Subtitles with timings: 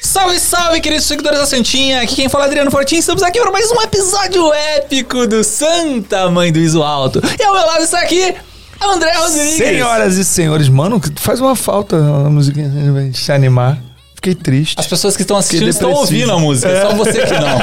[0.00, 2.02] Salve, salve, queridos seguidores da Santinha!
[2.02, 2.96] Aqui quem fala é Adriano Fortin.
[2.96, 7.20] Estamos aqui para mais um episódio épico do Santa Mãe do Iso Alto.
[7.38, 8.34] E ao meu lado está aqui
[8.82, 9.56] André Rodrigues.
[9.56, 13.78] Senhoras e senhores, mano, faz uma falta a musiquinha pra gente se animar.
[14.24, 14.80] Fiquei triste.
[14.80, 17.58] As pessoas que estão assistindo estão ouvindo a música, só você que não.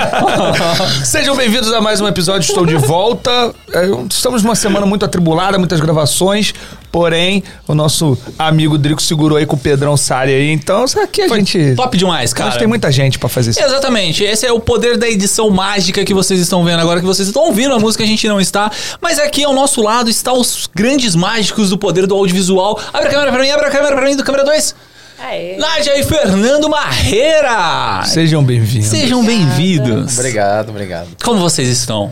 [1.04, 3.32] Sejam bem-vindos a mais um episódio, estou de volta.
[3.73, 6.54] É, Estamos numa semana muito atribulada, muitas gravações,
[6.92, 11.29] porém, o nosso amigo Drico segurou aí com o Pedrão Sari aí, então aqui a
[11.29, 11.74] gente...
[11.75, 12.51] Top demais, cara.
[12.51, 13.59] Mas tem muita gente pra fazer isso.
[13.59, 17.28] Exatamente, esse é o poder da edição mágica que vocês estão vendo agora, que vocês
[17.28, 18.71] estão ouvindo a música, a gente não está.
[19.01, 22.79] Mas aqui ao nosso lado está os grandes mágicos do poder do audiovisual.
[22.93, 24.90] Abre a câmera pra mim, abre a câmera pra mim, do câmera 2.
[25.24, 25.56] Aê.
[25.56, 28.04] Nádia e Fernando Marreira.
[28.06, 28.88] Sejam bem-vindos.
[28.89, 30.18] Sejam bem-vindos.
[30.18, 31.10] Obrigado, obrigado.
[31.24, 32.12] Como vocês estão?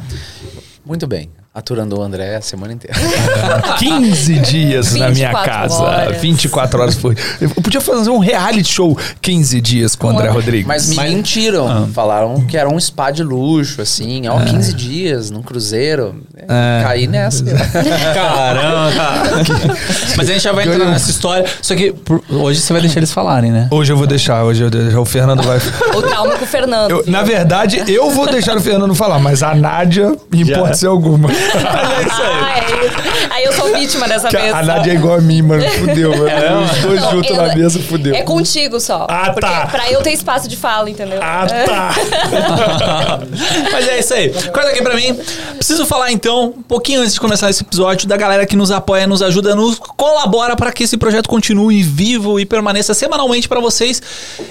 [0.85, 1.29] Muito bem.
[1.59, 2.95] Aturando o André a semana inteira.
[3.79, 5.83] 15 dias na minha 24 casa.
[5.83, 6.21] horas.
[6.21, 7.15] 24 horas foi.
[7.41, 10.65] Eu podia fazer um reality show 15 dias com o André Rodrigues.
[10.65, 11.67] Mas me Mas- mentiram.
[11.67, 11.87] Ah.
[11.93, 14.25] Falaram que era um spa de luxo, assim.
[14.29, 16.23] Ó, 15 dias num cruzeiro.
[16.47, 16.81] É.
[16.83, 17.43] Caí nessa.
[18.13, 19.23] Caramba!
[20.15, 21.45] Mas a gente já vai entrar nessa história.
[21.61, 23.67] Só que por- hoje você vai deixar eles falarem, né?
[23.69, 24.99] Hoje eu vou deixar, hoje eu vou deixar.
[24.99, 25.57] O Fernando vai.
[25.93, 26.91] O trauma com o Fernando.
[26.91, 31.29] Eu- na verdade, eu vou deixar o Fernando falar, mas a Nádia, em hipótese alguma.
[31.55, 33.29] Ah, é isso.
[33.31, 34.53] Aí eu sou vítima dessa Que vez.
[34.53, 35.63] a Nádia é igual a mim, mano.
[35.69, 36.63] Fudeu, mano.
[36.71, 38.15] Os dois Não, juntos eu- na mesa, fudeu.
[38.15, 39.05] É contigo só.
[39.09, 39.67] Ah, tá.
[39.67, 41.19] Pra eu ter espaço de fala, entendeu?
[41.21, 41.95] Ah, tá.
[43.71, 44.29] Mas é isso aí.
[44.29, 45.17] Corta aqui pra mim.
[45.55, 49.05] Preciso falar então, um pouquinho antes de começar esse episódio, da galera que nos apoia,
[49.07, 54.01] nos ajuda, nos colabora para que esse projeto continue vivo e permaneça semanalmente pra vocês.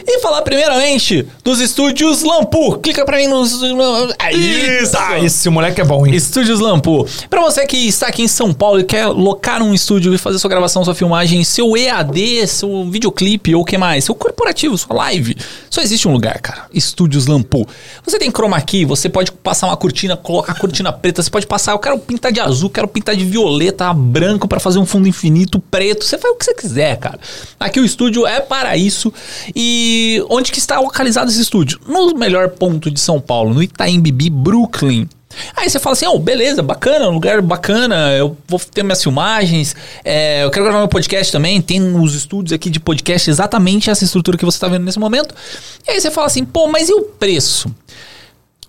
[0.07, 2.79] E falar primeiramente dos estúdios Lampu.
[2.79, 3.59] Clica pra mim nos.
[4.19, 4.97] É isso!
[4.99, 6.15] Ah, esse moleque é bom, hein?
[6.15, 6.88] Estúdios Lampu.
[7.29, 10.39] Pra você que está aqui em São Paulo e quer locar um estúdio e fazer
[10.39, 14.97] sua gravação, sua filmagem, seu EAD, seu videoclipe ou o que mais, seu corporativo, sua
[14.97, 15.37] live,
[15.69, 16.67] só existe um lugar, cara.
[16.73, 17.67] Estúdios Lampu.
[18.05, 21.73] Você tem chroma key, você pode passar uma cortina, colocar cortina preta, você pode passar,
[21.73, 25.61] eu quero pintar de azul, quero pintar de violeta, branco pra fazer um fundo infinito,
[25.61, 27.19] preto, você faz o que você quiser, cara.
[27.61, 29.13] Aqui o estúdio é para isso.
[29.55, 31.79] E onde que está localizado esse estúdio?
[31.87, 35.09] No melhor ponto de São Paulo, no Itaim Bibi, Brooklyn.
[35.57, 39.75] Aí você fala assim, oh, beleza, bacana, um lugar bacana, eu vou ter minhas filmagens,
[40.05, 44.05] é, eu quero gravar meu podcast também, tem os estúdios aqui de podcast, exatamente essa
[44.05, 45.35] estrutura que você está vendo nesse momento.
[45.87, 47.75] E aí você fala assim, pô, mas e o preço?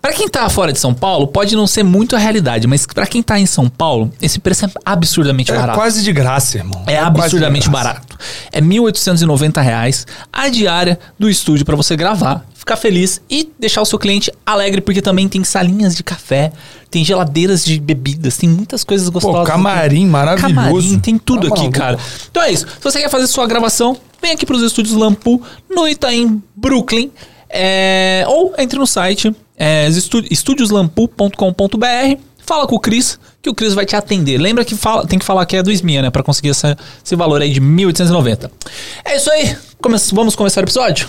[0.02, 3.06] Pra quem tá fora de São Paulo, pode não ser muito a realidade, mas pra
[3.06, 5.78] quem tá em São Paulo, esse preço é absurdamente É barato.
[5.78, 6.84] quase de graça, irmão.
[6.88, 8.18] É de absurdamente barato.
[8.52, 13.86] É 1.890 reais a diária do estúdio pra você gravar, ficar feliz e deixar o
[13.86, 16.54] seu cliente alegre, porque também tem salinhas de café,
[16.90, 19.40] tem geladeiras de bebidas, tem muitas coisas gostosas.
[19.42, 20.56] Pô, camarim maravilhoso.
[20.56, 21.78] Camarim, tem tudo Tá aqui, maluco.
[21.78, 22.00] cara.
[22.32, 22.66] Então é isso.
[22.66, 27.12] Se você quer fazer sua gravação, vem aqui pros estúdios Lampu, no Itaim, Brooklyn.
[27.50, 29.88] É, ou entre no site é,
[30.30, 32.22] estudioslampu.com.br.
[32.46, 34.38] Fala com o Cris, que o Cris vai te atender.
[34.40, 36.10] Lembra que fala, tem que falar que é do SMIA, né?
[36.10, 38.50] Pra conseguir essa- esse valor aí de 1.890.
[39.06, 39.56] É isso aí.
[39.82, 41.08] Come- vamos começar o episódio?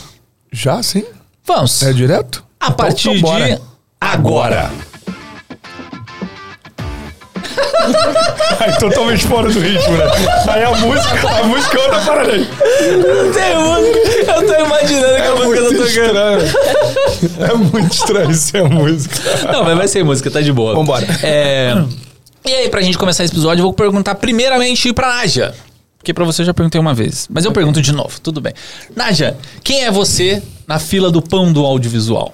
[0.52, 1.02] Já, sim?
[1.44, 1.82] Vamos.
[1.82, 2.44] É direto?
[2.60, 3.58] A Então, partir então de
[4.00, 4.70] agora.
[8.60, 10.04] Aí totalmente fora do ritmo, né?
[10.48, 12.48] Aí a música, a música é outra parada aí.
[13.32, 14.32] Tem música.
[14.32, 15.86] Eu tô imaginando que a música tá tocando.
[15.86, 17.50] estranho.
[17.50, 19.16] É muito estranho ser a música.
[19.50, 20.74] Não, mas vai ser música, tá de boa.
[20.74, 21.06] Vambora.
[21.22, 21.74] É...
[22.44, 25.54] E aí, pra gente começar esse episódio, eu vou perguntar primeiramente pra Nádia.
[25.98, 27.28] Porque pra você eu já perguntei uma vez.
[27.30, 28.54] Mas eu pergunto de novo, tudo bem.
[28.96, 32.32] Nádia, quem é você na fila do pão do audiovisual?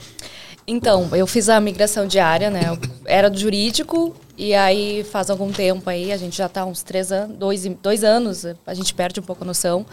[0.67, 2.63] Então, eu fiz a migração diária, né?
[2.67, 6.83] Eu era do jurídico e aí faz algum tempo aí, a gente já tá uns
[6.83, 9.87] três anos, dois, dois anos, a gente perde um pouco a noção.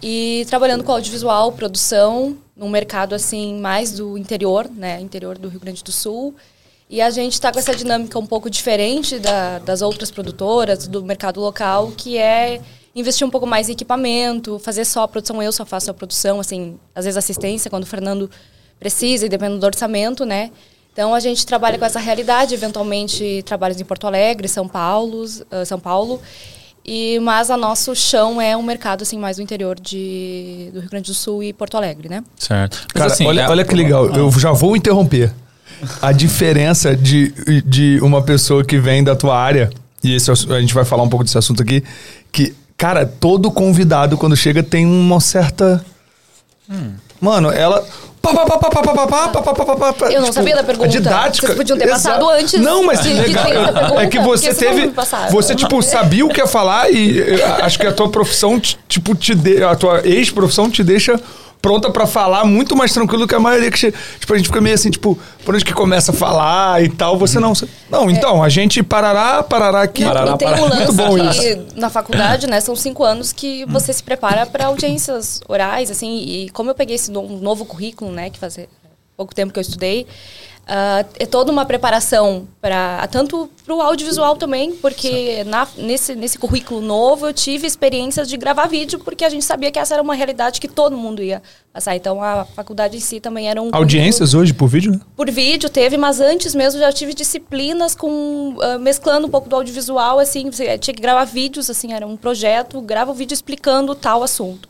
[0.00, 5.00] E trabalhando com audiovisual, produção, num mercado assim mais do interior, né?
[5.00, 6.34] Interior do Rio Grande do Sul.
[6.88, 11.02] E a gente está com essa dinâmica um pouco diferente da- das outras produtoras, do
[11.02, 12.60] mercado local, que é
[12.94, 16.38] investir um pouco mais em equipamento, fazer só a produção, eu só faço a produção,
[16.38, 18.30] assim, às vezes assistência, quando o Fernando
[18.78, 20.50] precisa, e dependendo do orçamento, né?
[20.92, 25.64] Então a gente trabalha com essa realidade, eventualmente trabalhos em Porto Alegre, São Paulo, ah,
[25.64, 26.20] São Paulo.
[26.86, 30.90] E mas a nosso chão é um mercado assim mais do interior de, do Rio
[30.90, 32.22] Grande do Sul e Porto Alegre, né?
[32.38, 32.76] Certo.
[32.82, 34.06] Mas Cara, assim, olha, é- olha que legal.
[34.14, 35.32] Eu já vou interromper.
[36.00, 37.32] A diferença de,
[37.66, 39.70] de uma pessoa que vem da tua área,
[40.02, 41.82] e esse, é o- a gente vai falar um pouco desse assunto aqui,
[42.30, 45.84] que, cara, todo convidado, quando chega, tem uma certa.
[47.20, 47.84] Mano, ela.
[50.10, 50.88] Eu não sabia da pergunta.
[50.88, 51.46] Didática.
[51.46, 52.60] Vocês podiam ter passado antes.
[52.60, 53.00] Não, mas
[54.00, 54.92] é que você teve.
[55.30, 59.34] Você, tipo, sabia o que ia falar e acho que a tua profissão, tipo, te
[59.62, 61.20] a tua ex-profissão te deixa
[61.64, 63.96] pronta pra falar, muito mais tranquilo que a maioria que chega.
[64.20, 67.16] Tipo, a gente fica meio assim, tipo, por onde que começa a falar e tal,
[67.18, 67.54] você não.
[67.54, 70.04] você- Não, então, a gente parará, parará aqui.
[70.04, 70.68] Parará, e tem um parará.
[70.68, 74.66] lance Muito bom que na faculdade, né, são cinco anos que você se prepara para
[74.66, 78.58] audiências orais, assim, e como eu peguei esse no- um novo currículo, né, que faz
[79.16, 80.06] pouco tempo que eu estudei,
[80.66, 86.38] ah, é toda uma preparação para tanto para o audiovisual também, porque na, nesse, nesse
[86.38, 90.02] currículo novo eu tive experiências de gravar vídeo, porque a gente sabia que essa era
[90.02, 91.96] uma realidade que todo mundo ia passar.
[91.96, 95.00] Então a faculdade em si também era um currículo- Audiências hoje por vídeo, né?
[95.16, 99.56] por vídeo teve, mas antes mesmo já tive disciplinas com ah, mesclando um pouco do
[99.56, 103.94] audiovisual, assim, você tinha que gravar vídeos, assim, era um projeto, grava o vídeo explicando
[103.94, 104.68] tal assunto.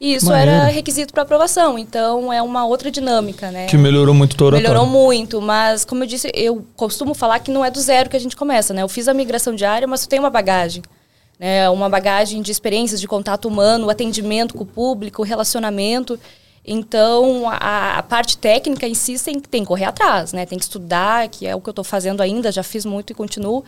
[0.00, 0.50] E isso Maneiro.
[0.52, 3.66] era requisito para aprovação, então é uma outra dinâmica, né?
[3.66, 7.64] Que melhorou muito toda Melhorou muito, mas como eu disse, eu costumo falar que não
[7.64, 8.82] é do zero que a gente começa, né?
[8.82, 10.82] Eu fiz a migração diária, mas eu tenho uma bagagem,
[11.36, 11.68] né?
[11.68, 16.18] Uma bagagem de experiências de contato humano, atendimento com o público, relacionamento.
[16.64, 20.46] Então, a, a parte técnica em si tem, tem que correr atrás, né?
[20.46, 23.14] Tem que estudar, que é o que eu estou fazendo ainda, já fiz muito e
[23.14, 23.64] continuo.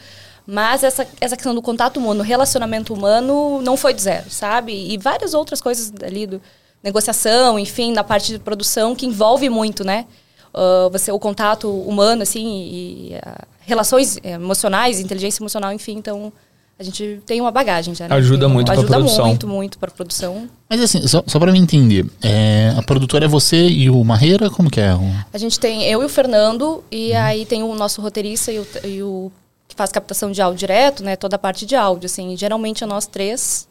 [0.46, 4.72] Mas essa, essa questão do contato humano, relacionamento humano, não foi do zero, sabe?
[4.72, 6.40] E várias outras coisas ali do
[6.82, 10.06] negociação, enfim, na parte de produção que envolve muito, né?
[10.52, 16.32] Ah, você o contato humano assim e, ah, relações eh, emocionais, inteligência emocional, enfim, então
[16.78, 18.08] a gente tem uma bagagem já.
[18.08, 18.16] Né?
[18.16, 19.26] Ajuda Tem- muito ajuda produção.
[19.26, 20.48] muito, muito para produção.
[20.68, 24.48] Mas assim, só, só pra me entender, é, a produtora é você e o Marreira?
[24.50, 24.94] Como que é?
[24.94, 28.58] O- A gente tem eu e o Fernando e aí tem o nosso roteirista e
[28.58, 29.30] o, e o
[29.70, 31.14] que faz captação de áudio direto, né?
[31.16, 32.36] Toda a parte de áudio, assim.
[32.36, 33.68] Geralmente é nós três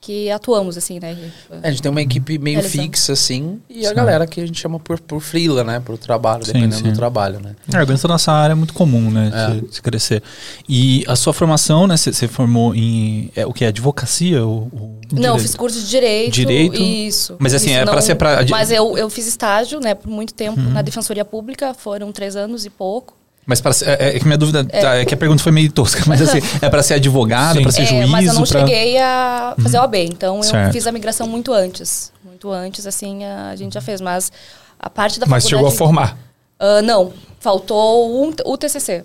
[0.00, 1.16] que atuamos, assim, né?
[1.62, 2.82] É, a gente tem uma equipe meio Realizando.
[2.92, 5.80] fixa, assim, e a galera que a gente chama por, por freela, né?
[5.80, 6.82] Por trabalho, Sim, dependendo sim.
[6.92, 7.56] do trabalho, né?
[7.72, 9.30] É, da nossa área é muito comum, né?
[9.34, 9.54] É.
[9.54, 10.22] De, de crescer.
[10.68, 11.96] E a sua formação, né?
[11.96, 13.30] Você formou em.
[13.34, 13.64] É, o que?
[13.64, 14.44] Advocacia?
[14.46, 16.34] O, o- Não, fiz curso de direito.
[16.34, 16.82] Direito?
[16.82, 17.36] Isso.
[17.38, 20.34] Mas, assim, Isso é pra ser pra- Mas eu, eu fiz estágio, né, por muito
[20.34, 20.70] tempo Uhum.
[20.70, 23.14] na Defensoria Pública, foram três anos e pouco.
[23.46, 25.70] Mas para ser, é, é que minha dúvida tá, é que a pergunta foi meio
[25.70, 28.60] tosca, mas assim, é para ser advogado, para ser É, juízo, mas eu não pra-
[28.60, 30.72] cheguei a fazer OAB, então eu Certo.
[30.72, 32.10] fiz a migração muito antes.
[32.24, 34.00] Muito antes, assim, a, gente já fez.
[34.00, 34.32] Mas
[34.78, 36.18] a parte da Mas chegou a faculdade- formar.
[36.58, 39.04] Ah, não, faltou um, o TCC.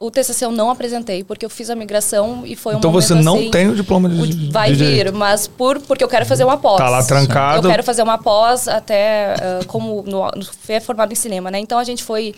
[0.00, 3.14] O TCC eu não apresentei, porque eu fiz a migração e foi um Então você
[3.14, 5.16] não assim, tem o diploma de, Vai de vir, direito.
[5.16, 6.78] mas por, porque eu quero fazer uma pós.
[6.78, 7.66] Tá lá trancado.
[7.66, 11.58] Eu quero fazer uma pós até ah, como no, no, é formado em cinema, né?
[11.58, 12.34] Então a gente foi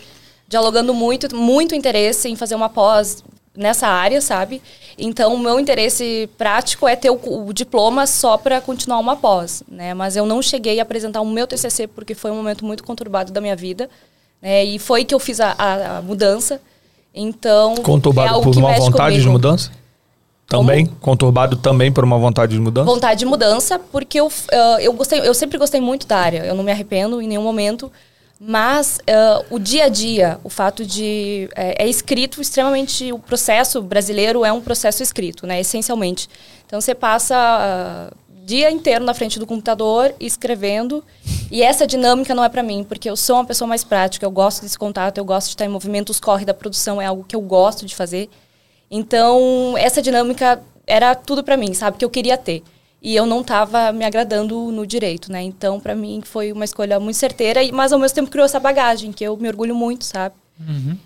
[0.47, 3.23] dialogando muito, muito interesse em fazer uma pós
[3.55, 4.61] nessa área, sabe?
[4.97, 9.63] Então o meu interesse prático é ter o, o diploma só para continuar uma pós,
[9.67, 9.93] né?
[9.93, 13.31] Mas eu não cheguei a apresentar o meu TCC porque foi um momento muito conturbado
[13.31, 13.89] da minha vida,
[14.41, 14.63] né?
[14.63, 16.61] E foi que eu fiz a, a- a mudança.
[17.13, 19.31] Então é Conturbado algo por uma vontade de comigo.
[19.31, 19.71] mudança?
[20.47, 20.85] Também?
[20.85, 22.85] Conturbado também por uma vontade de mudança?
[22.85, 26.55] Vontade de mudança, porque eu, ah, eu, gostei, eu sempre gostei muito da área, eu
[26.55, 27.91] não me arrependo em nenhum momento.
[28.39, 31.49] Mas ah, o dia a dia, o fato de.
[31.55, 33.11] É, é escrito extremamente.
[33.11, 35.59] O processo brasileiro é um processo escrito, né?
[35.59, 36.29] Essencialmente.
[36.65, 38.13] Então você passa ah,
[38.47, 41.03] dia inteiro na frente do computador escrevendo.
[41.51, 44.31] E essa dinâmica não é para mim, porque eu sou uma pessoa mais prática, eu
[44.31, 47.25] gosto desse contato, eu gosto de estar em movimento, os corre da produção é algo
[47.27, 48.29] que eu gosto de fazer.
[48.89, 51.97] Então, essa dinâmica era tudo para mim, sabe?
[51.97, 52.63] Que eu queria ter.
[53.07, 55.41] E eu não estava me agradando no direito, né?
[55.41, 58.59] Então, para mim, foi uma escolha muito certeira, e- mas ao mesmo tempo criou essa
[58.59, 60.35] bagagem, que eu me orgulho muito, sabe?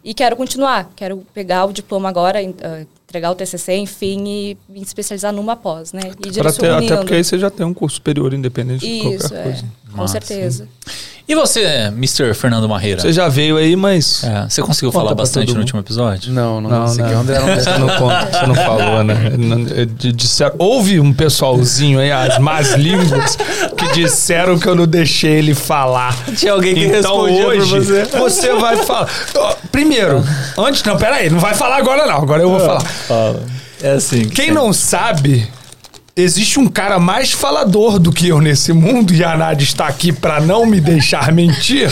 [0.03, 0.89] E quero continuar.
[0.95, 5.93] Quero pegar o diploma agora, ah, entregar o TCC, enfim, e me especializar numa pós,
[5.93, 6.01] né?
[6.05, 6.97] E até direcionando.
[6.97, 9.43] porque aí você já tem um curso superior independente de Isso, qualquer é.
[9.43, 9.65] coisa.
[9.91, 10.11] Com Massa.
[10.13, 10.67] certeza.
[11.27, 11.63] E você,
[11.95, 12.33] Mr.
[12.33, 12.99] Fernando Marreira?
[13.01, 14.23] Você já veio aí, mas.
[14.23, 16.31] É, você conseguiu Conta falar bastante no último episódio?
[16.33, 17.09] Não, não, Não, consegui.
[17.11, 17.21] não.
[17.21, 19.15] André não Você não, conta, você não falou, né?
[19.77, 23.37] É, disseram- houve um pessoalzinho aí, as más línguas,
[23.77, 26.15] que disseram que eu não deixei ele falar.
[26.35, 28.03] Tinha alguém que então respondia hoje você.
[28.05, 29.07] você vai falar.
[29.71, 30.23] Primeiro,
[30.57, 30.83] antes.
[30.83, 32.17] Não, pera aí, não vai falar agora não.
[32.17, 32.83] Agora eu vou falar.
[33.81, 34.27] É assim.
[34.27, 35.47] Quem não sabe,
[36.15, 40.11] existe um cara mais falador do que eu nesse mundo e a Nádia está aqui
[40.11, 41.89] pra não me deixar mentir.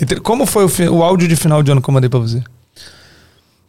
[0.00, 2.42] Entre- Como foi o, o áudio de final de ano que eu mandei pra você?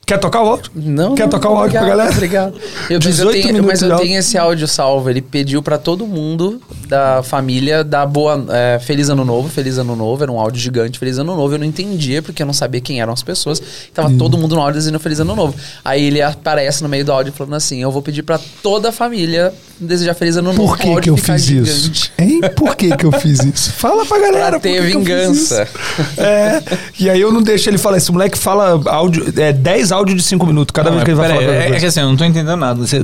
[0.05, 0.71] Quer tocar o áudio?
[0.75, 2.11] Não, Quer não, tocar o áudio pra obrigado, galera?
[2.15, 2.53] Obrigado.
[2.89, 5.09] Eu, mas 18 eu tenho, mas eu tenho esse áudio salvo.
[5.09, 8.45] Ele pediu pra todo mundo da família dar boa.
[8.49, 10.21] é, Feliz Ano Novo, Feliz Ano Novo.
[10.21, 11.53] Era um áudio gigante, Feliz Ano Novo.
[11.55, 13.61] Eu não entendia, porque eu não sabia quem eram as pessoas.
[13.93, 14.17] Tava Hum.
[14.17, 15.55] todo mundo no áudio dizendo Feliz Ano Novo.
[15.85, 18.91] Aí ele aparece no meio do áudio falando assim: Eu vou pedir pra toda a
[18.91, 20.65] família desejar Feliz Ano Novo.
[20.67, 21.69] Por que, que eu fiz gigante.
[21.69, 22.11] isso?
[22.17, 22.41] Hein?
[22.55, 23.73] Por que, que eu fiz isso?
[23.73, 24.49] Fala pra galera.
[24.51, 25.63] Pra por ter que que eu fiz vingança.
[25.63, 26.21] isso.
[26.21, 26.63] É,
[26.99, 27.97] e aí eu não deixo ele falar.
[27.97, 31.17] Esse moleque fala áudio, é 10 áudios de 5 minutos, cada Não, vez que ele
[31.17, 31.41] vai falar.
[31.43, 32.79] é, é que assim, eu não tô entendendo nada.
[32.85, 33.03] Você,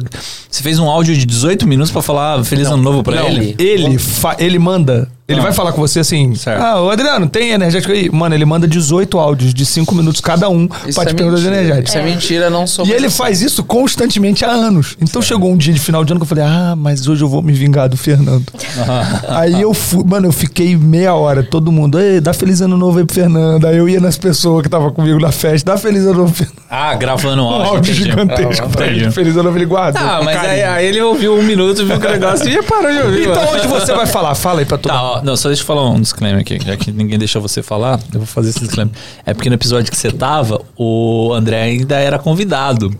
[0.50, 3.56] você fez um áudio de 18 minutos pra falar Feliz Ano Novo pra Não, ele?
[3.58, 5.44] ele, fa- ele manda Ele Ah.
[5.44, 6.62] vai falar com você assim: Certo.
[6.62, 8.10] Ah, ô Adriano, tem energético aí?
[8.10, 11.42] Mano, ele manda 18 áudios de 5 minutos cada um Isso pra é te perguntar
[11.42, 11.90] de energético.
[11.90, 13.18] Isso é mentira, não sou E ele assim.
[13.18, 14.96] faz isso constantemente há anos.
[15.02, 17.28] Então chegou um dia de final de ano que eu falei, ah, mas hoje eu
[17.28, 18.46] vou me vingar do Fernando.
[19.30, 23.00] aí eu fui, mano, eu fiquei meia hora, todo mundo, Ei, dá feliz ano novo
[23.00, 23.66] aí pro Fernando.
[23.68, 26.46] Aí eu ia nas pessoas que estavam comigo na festa, dá feliz ano novo pro
[26.46, 26.58] Fernando.
[26.70, 27.70] Ah, gravando um Um áudio.
[27.76, 28.10] áudio entendi.
[28.12, 29.12] gigantesco Ah, pra ele.
[29.12, 30.00] Feliz ano novo, ele guarda.
[30.00, 32.98] Com mas aí, aí ele ouviu um minuto, viu que o negócio e parou de
[33.00, 33.22] ouvir.
[33.28, 33.58] Então mano.
[33.58, 35.17] hoje você vai falar, fala aí pra todo Tá, mundo.
[35.20, 38.00] Ó, não, só deixa eu falar um disclaimer aqui, já que ninguém deixou você falar,
[38.14, 38.94] eu vou fazer esse disclaimer.
[39.26, 42.96] É porque no episódio que você tava, o André ainda era convidado.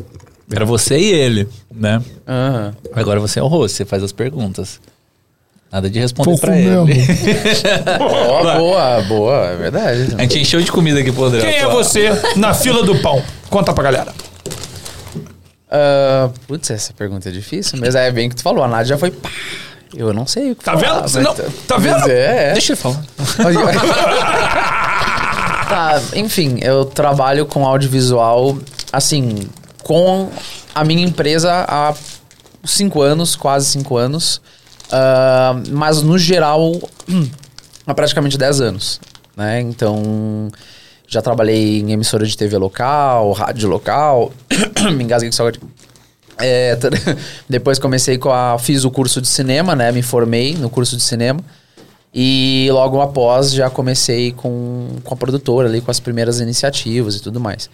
[0.52, 2.02] Era você e ele, né?
[2.28, 2.74] Aham.
[2.94, 4.80] Agora você é o host, você faz as perguntas.
[5.72, 6.88] Nada de responder Pouco pra mesmo.
[6.90, 7.06] ele.
[8.00, 10.16] Ó, boa, boa, é verdade.
[10.18, 11.42] A gente encheu de comida aqui pro André.
[11.42, 13.22] Quem é você na fila do pão?
[13.50, 14.14] Conta pra galera.
[15.70, 18.98] Ah, putz, essa pergunta é difícil, mas é bem que tu falou, a Nádia já
[18.98, 19.30] foi pá.
[19.96, 21.02] Eu não sei o que Tá falar, vendo?
[21.02, 21.36] mas Você não-
[21.68, 22.10] tá vendo?
[22.10, 22.54] É, é.
[22.54, 23.04] Deixa ele falar.
[25.68, 28.58] Tá, enfim, eu trabalho com audiovisual,
[28.92, 29.50] assim,
[29.84, 30.30] com
[30.74, 31.94] a minha empresa há
[32.64, 34.42] cinco anos, quase cinco anos.
[34.90, 36.72] Ah, mas no geral,
[37.86, 39.02] há praticamente 10 anos,
[39.36, 39.60] né?
[39.60, 40.50] Então,
[41.06, 44.32] já trabalhei em emissora de TV local, rádio local,
[44.96, 45.60] me engasguei com.
[46.40, 46.78] É,
[47.48, 48.58] depois comecei com a.
[48.60, 49.92] Fiz o curso de cinema, né?
[49.92, 51.40] Me formei no curso de cinema.
[52.14, 57.22] E logo após já comecei com, com a produtora ali, com as primeiras iniciativas e
[57.22, 57.70] tudo mais.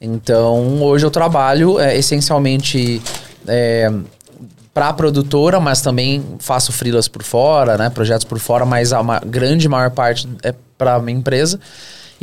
[0.00, 3.02] Então, hoje eu trabalho é, essencialmente
[3.46, 3.90] é,
[4.72, 7.90] para a produtora, mas também faço freelas por fora, né?
[7.90, 11.60] Projetos por fora, mas a grande maior parte é para minha empresa.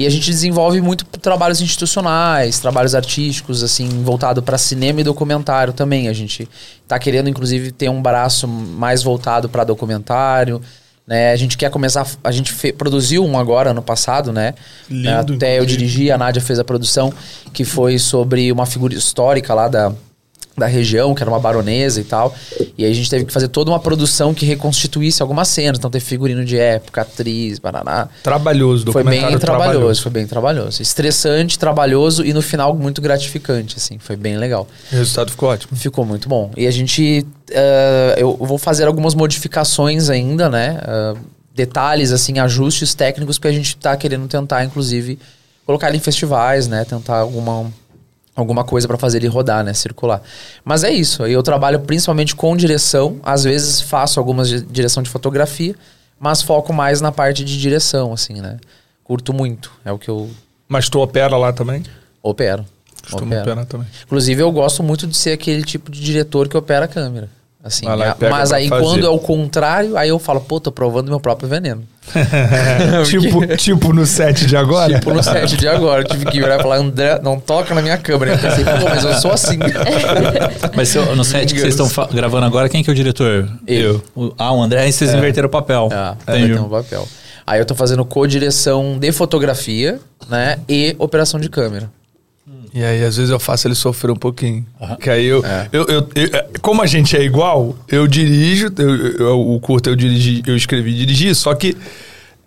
[0.01, 5.73] E a gente desenvolve muito trabalhos institucionais, trabalhos artísticos, assim, voltado para cinema e documentário
[5.73, 6.07] também.
[6.07, 6.47] A gente
[6.87, 10.61] tá querendo, inclusive, ter um braço mais voltado para documentário.
[11.07, 11.31] Né?
[11.31, 12.07] A gente quer começar.
[12.23, 14.53] A gente fe- produziu um agora, ano passado, né?
[14.89, 17.11] Lindo, Até eu dirigi, a Nádia fez a produção,
[17.51, 19.91] que foi sobre uma figura histórica lá da,
[20.61, 22.33] da região, que era uma baronesa e tal.
[22.77, 25.77] E aí a gente teve que fazer toda uma produção que reconstituísse algumas cenas.
[25.77, 28.07] Então teve figurino de época, atriz, baraná.
[28.23, 30.81] Trabalhoso, Foi bem documentário trabalhoso, foi bem trabalhoso.
[30.81, 33.97] Estressante, trabalhoso e no final muito gratificante, assim.
[33.99, 34.67] Foi bem legal.
[34.91, 35.75] O resultado ficou ótimo.
[35.75, 36.51] Ficou muito bom.
[36.55, 37.25] E a gente.
[37.49, 40.79] eh, eu vou fazer algumas modificações ainda, né?
[40.87, 41.13] Eh,
[41.55, 45.19] detalhes, assim, ajustes técnicos que a gente tá querendo tentar, inclusive,
[45.65, 46.85] colocar ele em festivais, né?
[46.85, 47.71] Tentar alguma,
[48.35, 49.73] alguma coisa para fazer ele rodar, né?
[49.73, 50.21] Circular.
[50.63, 51.25] Mas é isso.
[51.25, 53.19] Eu trabalho principalmente com direção.
[53.23, 55.75] Às vezes faço algumas de direção de fotografia,
[56.19, 58.57] mas foco mais na parte de direção, assim, né?
[59.03, 59.71] Curto muito.
[59.83, 60.29] É o que eu
[60.67, 61.83] Mas tu opera lá também?
[62.23, 62.65] opero.
[63.01, 63.41] Costuma Opero.
[63.41, 63.87] operar também.
[64.05, 67.29] Inclusive, eu gosto muito de ser aquele tipo de diretor que opera a câmera.
[67.63, 68.83] Assim, lá é- mas aí fazer.
[68.83, 71.83] quando é o contrário, aí eu falo, pô, tô provando meu próprio veneno.
[73.05, 74.95] tipo, tipo no set de agora?
[74.95, 77.81] Tipo no set de agora, eu tive que virar e falar, André, não toca na
[77.81, 78.31] minha câmera.
[78.33, 79.57] Eu pensei, pô, mas eu sou assim.
[80.75, 83.47] Mas se eu- no set que vocês estão gravando agora, quem que é o diretor?
[83.67, 84.01] Eu.
[84.15, 85.89] O- ah, o André, e vocês inverteram o papel.
[85.91, 86.53] Ah, Entendi.
[86.53, 87.07] um papel.
[87.45, 91.89] Aí eu tô fazendo co-direção de fotografia, né, e operação de câmera.
[92.73, 94.65] E aí, às vezes, eu faço ele sofrer um pouquinho.
[95.01, 95.67] Que aí eu, É.
[95.73, 96.29] eu, eu- eu-
[96.61, 100.91] Como a gente é igual, eu dirijo, eu- eu- o curto eu dirigi, eu escrevi
[100.91, 101.75] e dirigi, só que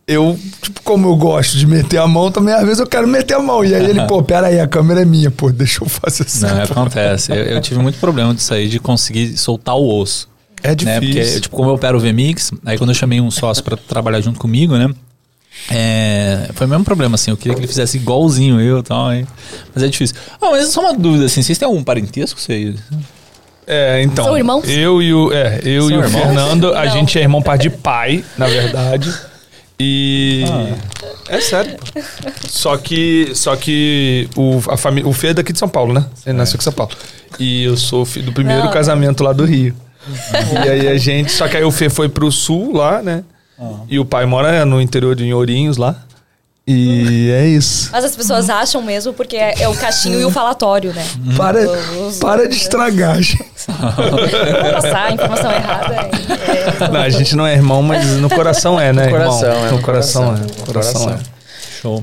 [0.06, 3.34] eu, tipo, como eu gosto de meter a mão, também às vezes eu quero meter
[3.34, 3.64] a mão.
[3.64, 6.46] E aí ele, pô, pera aí, a câmera é minha, pô, deixa eu fazer assim.
[6.46, 7.30] Não, acontece.
[7.32, 10.28] Eu, eu tive muito problema disso aí, de conseguir soltar o osso.
[10.62, 10.74] É Né?
[10.74, 11.00] difícil.
[11.24, 14.22] Porque, tipo, como eu opero o VMix, aí quando eu chamei um sócio pra trabalhar
[14.22, 14.88] junto comigo, né?
[15.70, 17.30] É, foi o mesmo problema, assim.
[17.30, 19.26] Eu queria que ele fizesse igualzinho eu e tal, hein?
[19.74, 20.16] Mas é difícil.
[20.40, 21.42] Ah, mas só uma dúvida, assim.
[21.42, 22.40] Vocês têm algum parentesco?
[22.40, 22.76] Vocês?
[23.66, 24.24] É, então.
[24.26, 24.68] São irmãos?
[24.68, 26.08] Eu e o, é, eu São e o?
[26.08, 26.92] Fernando, a Não.
[26.92, 29.12] gente é irmão par de pai, na verdade.
[29.80, 30.44] E.
[31.28, 31.76] É sério.
[32.48, 33.32] Só que.
[33.34, 36.04] Só que o, a família, o Fê é daqui de São Paulo, né?
[36.26, 36.92] Ele nasceu aqui em São Paulo.
[37.38, 38.70] E eu sou filho do primeiro Não.
[38.70, 39.74] casamento lá do Rio.
[40.64, 41.32] E aí a gente.
[41.32, 43.24] Só que aí o Fê foi pro sul lá, né?
[43.88, 45.96] E o pai mora no interior de Ourinhos lá.
[46.66, 47.90] E é isso.
[47.92, 51.04] Mas as pessoas acham mesmo porque é, é o cachinho e o falatório, né?
[51.36, 53.44] Para, Os- para de estragar, gente.
[53.68, 55.94] Vou passar a informação errada.
[55.94, 59.04] é- Não, a gente não é irmão, mas no coração é, né?
[59.06, 59.66] No coração, irmão?
[59.66, 60.44] é, No no coração, coração.
[60.44, 60.58] é.
[60.58, 61.20] No coração, Coração.
[61.30, 61.80] é.
[61.82, 62.02] Show.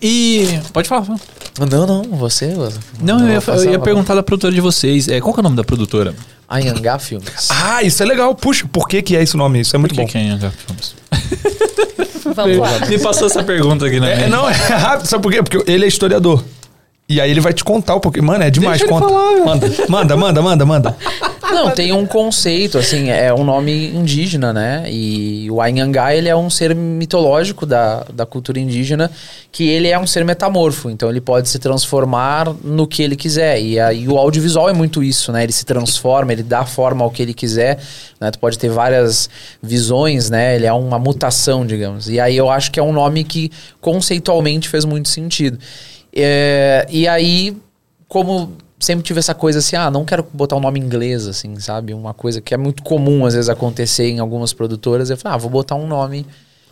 [0.00, 0.60] E.
[0.72, 1.02] Pode falar.
[1.04, 1.18] fala.
[1.68, 2.54] Não, não, você.
[3.00, 5.08] Não, eu ia, eu ia perguntar da produtora de vocês.
[5.08, 6.14] É, qual que é o nome da produtora?
[6.52, 7.48] A Yangá Filmes.
[7.50, 8.34] Ah, isso é legal.
[8.34, 9.60] Puxa, por que que é esse nome?
[9.60, 10.06] Isso é muito Por bom.
[10.06, 10.94] que que é Young Films?
[12.34, 12.86] Vamos lá.
[12.86, 14.28] Me passou essa pergunta aqui na É, mente.
[14.30, 15.06] não, é rápido.
[15.08, 15.42] Sabe por quê?
[15.42, 16.44] Porque ele é historiador.
[17.08, 18.24] E aí ele vai te contar um pouquinho.
[18.24, 18.78] Mano, é demais.
[18.78, 19.12] Deixa ele Conta.
[19.12, 20.96] falar, manda, manda, manda, manda, manda.
[21.52, 24.84] Não, tem um conceito, assim, é um nome indígena, né?
[24.88, 29.10] E o Anhangá, ele é um ser mitológico da, da cultura indígena,
[29.50, 33.60] que ele é um ser metamorfo, então ele pode se transformar no que ele quiser.
[33.60, 35.42] E aí o audiovisual é muito isso, né?
[35.42, 37.78] Ele se transforma, ele dá forma ao que ele quiser,
[38.18, 38.30] né?
[38.30, 39.28] Tu pode ter várias
[39.62, 40.56] visões, né?
[40.56, 42.08] Ele é uma mutação, digamos.
[42.08, 45.58] E aí eu acho que é um nome que conceitualmente fez muito sentido.
[46.14, 47.56] É, e aí,
[48.08, 51.94] como sempre tive essa coisa assim, ah, não quero botar um nome inglês, assim, sabe?
[51.94, 55.08] Uma coisa que é muito comum às vezes acontecer em algumas produtoras.
[55.08, 56.26] Eu falei, ah, vou botar um nome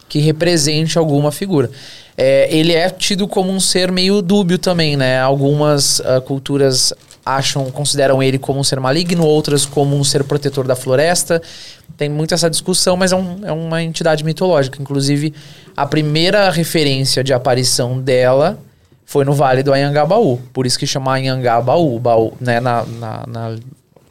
[0.08, 1.70] que represente alguma figura.
[2.16, 5.20] É, ele é tido como um ser meio dúbio também, né?
[5.20, 6.92] Algumas uh, culturas
[7.24, 11.40] acham, consideram ele como um ser maligno, outras como um ser protetor da floresta.
[11.96, 14.82] Tem muito essa discussão, mas é, um, é uma entidade mitológica.
[14.82, 15.32] Inclusive,
[15.76, 18.58] a primeira referência de aparição dela
[19.10, 20.38] foi no Vale do Anhangabaú.
[20.52, 21.98] Por isso que chama Anhangabaú.
[21.98, 23.56] Baú, né, na, na, na,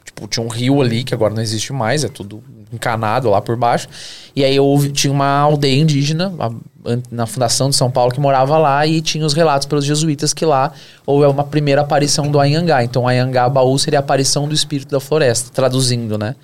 [0.04, 3.56] tipo, tinha um rio ali, que agora não existe mais, é tudo encanado lá por
[3.56, 3.88] baixo.
[4.36, 6.50] E aí houve, tinha uma aldeia indígena a,
[7.10, 10.44] na fundação de São Paulo que morava lá e tinha os relatos pelos jesuítas que
[10.44, 10.70] lá
[11.06, 12.84] houve uma primeira aparição do Anhangá.
[12.84, 16.36] Então Anhangabaú seria a aparição do espírito da floresta, traduzindo, né?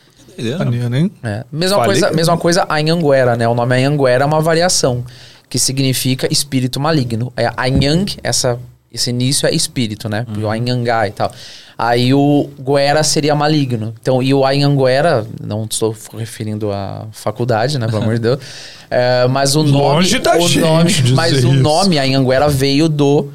[0.96, 1.10] Hein?
[1.22, 1.44] É.
[1.52, 3.46] Mesma, Falei coisa, mesma coisa Anhanguera, né?
[3.46, 5.04] O nome Anhanguera é uma variação
[5.48, 7.32] que significa espírito maligno.
[7.36, 8.58] É Anhang, essa
[8.92, 10.24] esse início é espírito, né?
[10.42, 11.30] O Anhangá e tal.
[11.76, 13.94] Aí o Guera seria maligno.
[14.00, 17.86] Então, e o Anhanguera, não estou referindo à faculdade, né?
[17.86, 18.38] Pelo amor de Deus.
[18.88, 19.78] É, mas o nome.
[19.78, 23.28] Longe da o nome mas o nome Anhanguera veio do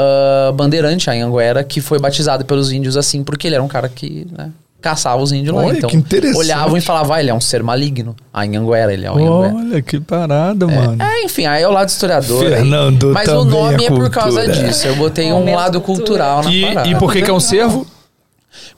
[0.00, 4.28] ah, bandeirante Anhanguera, que foi batizado pelos índios assim, porque ele era um cara que,
[4.30, 4.52] né?
[4.80, 5.62] Caçava os índios lá.
[5.64, 6.36] Olha, Então, que interessante.
[6.38, 8.14] olhavam e falavam, ah, ele é um ser maligno.
[8.32, 9.54] Anhanguera, ele é um Anhanguera.
[9.72, 11.02] Olha, que parada, mano.
[11.02, 12.44] É, enfim, aí é o lado historiador.
[12.44, 12.50] aí.
[12.50, 14.86] Fernando Mas o nome é é por causa disso.
[14.86, 16.24] Eu botei um Momento lado cultura.
[16.24, 16.88] cultural na E, parada.
[16.88, 17.84] e por que, que é um cervo?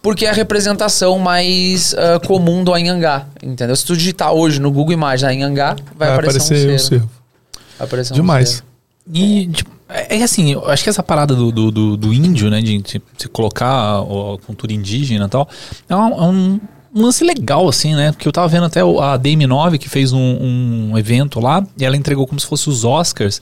[0.02, 3.76] Porque é a representação mais ah, comum do Anhangá, entendeu?
[3.76, 6.88] Se tu digitar hoje no Google Imagens Anhangá, vai, Vai aparecer, aparecer um cervo.
[6.88, 7.10] cervo.
[7.78, 8.48] Vai aparecer um Demais.
[8.48, 8.64] cervo.
[9.12, 12.50] E, tipo, é é assim, eu acho que essa parada do, do, do- do índio,
[12.50, 15.48] né, de se, colocar a, a cultura indígena e tal,
[15.88, 16.60] é um, é um-
[16.92, 18.10] um lance legal, assim, né?
[18.10, 20.18] Porque eu tava vendo até a DM9 que fez um,
[20.90, 23.40] um evento lá e ela entregou como se fosse os Oscars.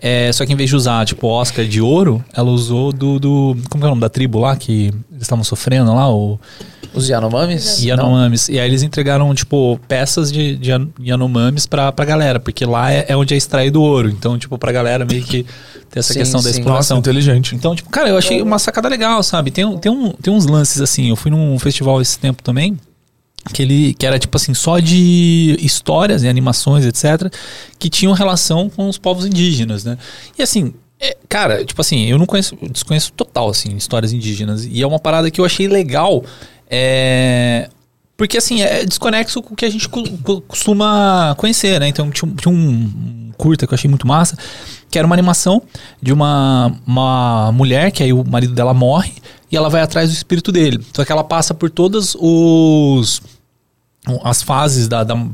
[0.00, 3.18] É, só que em vez de usar, tipo, Oscar de ouro, ela usou do.
[3.18, 6.08] do como que é o nome da tribo lá que eles estavam sofrendo lá?
[6.12, 6.38] O
[6.94, 7.78] Os Yanomamis?
[7.80, 7.86] Não?
[7.88, 8.48] Yanomamis.
[8.48, 12.92] E aí eles entregaram, tipo, peças de, de Yan- Yanomamis pra, pra galera, porque lá
[12.92, 14.08] é, é onde é extraído o ouro.
[14.08, 15.44] Então, tipo, pra galera meio que
[15.90, 16.48] ter essa Sim, questão da sim.
[16.50, 16.98] Nossa, exploração.
[16.98, 17.54] inteligente.
[17.54, 19.50] Então, tipo, cara, eu achei uma sacada legal, sabe?
[19.50, 21.08] Tem, um- tem, um, tem uns lances assim.
[21.10, 22.78] Eu fui num festival esse tempo também.
[23.52, 27.32] Que, ele, que era tipo assim, só de histórias e animações, etc.,
[27.78, 29.98] que tinham relação com os povos indígenas, né?
[30.38, 34.64] E assim, é, cara, tipo assim, eu não conheço, desconheço total, assim, histórias indígenas.
[34.64, 36.24] E é uma parada que eu achei legal.
[36.70, 37.68] É,
[38.18, 39.88] porque assim, é desconexo com o que a gente
[40.48, 41.86] costuma conhecer, né?
[41.86, 44.36] Então tinha, tinha um curta que eu achei muito massa,
[44.90, 45.62] que era uma animação
[46.02, 49.12] de uma, uma mulher que aí o marido dela morre
[49.50, 50.84] e ela vai atrás do espírito dele.
[50.92, 53.22] Só que ela passa por todos os
[54.24, 55.26] as fases da, da-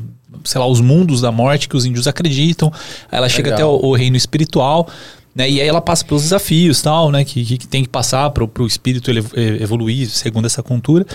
[0.45, 2.73] sei lá, os mundos da morte que os índios acreditam.
[3.11, 3.81] Aí ela chega até Legal.
[3.83, 4.89] o, o reino espiritual,
[5.35, 5.49] né?
[5.51, 7.25] E aí ela passa pelos desafios, tal, né?
[7.25, 11.07] Que, que, que tem que passar pro, pro espírito ele, eh, evoluir segundo essa cultura.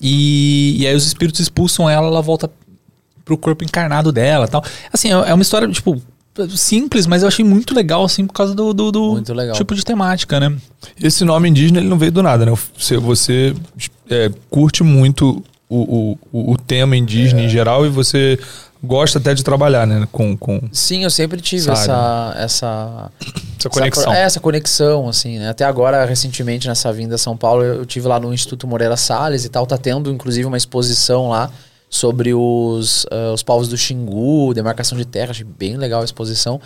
[0.00, 2.50] E, e aí os espíritos expulsam ela, ela volta
[3.24, 4.62] pro corpo encarnado dela, tal.
[4.92, 6.00] Assim, é é uma história tipo
[6.50, 9.54] simples, mas eu achei muito legal assim por causa do, do, do legal.
[9.54, 10.54] tipo de temática, né?
[11.00, 12.52] Esse nome indígena ele não veio do nada, né?
[12.76, 13.54] Você, você
[14.10, 15.42] é, curte muito
[15.74, 17.44] o, o, o- tema indígena É.
[17.44, 18.38] em geral e você
[18.82, 20.06] gosta até de trabalhar, né?
[20.12, 21.78] Com, com Sim, eu sempre tive Sabe.
[21.78, 23.10] essa, essa
[23.58, 24.02] essa conexão.
[24.12, 25.48] Essa, é, essa conexão, assim, né?
[25.48, 29.44] Até agora, recentemente, nessa vinda a São Paulo, eu tive lá no Instituto Moreira Salles
[29.44, 29.66] e tal.
[29.66, 31.50] Tá tendo, inclusive, uma exposição lá
[31.88, 35.30] sobre os, ah, os povos do Xingu, demarcação de terra.
[35.30, 36.60] Achei bem legal a exposição.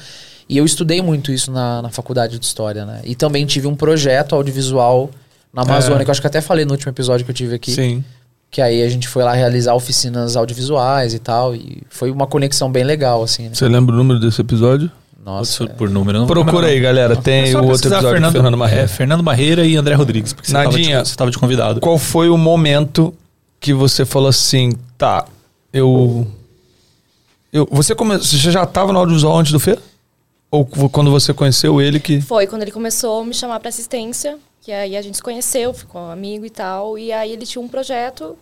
[0.49, 3.01] E eu estudei muito isso na, na faculdade de História, né?
[3.05, 5.11] E também tive um projeto audiovisual
[5.53, 6.05] na Amazônia, É.
[6.05, 7.71] que eu acho que até falei no último episódio que eu tive aqui.
[7.73, 8.03] Sim.
[8.51, 11.55] Que aí a gente foi lá realizar oficinas audiovisuais e tal.
[11.55, 13.51] E foi uma conexão bem legal, assim, né?
[13.55, 14.91] Você lembra o número desse episódio?
[15.23, 15.67] Nossa.
[15.67, 16.21] Por- por número.
[16.21, 17.15] não Procura aí, galera.
[17.15, 17.21] não.
[17.23, 18.85] Tem É o outro episódio do Fernando Marreira.
[18.85, 21.05] É, Fernando Barreira e André Rodrigues, porque você tava de, Nadinha.
[21.05, 21.81] você tava de convidado.
[21.81, 23.13] Qual foi o momento
[23.61, 25.27] que você falou assim, tá,
[25.73, 26.27] eu...
[27.53, 29.79] eu você, come, você já estava no audiovisual antes do Fê?
[30.51, 32.23] Ou quando você conheceu ele que...
[32.23, 35.73] Foi quando ele começou a me chamar para assistência, que aí a gente se conheceu,
[35.73, 38.37] ficou amigo e tal, e aí ele tinha um projeto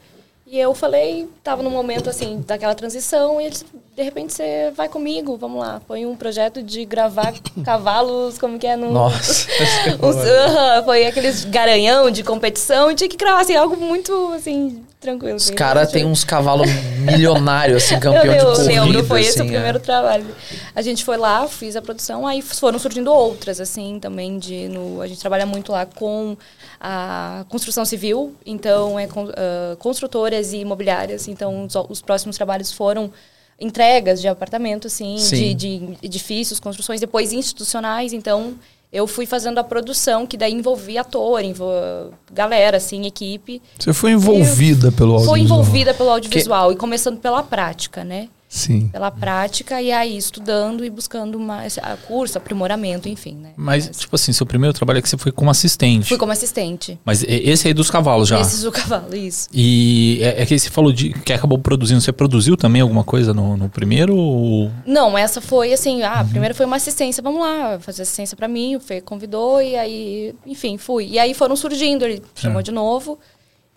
[0.48, 4.70] e eu falei, tava num momento assim daquela transição e ele disse, de repente você
[4.76, 8.92] vai comigo, vamos lá, põe um projeto de gravar cavalos, como que é no.
[8.92, 9.48] Nossa.
[10.00, 15.36] Aham, foi aqueles garanhão de competição e tinha que gravar assim, algo muito assim, tranquilo.
[15.36, 18.84] Os caras têm uns cavalos milionários, assim, campeão de eu corrida.
[18.84, 19.52] lembro, foi esse o assim, é.
[19.54, 20.26] primeiro trabalho.
[20.74, 24.68] A gente foi lá, fiz a produção, aí foram surgindo outras, assim, também de...
[24.68, 26.36] No, a gente trabalha muito lá com
[26.80, 33.10] a construção civil, então é ah, construtoras e imobiliárias, então os, os próximos trabalhos foram
[33.58, 35.36] entregas de apartamento, assim, Sim.
[35.36, 38.54] de, de edifícios, construções, depois institucionais, então
[38.92, 42.12] eu fui fazendo a produção, que daí envolvia ator, envol...
[42.32, 43.60] galera, assim, equipe.
[43.78, 45.26] Você foi envolvida pelo audiovisual.
[45.26, 48.28] Foi envolvida pelo audiovisual e começando pela prática, né?
[48.56, 48.88] Sim.
[48.88, 53.50] Pela prática e aí estudando e buscando mais a curso, aprimoramento, enfim, né?
[53.54, 56.08] Mas, tipo assim, seu primeiro trabalho é que você foi como assistente.
[56.08, 56.98] Fui como assistente.
[57.04, 58.40] Mas esse aí dos cavalos já.
[58.40, 59.48] Esses do cavalo, isso.
[59.52, 62.00] E é, é que você falou de que acabou produzindo.
[62.00, 64.16] Você produziu também alguma coisa no, no primeiro?
[64.16, 64.70] Ou...
[64.86, 66.28] Não, essa foi assim, ah, Uhum.
[66.30, 70.34] primeiro foi uma assistência, vamos lá, fazer assistência pra mim, o Fê convidou e aí,
[70.46, 71.08] enfim, fui.
[71.08, 73.18] E aí foram surgindo, ele chamou de novo.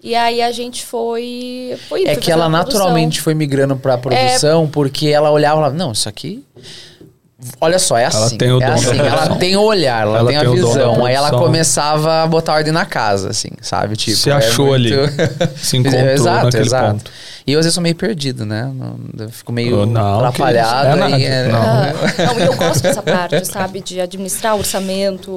[0.02, 5.08] E aí a gente foi, foi É que ela naturalmente foi migrando pra produção, porque
[5.08, 6.44] ela olhava e falava, não, isso aqui.
[7.62, 8.38] Olha só, é Ela assim.
[8.38, 10.56] tem o é dom assim, ela tem o olhar, ela, Ela tem a tem da
[10.56, 11.06] visão.
[11.06, 13.95] Aí ela começava a botar ordem na casa, assim, sabe?
[13.95, 14.91] Tipo, Se achou ali.
[15.56, 16.91] Se encontrou exato, naquele exato.
[16.95, 17.12] ponto.
[17.47, 18.69] E eu às vezes sou meio perdido, né?
[18.75, 20.88] Não- Eu fico meio não, atrapalhado.
[20.88, 21.23] É aí, nada.
[21.23, 21.60] é- Não.
[21.62, 21.93] Ah,
[22.34, 23.80] não, e eu gosto dessa parte, sabe?
[23.82, 25.32] De administrar orçamento.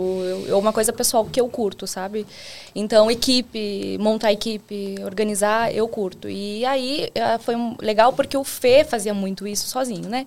[0.49, 2.27] É uma coisa pessoal que eu curto, sabe?
[2.75, 6.29] Então, equipe, montar equipe, organizar, eu curto.
[6.29, 10.27] E aí ah, foi legal porque o Fê fazia muito isso sozinho, né?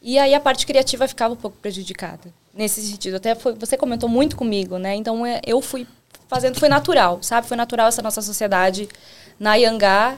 [0.00, 2.32] E aí a parte criativa ficava um pouco prejudicada.
[2.54, 3.16] Nesse sentido.
[3.16, 4.94] Até foi, você comentou muito comigo, né?
[4.94, 5.86] Então é, eu fui
[6.28, 7.46] fazendo, foi natural, sabe?
[7.46, 8.88] Foi natural essa nossa sociedade
[9.38, 10.16] na Yangá.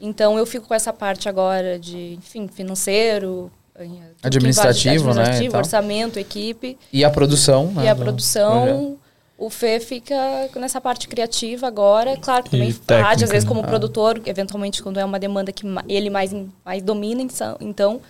[0.00, 3.86] Então eu fico com essa parte agora de, enfim, financeiro, eh,
[4.22, 5.60] Administrativo, envolve- né, e administrativo, tal.
[5.60, 7.66] orçamento, equipe E a produção.
[7.72, 8.96] né, e a do- produção.
[9.36, 10.14] O Fê fica
[10.56, 13.48] nessa parte criativa agora, claro que também E rádio, técnica, às vezes né?
[13.48, 13.66] como Ah.
[13.66, 16.30] produtor, eventualmente quando é uma demanda que ele mais,
[16.64, 18.00] mais domina, então- então,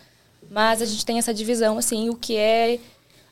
[0.51, 2.79] mas a gente tem essa divisão, assim, o que é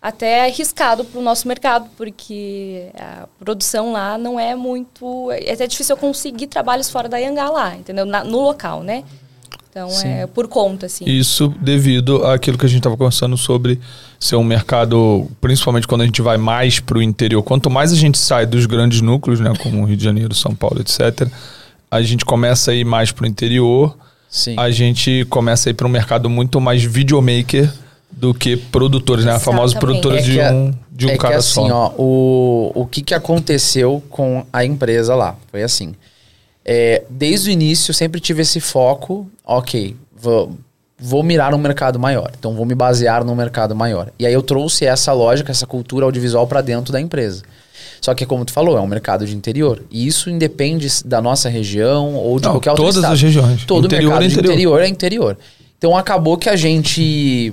[0.00, 5.28] até arriscado para o nosso mercado, porque a produção lá não é muito...
[5.33, 8.07] É até difícil eu conseguir trabalhos fora da Yangá lá, entendeu?
[8.07, 9.02] Na- no local, né?
[9.70, 11.04] Então, é por conta, assim.
[11.04, 13.78] Isso devido àquilo que a gente estava conversando sobre
[14.18, 17.42] ser um mercado, principalmente quando a gente vai mais para o interior.
[17.42, 20.81] Quanto mais a gente sai dos grandes núcleos, né, como Rio de Janeiro, São Paulo,
[20.81, 21.28] etc.,
[21.90, 23.96] a gente começa a ir mais para o interior.
[24.28, 24.54] Sim.
[24.58, 27.72] A gente começa a ir para um mercado muito mais videomaker
[28.10, 29.32] do que produtores, né?
[29.32, 30.00] A famosa Exatamente.
[30.00, 31.94] produtora É de a- um, de um é cara que assim, só.
[31.96, 35.36] ó, o, o que, que aconteceu com a empresa lá?
[35.50, 35.94] Foi assim.
[36.64, 40.52] É, desde o início, eu sempre tive esse foco, ok, vou,
[40.98, 42.30] vou mirar um mercado maior.
[42.38, 44.10] Então, vou me basear num mercado maior.
[44.18, 47.42] E aí, eu trouxe essa lógica, essa cultura audiovisual para dentro da empresa.
[48.00, 49.82] Só que, como tu falou, é um mercado de interior.
[49.90, 53.12] E isso independe da nossa região ou de Não, qualquer outro todas estado.
[53.14, 53.64] as regiões.
[53.64, 54.52] Todo Interior mercado é de interior.
[54.52, 55.38] interior é interior.
[55.76, 57.52] Então acabou que a gente,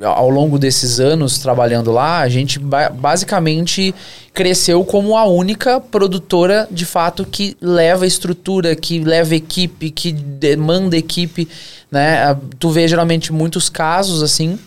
[0.00, 3.94] ao longo desses anos trabalhando lá, a gente ba- basicamente
[4.32, 10.96] cresceu como a única produtora de fato que leva estrutura, que leva equipe, que demanda
[10.96, 11.48] equipe,
[11.90, 12.36] né?
[12.58, 14.58] Tu vê geralmente muitos casos assim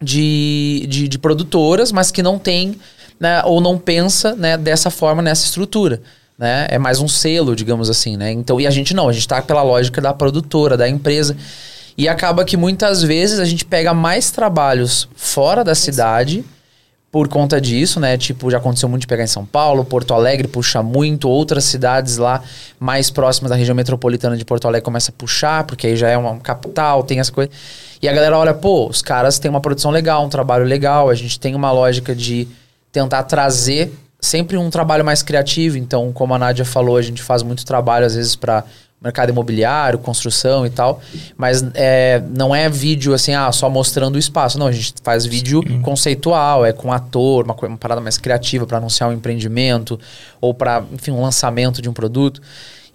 [0.00, 2.74] de, de, de produtoras, mas que não tem,
[3.22, 6.02] né, ou não pensa, né, dessa forma nessa estrutura.
[6.36, 6.66] Né?
[6.68, 8.32] É mais um selo, digamos assim, né?
[8.32, 11.36] Então, e a gente não, a gente tá pela lógica da produtora, da empresa.
[11.96, 16.44] E acaba que muitas vezes a gente pega mais trabalhos fora da cidade
[17.12, 18.16] por conta disso, né?
[18.16, 22.16] Tipo, já aconteceu muito de pegar em São Paulo, Porto Alegre puxa muito, outras cidades
[22.16, 22.42] lá
[22.80, 26.16] mais próximas da região metropolitana de Porto Alegre começa a puxar, porque aí já é
[26.16, 27.52] uma capital, tem essa coisa.
[28.00, 31.14] E a galera olha, pô, os caras têm uma produção legal, um trabalho legal, a
[31.14, 32.48] gente tem uma lógica de
[32.92, 35.76] tentar trazer sempre um trabalho mais criativo.
[35.76, 38.64] Então, como a Nádia falou, a gente faz muito trabalho às vezes para
[39.02, 41.00] mercado imobiliário, construção e tal,
[41.36, 44.60] mas é, não é vídeo assim, ah, só mostrando o espaço.
[44.60, 48.78] Não, a gente faz vídeo conceitual, é com ator, uma, uma parada mais criativa para
[48.78, 49.98] anunciar um empreendimento
[50.40, 52.40] ou para, enfim, um lançamento de um produto.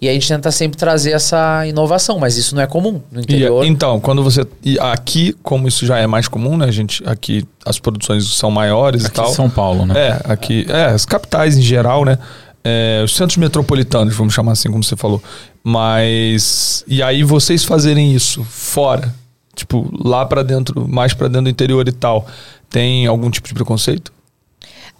[0.00, 3.22] E a gente tenta sempre trazer essa inovação, mas isso não é comum no E,
[3.24, 3.64] interior.
[3.66, 4.46] então, quando você.
[4.64, 6.66] E aqui, como isso já é mais comum, né?
[6.66, 9.30] A gente, aqui as produções são maiores Aqui e tal.
[9.30, 9.94] em São Paulo, né?
[9.98, 10.64] É, aqui.
[10.68, 12.16] É, as capitais em geral, né?
[12.62, 15.20] É, os centros metropolitanos, vamos chamar assim, como você falou.
[15.64, 16.84] Mas.
[16.86, 19.12] E aí vocês fazerem isso fora,
[19.54, 22.26] tipo, lá pra dentro, mais pra dentro do interior e tal,
[22.70, 24.12] tem algum tipo de preconceito?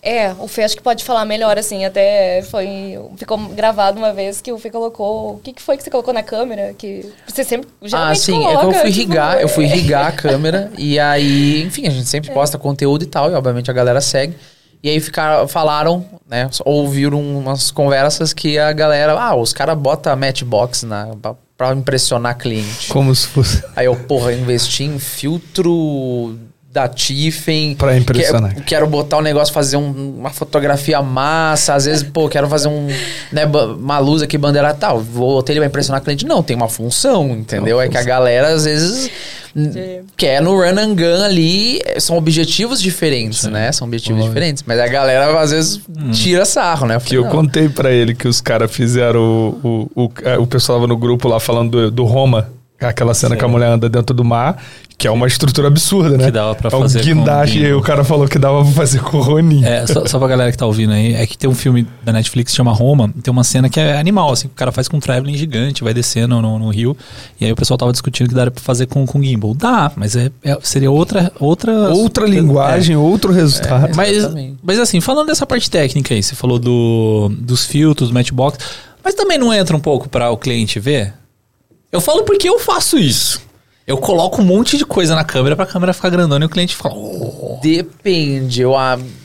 [0.01, 2.99] É, o Fê acho que pode falar melhor, assim, até foi.
[3.17, 5.35] Ficou gravado uma vez que o Fê colocou.
[5.35, 6.73] O que, que foi que você colocou na câmera?
[6.79, 7.69] Que você sempre.
[7.83, 10.71] Ah, geralmente sim, é que coloca, eu fui tipo, irrigar, eu fui irrigar a câmera
[10.79, 14.37] e aí, enfim, a gente sempre posta conteúdo e tal, e obviamente a galera segue.
[14.81, 20.15] E aí ficaram, falaram, né, ouviram umas conversas que a galera, ah, os caras botam
[20.17, 22.89] matchbox na, pra, pra impressionar cliente.
[22.89, 23.65] Como se fosse.
[23.75, 26.39] Aí eu, porra, investi em filtro
[26.79, 27.75] da Tiffen.
[27.75, 28.55] Pra impressionar.
[28.55, 31.75] Que- Quero botar o negócio, fazer um- uma fotografia massa.
[31.75, 32.87] Às vezes, pô, quero fazer um,
[33.33, 35.01] né, uma luz aqui, bandeira tal.
[35.01, 36.25] Vou botar ele vai impressionar o cliente.
[36.27, 37.81] Não, tem uma função, entendeu?
[37.81, 39.11] É que a galera, às vezes,
[39.57, 41.81] n- quer no run and gun ali.
[41.99, 43.73] São objetivos diferentes, né?
[43.73, 44.63] São objetivos diferentes.
[44.67, 45.81] Mas a galera, às vezes,
[46.13, 46.99] tira sarro, né?
[47.05, 47.31] Que eu Não.
[47.31, 49.21] contei pra ele que os caras fizeram.
[49.63, 52.51] O, o, o, é, o pessoal tava no grupo lá falando do, do Roma.
[52.81, 54.63] Aquela cena que a mulher anda dentro do mar,
[54.97, 56.27] que é uma estrutura absurda, né?
[56.27, 57.81] Que dava pra é um fazer com guindaste, e aí bingo.
[57.81, 59.65] o cara falou que dava pra fazer com o Ronin.
[59.65, 62.13] É, só, só pra galera que tá ouvindo aí, é que tem um filme da
[62.13, 64.87] Netflix que chama Roma, tem uma cena que é animal, assim, que o cara faz
[64.87, 66.97] com um traveling gigante, vai descendo no, no rio,
[67.41, 69.55] e aí o pessoal tava discutindo que daria pra fazer com, com gimbal.
[69.55, 71.33] Dá, mas é, é- seria outra...
[71.41, 73.95] Outra, Outra linguagem, outro resultado.
[73.97, 74.57] Mas, Exatamente.
[74.63, 78.59] mas assim, falando dessa parte técnica aí, você falou do, dos filtros, do matchbox,
[79.05, 81.15] mas também não entra um pouco para o cliente ver?
[81.91, 83.41] Eu falo porque eu faço isso.
[83.87, 86.77] Eu coloco um monte de coisa na câmera pra câmera ficar grandona e o cliente
[86.77, 86.95] fala.
[86.95, 87.59] "Oh".
[87.63, 88.75] Depende, eu,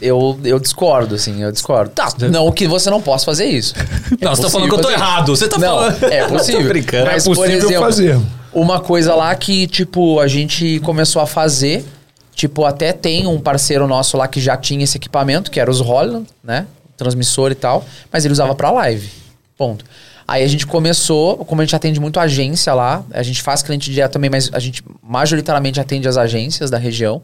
[0.01, 1.91] eu, eu discordo, assim, eu discordo.
[1.91, 3.73] Tá, não que você não possa fazer isso.
[4.21, 4.95] É Não, você tá falando que eu tô fazer.
[4.95, 5.35] errado.
[5.35, 6.03] Você tá não, falando.
[6.05, 6.61] É possível.
[6.61, 7.05] Tô brincando.
[7.07, 8.19] Mas, É por possível exemplo, fazer.
[8.53, 11.85] uma coisa lá que, tipo, a gente começou a fazer,
[12.33, 15.81] tipo, até tem um parceiro nosso lá que já tinha esse equipamento, que era os
[15.81, 16.65] Holland, né?
[16.95, 19.09] Transmissor e tal, mas ele usava pra live.
[19.57, 19.83] Ponto.
[20.27, 23.91] Aí a gente começou, como a gente atende muito agência lá, a gente faz cliente
[23.91, 27.21] direto também, mas a gente majoritariamente atende as agências da região.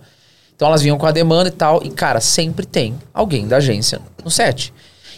[0.56, 4.00] Então elas vinham com a demanda e tal, e cara, sempre tem alguém da agência
[4.24, 4.74] no set.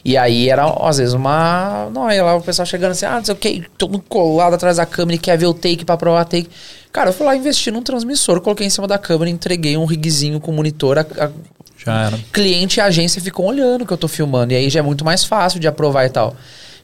[0.06, 1.88] E aí era, às vezes, uma.
[1.94, 4.78] Não, aí lá o pessoal chegando assim, ah, não sei o que, todo colado atrás
[4.78, 6.50] da câmera e quer ver o take pra provar take.
[6.92, 10.40] Cara, eu fui lá investir num transmissor, coloquei em cima da câmera, entreguei um rigzinho
[10.40, 10.98] com monitor.
[10.98, 11.30] A, a-
[11.78, 12.20] Já era.
[12.34, 14.54] cliente e a agência ficam olhando o que eu tô filmando.
[14.54, 16.36] E aí já é muito mais fácil de aprovar e tal.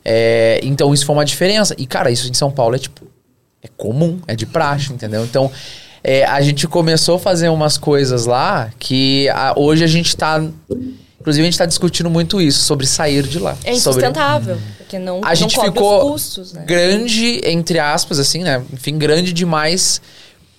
[0.09, 1.75] É, então isso foi uma diferença.
[1.77, 3.05] E, cara, isso em São Paulo é tipo.
[3.61, 5.25] É comum, é de praxe, entendeu?
[5.25, 5.51] Então,
[6.03, 10.41] é, a gente começou a fazer umas coisas lá que a- hoje a gente tá.
[11.19, 13.51] Inclusive, a gente tá discutindo muito isso, sobre sair de lá.
[13.65, 16.63] É sobre, insustentável, porque não, a não gente cobre ficou os custos, né?
[16.65, 18.63] grande, entre aspas, assim, né?
[18.71, 19.99] Enfim, grande demais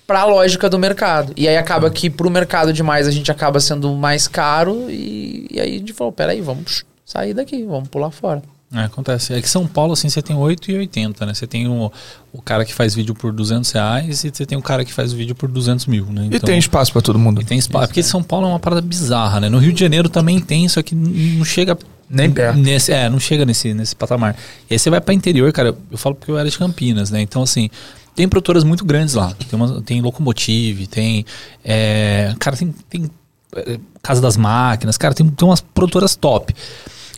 [0.05, 1.33] pra lógica do mercado.
[1.35, 5.59] E aí acaba que pro mercado demais a gente acaba sendo mais caro e, e
[5.59, 8.43] aí a gente falou, peraí, vamos sair daqui, vamos pular fora.
[8.71, 9.33] É, acontece.
[9.33, 11.33] É que São Paulo, assim, você tem 8,80, né?
[11.33, 11.91] Você tem o,
[12.31, 15.11] o cara que faz vídeo por 200 reais e você tem o cara que faz
[15.11, 16.29] o vídeo por 200 mil, né?
[16.31, 17.41] E tem espaço pra todo mundo.
[17.41, 17.87] E tem espaço.
[17.87, 19.49] Porque São Paulo é uma parada bizarra, né?
[19.49, 21.77] No Rio de Janeiro também tem, só que não chega.
[22.07, 22.57] Nem perto.
[22.57, 24.35] Nesse, é, não chega nesse, nesse patamar.
[24.69, 25.75] E aí você vai pra interior, cara.
[25.91, 27.21] Eu falo porque eu era de Campinas, né?
[27.21, 27.69] Então, assim,
[28.15, 29.33] tem produtoras muito grandes lá.
[29.33, 31.25] Tem, uma, tem Locomotive, tem.
[31.63, 33.09] é, cara, tem, tem
[33.55, 36.53] é, Casa das Máquinas, cara, tem, tem umas produtoras top.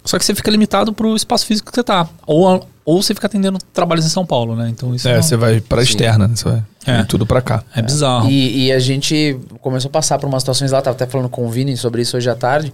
[0.04, 2.08] Só que você fica limitado pro espaço físico que você tá.
[2.26, 4.68] Ou, ou você fica atendendo trabalhos em São Paulo, né?
[4.70, 6.36] Então isso É, não- você vai pra externa, né?
[6.36, 7.04] Você vai É.
[7.04, 7.64] tudo pra cá.
[7.76, 8.30] é bizarro.
[8.30, 11.46] E, e a gente começou a passar por umas situações lá, tava até falando com
[11.46, 12.74] o Vini sobre isso hoje à tarde,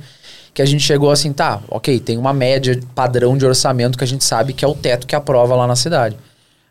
[0.53, 4.07] que a gente chegou assim, tá, ok, tem uma média padrão de orçamento que a
[4.07, 6.15] gente sabe que é o teto que aprova lá na cidade.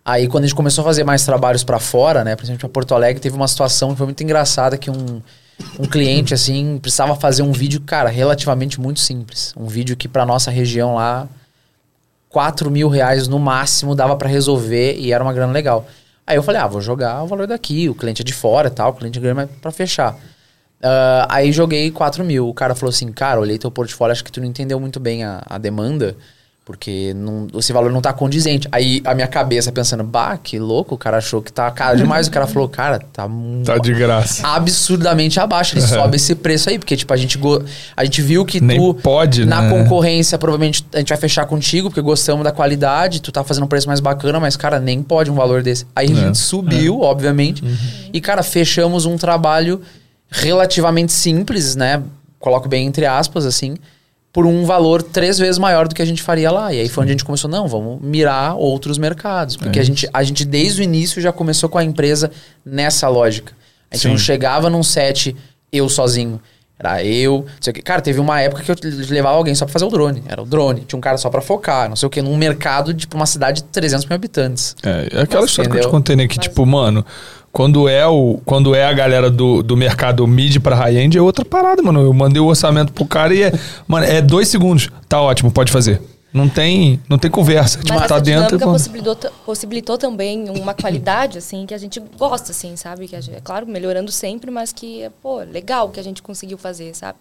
[0.05, 2.95] Aí quando a gente começou a fazer mais trabalhos pra fora, né, principalmente pra Porto
[2.95, 5.21] Alegre, teve uma situação que foi muito engraçada que um,
[5.79, 10.27] um cliente assim precisava fazer um vídeo, cara, relativamente muito simples, um vídeo que pra
[10.27, 11.29] nossa região lá
[12.29, 15.87] 4 mil reais no máximo dava pra resolver e era uma grana legal.
[16.27, 18.71] Aí eu falei, ah, vou jogar o valor daqui, o cliente é de fora e
[18.71, 20.19] tal, o cliente ganha mais pra fechar.
[20.83, 22.49] Ah, aí joguei 4 mil.
[22.49, 25.25] O cara falou assim, cara, olhei teu portfólio, acho que tu não entendeu muito bem
[25.25, 26.17] a, a demanda,
[26.67, 28.67] porque não, esse valor não tá condizente.
[28.73, 32.27] Aí a minha cabeça pensando, bah, que louco, o cara achou que tá caro demais.
[32.27, 34.45] O cara falou, cara, tá, mu- Tá de graça.
[34.45, 35.75] absurdamente abaixo.
[35.79, 37.63] Ele sobe esse preço aí, porque, tipo, a gente, go-
[37.97, 38.95] a gente viu que Nem tu.
[38.95, 39.71] pode, Na né?
[39.71, 43.69] concorrência, provavelmente a gente vai fechar contigo, porque gostamos da qualidade, tu tá fazendo um
[43.69, 45.87] preço mais bacana, mas, cara, nem pode um valor desse.
[45.95, 46.15] Aí a É.
[46.17, 47.63] gente subiu, obviamente.
[48.13, 49.81] E, cara, fechamos um trabalho
[50.29, 52.03] relativamente simples, né?
[52.41, 53.77] Coloco bem entre aspas, assim.
[54.37, 56.71] Por um valor três vezes maior do que a gente faria lá.
[56.71, 59.57] E aí foi onde a gente começou, não, vamos mirar outros mercados.
[59.57, 62.31] Porque É a, gente, a gente, desde o início, já começou com a empresa
[62.63, 63.55] nessa lógica.
[63.91, 64.09] A gente Sim.
[64.11, 65.35] não chegava num set
[65.73, 66.39] eu sozinho.
[66.79, 67.81] Era eu, não sei o que.
[67.81, 68.77] Cara, teve uma época que eu
[69.09, 70.23] levava alguém só pra fazer o drone.
[70.29, 70.83] Era o drone.
[70.83, 73.25] Tinha um cara só pra focar, não sei o que, num mercado de tipo, uma
[73.25, 74.77] cidade de 300 mil habitantes.
[74.83, 75.91] É, é aquela Mas, história que eu te entendeu?
[75.91, 76.29] contei, né?
[76.29, 77.03] Que, tipo, mano,
[77.57, 81.43] quando é, o, quando é a galera do, do mercado mid pra high-end, é outra
[81.43, 82.03] parada, mano.
[82.03, 83.53] Eu mandei o orçamento pro cara e é.
[83.89, 84.91] Mano, é dois segundos.
[85.09, 86.03] Tá ótimo, pode fazer.
[86.35, 87.79] Não tem, não tem conversa.
[87.79, 88.45] Tipo, Mas tá essa dentro.
[88.45, 88.79] dinâmica mano.
[88.79, 89.17] possibilitou,
[89.47, 93.09] possibilitou também uma qualidade, assim, que a gente gosta, assim, sabe?
[93.09, 96.23] Que a gente, é claro, melhorando sempre, mas que, é, pô, legal que a gente
[96.23, 97.17] conseguiu fazer, sabe?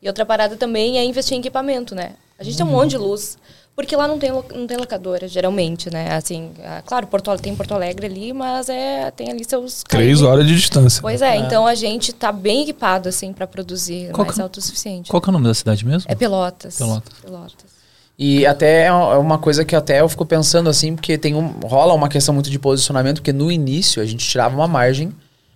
[0.00, 2.12] E outra parada também é investir em equipamento, né?
[2.38, 3.36] A gente tem um monte de luz,
[3.82, 6.14] porque lá não tem, não tem locadora, geralmente, né?
[6.14, 9.82] Assim, ah, claro, Porto, tem Porto Alegre ali, mas é, tem ali seus...
[9.88, 11.00] Três horas de distância.
[11.00, 15.10] Pois é, então a gente tá bem equipado, assim, para produzir Qual mais que- autossuficiente.
[15.10, 16.10] Qual que é o nome da cidade mesmo?
[16.10, 16.76] É Pelotas.
[16.76, 17.18] Pelotas.
[17.20, 17.80] Pelotas.
[18.18, 21.94] E até é uma coisa que até eu fico pensando assim, porque tem um, rola
[21.94, 25.10] uma questão muito de posicionamento, porque no início a gente tirava uma margem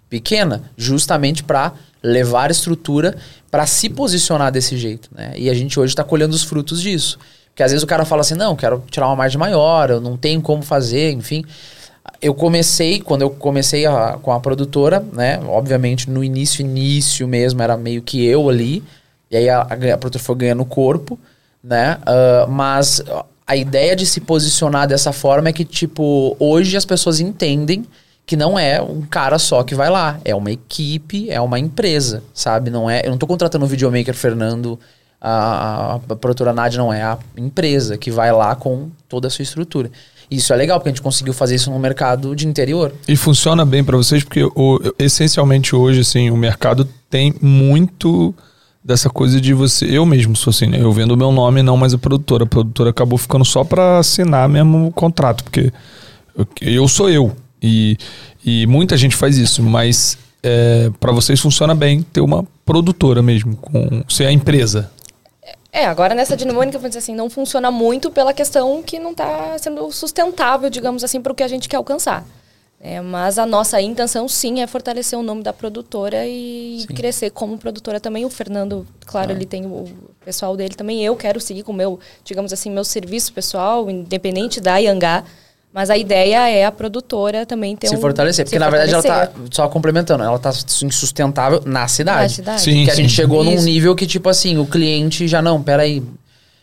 [0.09, 3.17] pequena, justamente para levar estrutura
[3.51, 5.33] para se posicionar desse jeito, né?
[5.37, 7.19] E a gente hoje está colhendo os frutos disso.
[7.55, 10.17] Porque às vezes o cara fala assim, não, quero tirar uma margem maior, eu não
[10.17, 11.45] tenho como fazer, enfim.
[12.21, 15.40] Eu comecei, quando eu comecei a- com a produtora, né?
[15.47, 18.83] Obviamente no início, início mesmo, era meio que eu ali.
[19.31, 19.64] E aí a, a,
[19.95, 21.19] a produtora foi ganhando corpo,
[21.62, 21.99] né?
[22.07, 23.03] Ah, mas
[23.47, 27.85] a ideia de se posicionar dessa forma é que, tipo, hoje as pessoas entendem
[28.27, 30.19] que não é um cara só que vai lá.
[30.25, 32.71] É uma equipe, é uma empresa, sabe?
[32.71, 34.79] Não é, eu não tô contratando o videomaker Fernando,
[35.27, 36.93] a, a, produtora Nádia, não.
[36.93, 39.91] É a empresa que vai lá com toda a sua estrutura.
[40.31, 42.93] Isso é legal, porque a gente conseguiu fazer isso no mercado de interior.
[43.09, 48.35] E funciona bem pra vocês, porque o- essencialmente hoje, assim, o mercado tem muito
[48.85, 49.87] dessa coisa de você.
[49.87, 50.79] Eu mesmo sou assim, né?
[50.81, 52.45] Eu vendo o meu nome, não mais a produtora.
[52.45, 55.73] A produtora acabou ficando só pra assinar mesmo o contrato, porque
[56.37, 57.33] eu, eu sou eu.
[57.63, 57.97] E,
[58.45, 63.57] e muita gente faz isso, mas é, para vocês funciona bem ter uma produtora mesmo,
[63.57, 64.91] com ser a empresa.
[65.75, 69.59] É, agora nessa dinâmica, vamos dizer assim, não funciona muito pela questão que não está
[69.59, 72.25] sendo sustentável, digamos assim, para o que a gente quer alcançar.
[72.81, 77.59] É, mas a nossa intenção, sim, é fortalecer o nome da produtora e crescer como
[77.59, 78.25] produtora também.
[78.25, 79.87] O Fernando, claro, ele tem o
[80.25, 81.05] pessoal dele também.
[81.05, 85.25] Eu quero seguir com o meu, digamos assim, meu serviço pessoal, independente da Yangá.
[85.75, 88.01] Mas a ideia é a produtora também ter se um...
[88.01, 88.45] fortalecer.
[88.45, 89.49] Porque se na verdade ela tá, fortalecer.
[89.51, 90.51] só complementando, ela tá
[90.85, 92.23] insustentável na cidade.
[92.23, 92.63] Na cidade.
[92.63, 92.85] Sim.
[92.85, 93.65] que a gente chegou num Isso.
[93.65, 96.01] nível que, tipo assim, o cliente já não, peraí.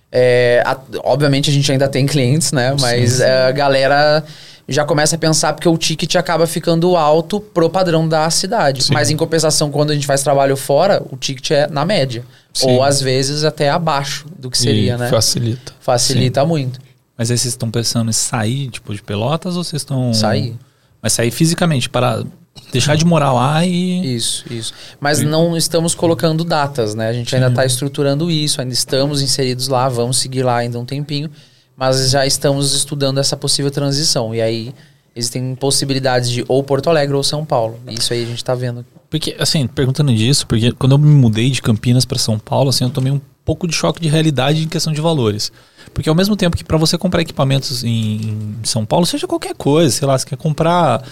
[0.09, 2.73] É, a- obviamente a gente ainda tem clientes, né?
[2.79, 4.23] Mas é, a galera
[4.65, 8.81] já começa a pensar porque o ticket acaba ficando alto pro padrão da cidade.
[8.81, 8.93] Sim.
[8.93, 12.23] Mas em compensação, quando a gente faz trabalho fora, o ticket é na média.
[12.53, 12.71] Sim.
[12.71, 15.09] Ou às vezes até abaixo do que seria, e né?
[15.09, 15.73] Facilita.
[15.81, 16.79] Facilita muito.
[17.21, 20.11] Mas aí vocês estão pensando em sair, tipo, de Pelotas ou vocês estão...
[20.11, 20.55] Sair.
[20.99, 22.23] Mas sair fisicamente, para
[22.71, 24.15] deixar de morar lá e...
[24.15, 24.73] Isso, isso.
[24.99, 27.09] Mas não estamos colocando datas, né?
[27.09, 30.83] A gente ainda está estruturando isso, ainda estamos inseridos lá, vamos seguir lá ainda um
[30.83, 31.29] tempinho,
[31.77, 34.33] mas já estamos estudando essa possível transição.
[34.33, 34.73] E aí
[35.15, 37.79] existem possibilidades de ou Porto Alegre ou São Paulo.
[37.87, 38.83] Isso aí a gente está vendo.
[39.11, 42.83] Porque, assim, perguntando disso, porque quando eu me mudei de Campinas para São Paulo, assim,
[42.83, 45.51] eu tomei um pouco de choque de realidade em questão de valores.
[45.93, 49.93] Porque ao mesmo tempo que para você comprar equipamentos em, São Paulo, seja qualquer coisa,
[49.95, 51.03] sei lá, você quer comprar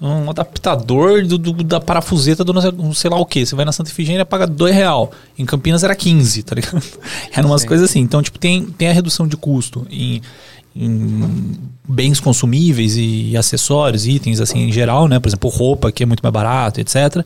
[0.00, 3.44] um adaptador do, do- da parafuseta do não sei, lá o que.
[3.44, 5.10] Você vai na Santa Efigênia paga dois real.
[5.38, 6.82] Em Campinas era 15, tá ligado?
[7.36, 7.68] Eram umas Sim.
[7.68, 8.00] coisas assim.
[8.00, 10.22] Então, tipo, tem, tem a redução de custo em,
[10.74, 15.18] em bens consumíveis e acessórios, itens assim em geral, né?
[15.20, 17.22] Por exemplo, roupa, que é muito mais barato, etc.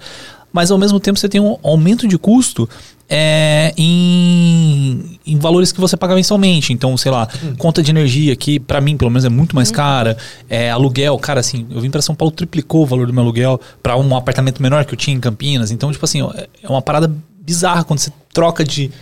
[0.55, 2.69] Mas ao mesmo tempo você tem um aumento de custo
[3.11, 6.73] é, em, em valores que você paga mensalmente.
[6.73, 10.17] Então, sei lá, conta de energia, que pra mim, pelo menos, é muito mais cara.
[10.49, 13.61] É, aluguel, cara, assim, eu vim pra São Paulo, triplicou o valor do meu aluguel
[13.83, 15.73] pra um apartamento menor que eu tinha em Campinas.
[15.73, 17.13] Então, tipo assim, é é uma parada
[17.45, 18.93] bizarra quando você troca de,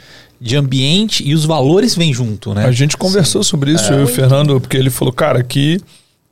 [0.41, 2.65] de ambiente e os valores vêm junto, né?
[2.65, 5.79] A gente conversou sobre isso, eu e o Fernando, porque ele falou, cara, aqui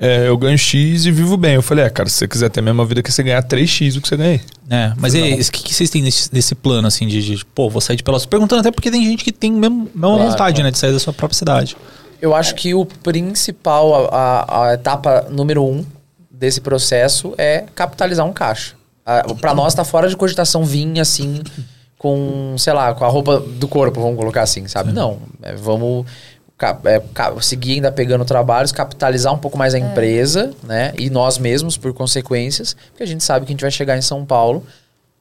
[0.00, 1.54] é, eu ganho X e vivo bem.
[1.54, 3.98] Eu falei, é, cara, se você quiser ter a mesma vida que você ganhar 3X
[3.98, 4.40] o que você ganhei.
[4.70, 7.80] É, mas o que, que vocês têm nesse, nesse plano, assim, de, de, pô, vou
[7.80, 8.24] sair de Pelotas?
[8.26, 10.62] Perguntando até porque tem gente que tem mesmo, mesma Claro, vontade, claro.
[10.64, 11.76] né, de sair da sua própria cidade.
[12.22, 15.84] Eu acho que o principal, a, a- a etapa número um
[16.30, 18.74] desse processo é capitalizar um caixa.
[19.40, 21.42] Para nós tá fora de cogitação vir assim
[21.98, 24.92] com, sei lá, com a roupa do corpo, vamos colocar assim, sabe?
[24.92, 26.06] Não, é, vamos
[26.84, 30.92] é, seguir ainda pegando trabalhos, capitalizar um pouco mais a empresa, né?
[30.98, 34.02] E nós mesmos, por consequências, porque a gente sabe que a gente vai chegar em
[34.02, 34.64] São Paulo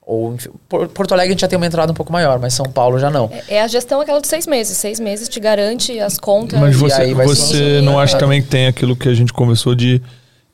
[0.02, 2.54] ou enfim, Por- Porto Alegre a gente já tem uma entrada um pouco maior, mas
[2.56, 3.30] São Paulo já não.
[3.48, 4.76] É, é a gestão aquela de seis meses.
[4.76, 6.60] Seis meses te garante as contas.
[6.60, 9.14] Mas e você, aí vai você ser- não acha também que tem aquilo que a
[9.14, 10.02] gente conversou de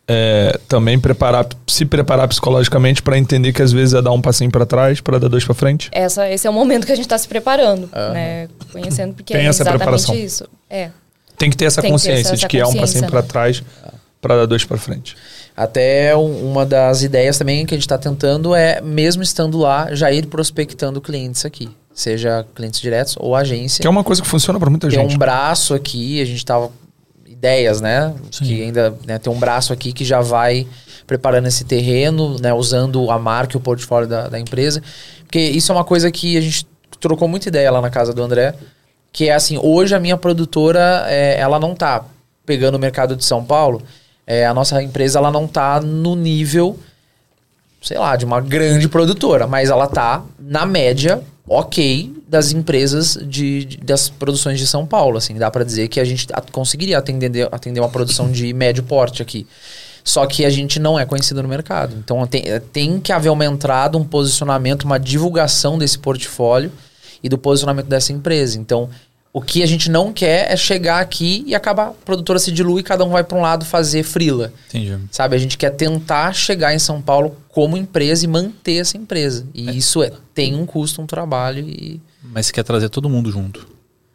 [0.08, 4.52] é, também preparar, se preparar psicologicamente para entender que às vezes é dar um passinho
[4.52, 5.90] para trás para dar dois para frente?
[5.92, 8.48] Essa, esse é o momento que a gente está se preparando, né?
[8.72, 10.16] Conhecendo, porque Tem é essa exatamente preparação.
[10.16, 10.48] isso.
[10.70, 10.90] É.
[11.38, 12.82] Tem que ter essa Tem que ter consciência essa- de essa que é um passinho
[12.82, 13.28] consciência, para né?
[13.28, 13.64] trás
[14.22, 15.16] para dar dois para frente.
[15.58, 19.94] Até um- uma das ideias também que a gente está tentando é, mesmo estando lá,
[19.94, 21.70] já ir prospectando clientes aqui.
[21.94, 23.82] Seja clientes diretos ou agência.
[23.82, 25.16] Que é uma coisa que funciona para muita tem gente.
[25.16, 26.70] um braço aqui, a gente tava
[27.36, 28.14] ideias, né?
[28.32, 28.46] Sim.
[28.46, 30.68] Que ainda né, tem um braço aqui que já vai
[31.06, 32.54] preparando esse terreno, né?
[32.54, 34.82] Usando a marca e o portfólio da, da empresa.
[35.24, 36.66] Porque isso é uma coisa que a gente
[37.00, 38.56] trocou muita ideia lá na casa do André.
[39.12, 42.04] Que é assim, hoje a minha produtora, é, ela não tá
[42.46, 43.82] pegando o mercado de São Paulo.
[44.28, 46.78] É, a nossa empresa, ela não tá no nível
[47.86, 53.66] sei lá, de uma grande produtora, mas ela tá na média ok das empresas de,
[53.66, 57.48] de- das produções de São Paulo, assim, dá pra dizer que a gente conseguiria atender,
[57.52, 59.46] atender uma produção de médio porte aqui.
[60.04, 61.96] Só que a gente não é conhecido no mercado.
[61.98, 66.72] Então tem, tem que haver uma entrada, um posicionamento, uma divulgação desse portfólio
[67.24, 68.60] e do posicionamento dessa empresa.
[68.60, 68.88] Então,
[69.38, 72.80] o que a gente não quer é chegar aqui e acabar, a produtora se dilui
[72.80, 74.54] e cada um vai para um lado fazer frila.
[74.70, 74.98] Entendi.
[75.12, 79.46] Sabe, a gente quer tentar chegar em São Paulo como empresa e manter essa empresa.
[79.54, 82.00] E isso é, tem um custo, um trabalho e...
[82.24, 83.68] Mas você quer trazer todo mundo junto?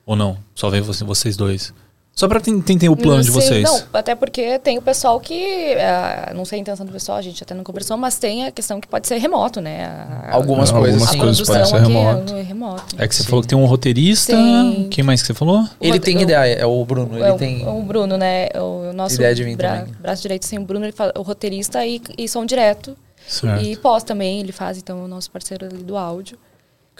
[0.06, 0.38] Ou não?
[0.54, 1.74] Só vem você- vocês dois?
[2.20, 3.64] Só pra ten- entender o plano de Sim, vocês.
[3.64, 5.74] Não, até porque tem o pessoal que.
[5.80, 8.50] ah, não sei a intenção do pessoal, a gente até não conversou, mas tem a
[8.52, 9.86] questão que pode ser remoto, né?
[9.86, 11.18] A, Algumas Não, coisas, algumas sim.
[11.18, 12.34] coisas produção podem ser aqui remoto.
[12.34, 12.96] é remoto.
[12.98, 13.28] É que você Sim.
[13.30, 14.32] falou que tem um roteirista.
[14.36, 14.88] Tem.
[14.90, 15.64] Quem mais que você falou?
[15.80, 17.14] Ele tem Eu- ideia, é o Bruno.
[17.16, 17.66] Ele É o, tem...
[17.66, 18.48] o Bruno, né?
[18.56, 19.94] O, o nosso Ideia de mim bra- também.
[20.00, 22.94] braço direito, sim, o Bruno, ele faz o roteirista e, e som direto.
[23.26, 23.64] Certo.
[23.64, 26.36] E pós também, ele faz, então, o nosso parceiro ali do áudio.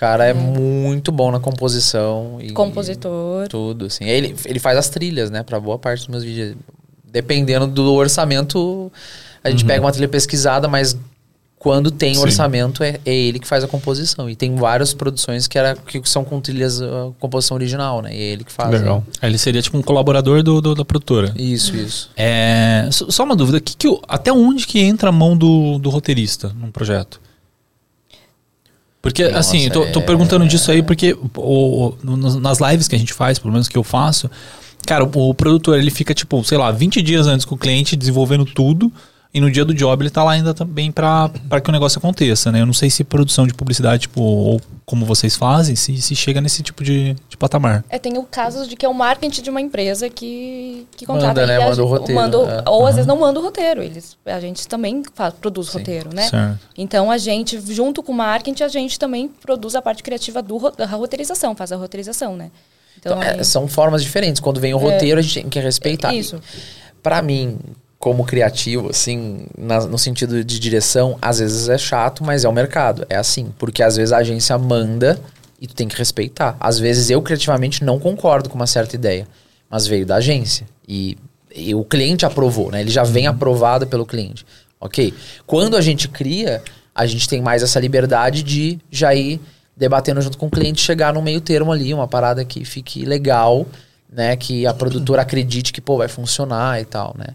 [0.01, 2.39] O cara é muito bom na composição.
[2.41, 3.47] E Compositor.
[3.49, 4.05] Tudo, assim.
[4.07, 5.43] Ele, ele faz as trilhas, né?
[5.43, 6.57] Pra boa parte dos meus vídeos.
[7.05, 8.91] Dependendo do orçamento,
[9.45, 10.97] a gente pega uma trilha pesquisada, mas
[11.59, 12.23] quando tem Sim.
[12.23, 14.31] orçamento, é, é ele que faz a composição.
[14.31, 18.11] E tem várias produções que, era, que são com trilhas, uh, composição original, né?
[18.17, 18.71] E é ele que faz.
[18.71, 19.05] Legal.
[19.21, 21.35] Aí Ele seria tipo um colaborador do, do- da produtora.
[21.37, 22.11] Isso, isso.
[22.17, 26.51] É, só uma dúvida, que que até onde que entra a mão do, do roteirista
[26.59, 27.21] num projeto?
[29.03, 31.97] Porque, Nossa, assim, eu tô, tô é- perguntando disso aí porque o, o-
[32.41, 34.31] nas lives que a gente faz, pelo menos que eu faço,
[34.87, 37.97] cara, o, o produtor ele fica, tipo, sei lá, 20 dias antes com o cliente
[37.97, 38.93] desenvolvendo tudo
[39.33, 41.99] e no dia do job ele tá lá ainda também pra pra que o negócio
[41.99, 42.61] aconteça, né?
[42.63, 46.41] Eu não sei se produção de publicidade, tipo, ou como vocês fazem, se, se chega
[46.41, 47.85] nesse tipo de, de patamar.
[47.89, 51.27] É, tem o caso de que é o marketing de uma empresa que, que Manda,
[51.29, 51.47] contrata.
[51.47, 51.55] né?
[51.59, 52.69] e a Manda o roteiro, manda é.
[52.69, 53.83] Ou às vezes não manda o roteiro.
[53.83, 56.29] Eles, a gente também faz, produz roteiro, né?
[56.29, 56.59] Certo.
[56.77, 60.71] Então a gente, junto com o marketing, a gente também produz a parte criativa do,
[60.71, 62.51] da roteirização, faz a roteirização, né?
[62.99, 64.41] Então, Então, é, aí- são formas diferentes.
[64.41, 66.13] Quando vem o roteiro, a gente tem que respeitar.
[66.13, 66.41] Isso.
[67.01, 67.57] Pra mim,
[68.01, 72.53] como criativo, assim, na- no sentido de direção, às vezes é chato, mas é o
[72.53, 73.07] mercado.
[73.11, 73.53] É assim.
[73.59, 75.21] Porque às vezes a agência manda
[75.61, 76.57] e tu tem que respeitar.
[76.59, 79.29] Às vezes eu, criativamente, não concordo com uma certa ideia.
[79.69, 80.67] Mas veio da agência.
[80.89, 81.19] E,
[81.55, 82.81] e o cliente aprovou, né?
[82.81, 84.47] Ele já vem aprovado pelo cliente.
[84.81, 85.13] Ok?
[85.47, 86.63] Quando a gente cria,
[86.95, 89.39] a gente tem mais essa liberdade de já ir
[89.77, 93.67] debatendo junto com o cliente, chegar no meio termo ali, uma parada que fique legal,
[94.11, 94.35] né?
[94.37, 97.27] Que a produtora acredite que, pô, vai funcionar e tal, né?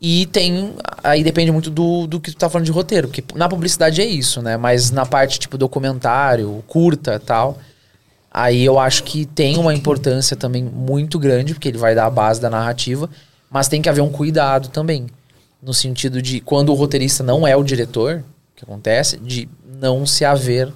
[0.00, 0.74] E tem.
[1.04, 3.08] Aí depende muito do, do que tu tá falando de roteiro.
[3.08, 4.56] Porque na publicidade é isso, né?
[4.56, 7.58] Mas na parte tipo documentário, curta tal.
[8.30, 12.10] Aí eu acho que tem uma importância também muito grande, porque ele vai dar a
[12.10, 13.10] base da narrativa.
[13.50, 15.06] Mas tem que haver um cuidado também.
[15.62, 18.24] No sentido de quando o roteirista não é o diretor,
[18.56, 19.48] que acontece, de
[19.80, 20.72] não se haver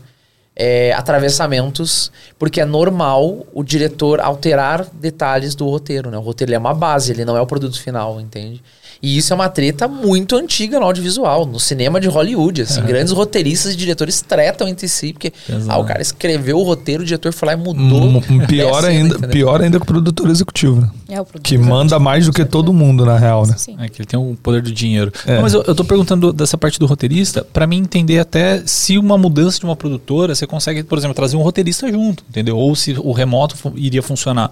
[0.56, 6.18] é, atravessamentos, porque é normal o diretor alterar detalhes do roteiro, né?
[6.18, 8.62] O roteiro é uma base, ele não é o produto final, entende?
[9.04, 13.12] E isso é uma treta muito antiga no audiovisual, no cinema de Hollywood, assim, grandes
[13.12, 15.70] roteiristas e diretores tretam entre si, porque Exato.
[15.70, 18.02] ah, o cara escreveu o roteiro, o diretor foi lá e mudou.
[18.02, 19.28] Hum, pior, a cena, ainda, entendeu?
[19.28, 20.90] pior ainda que o produtor executivo, né?
[21.06, 21.46] É o produto.
[21.46, 23.54] Que manda mais do que todo mundo, na real, né?
[23.58, 23.76] Sim.
[23.78, 25.12] É que ele tem o poder do dinheiro.
[25.26, 25.34] É.
[25.34, 28.96] Não, mas eu, eu tô perguntando dessa parte do roteirista pra mim entender até se
[28.96, 32.56] uma mudança de uma produtora, você consegue, por exemplo, trazer um roteirista junto, entendeu?
[32.56, 34.50] Ou se o remoto iria funcionar,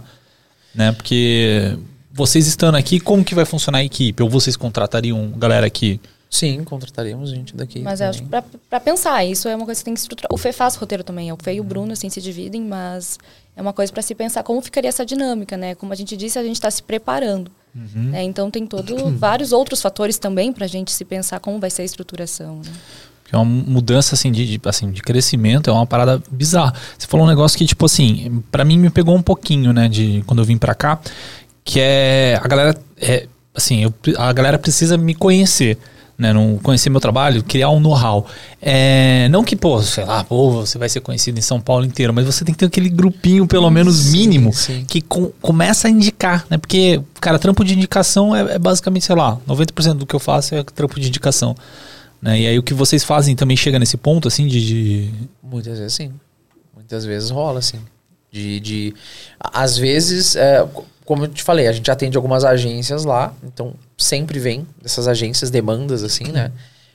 [0.74, 0.92] né?
[0.92, 1.78] Porque
[2.12, 4.22] vocês estando aqui, como que vai funcionar a equipe?
[4.22, 6.00] Ou vocês contratariam galera aqui?
[6.30, 7.80] Sim, contrataríamos gente daqui.
[7.80, 8.10] Mas eu também.
[8.10, 10.28] acho que pra, pra pensar, isso é uma coisa que tem que estruturar.
[10.32, 13.18] O Fê faz roteiro também, o Fê e o Bruno, assim, se dividem, mas
[13.54, 15.74] é uma coisa para se pensar como ficaria essa dinâmica, né?
[15.74, 17.50] Como a gente disse, a gente está se preparando.
[17.74, 18.22] né?
[18.22, 21.82] Então tem todo, vários outros fatores também para a gente se pensar como vai ser
[21.82, 22.56] a estruturação.
[22.64, 22.72] Né?
[23.30, 26.74] É uma mudança assim de, de- assim de crescimento, é uma parada bizarra.
[26.98, 30.22] Você falou um negócio que tipo assim, pra mim me pegou um pouquinho, né, de
[30.26, 30.98] quando eu vim pra cá,
[31.64, 35.78] que é a galera é, assim, eu, a galera precisa me conhecer.
[36.18, 38.26] Né, não conhecer meu trabalho, criar um know-how.
[38.60, 42.12] É, não que, pô, sei lá, pô, você vai ser conhecido em São Paulo inteiro,
[42.14, 44.84] mas você tem que ter aquele grupinho, pelo menos mínimo, sim.
[44.86, 46.58] que com- começa a indicar, né?
[46.58, 50.54] Porque, cara, trampo de indicação é, é basicamente, sei lá, 90% do que eu faço
[50.54, 51.56] é trampo de indicação.
[52.20, 52.42] Né?
[52.42, 54.64] E aí o que vocês fazem também chega nesse ponto, assim, de.
[54.64, 55.10] de-
[55.42, 56.12] Muitas vezes sim.
[56.76, 57.78] Muitas vezes rola, assim.
[58.30, 58.60] De.
[58.60, 58.94] de
[59.40, 60.64] às vezes, é,
[61.12, 65.50] como eu te falei, a gente atende algumas agências lá, então sempre vem dessas agências
[65.50, 66.50] demandas, assim, né?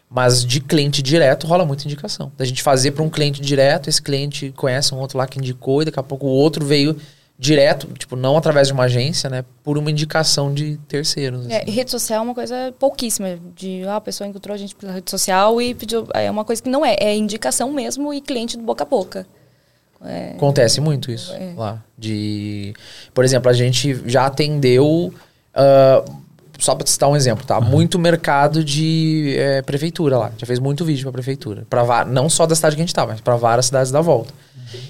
[0.09, 2.31] Mas de cliente direto rola muita indicação.
[2.35, 5.83] Da gente fazer para um cliente direto, esse cliente conhece um outro lá que indicou,
[5.83, 6.97] e daqui a pouco o outro veio
[7.37, 9.45] direto, tipo, não através de uma agência, né?
[9.63, 11.47] Por uma indicação de terceiros.
[11.47, 11.65] É, assim.
[11.67, 13.37] e rede social é uma coisa pouquíssima.
[13.55, 16.07] De ah, a pessoa encontrou a gente pela rede social e pediu.
[16.15, 16.95] É uma coisa que não é.
[16.99, 19.27] É indicação mesmo e cliente do boca a boca.
[20.05, 21.53] É, Acontece muito isso É.
[21.57, 21.81] lá.
[21.97, 22.73] De,
[23.13, 25.13] por exemplo, a gente já atendeu.
[25.53, 26.03] ah,
[26.59, 27.61] só para citar um exemplo, tá?
[27.61, 30.31] Muito mercado de eh, prefeitura lá.
[30.39, 31.67] Já fez muito vídeo pra prefeitura.
[31.69, 34.33] Pra não só da cidade que a gente tá, mas pra várias cidades da volta.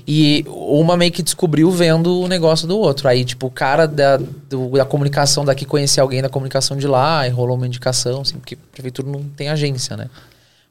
[0.07, 3.09] E uma meio que descobriu vendo o negócio do outro.
[3.09, 4.15] Aí, tipo, o cara da,
[4.49, 8.37] do- da comunicação daqui conhecia alguém da comunicação de lá e rolou uma indicação, assim,
[8.37, 10.07] porque a prefeitura não tem agência, né?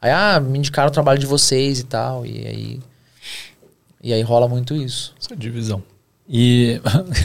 [0.01, 2.24] Aí, ah, me indicaram o trabalho de vocês e tal.
[2.24, 2.80] E aí.
[4.03, 5.14] E aí rola muito isso.
[5.20, 5.82] Essa divisão.
[6.28, 6.80] E.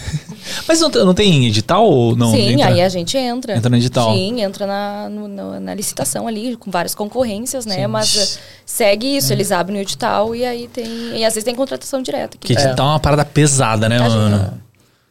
[0.67, 2.31] Mas não, não tem edital ou não?
[2.31, 3.55] Sim, Entra- aí a gente entra.
[3.57, 4.13] Entra no edital.
[4.13, 7.87] Sim, entra na, no- na licitação ali, com várias concorrências, né?
[7.87, 10.85] Mas eh, segue isso, eles abrem o edital e aí tem.
[11.17, 12.37] E às vezes tem contratação direta.
[12.37, 14.61] Que Que edital é uma parada pesada, né, mano?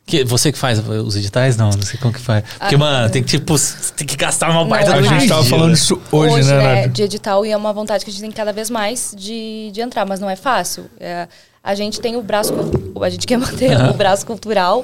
[0.07, 1.57] Que, você que faz os editais?
[1.57, 2.43] Não, não sei como que faz.
[2.59, 3.55] Porque, Ah, mano, tem que, tipo,
[3.97, 6.93] tem que gastar uma baita A gente tava falando disso hoje, né, né, Nath?
[6.93, 9.81] de edital e é uma vontade que a gente tem cada vez mais de, de
[9.81, 10.87] entrar, mas não é fácil.
[10.99, 11.29] É,
[11.63, 12.53] a gente tem o braço,
[13.01, 14.83] a gente quer manter o braço cultural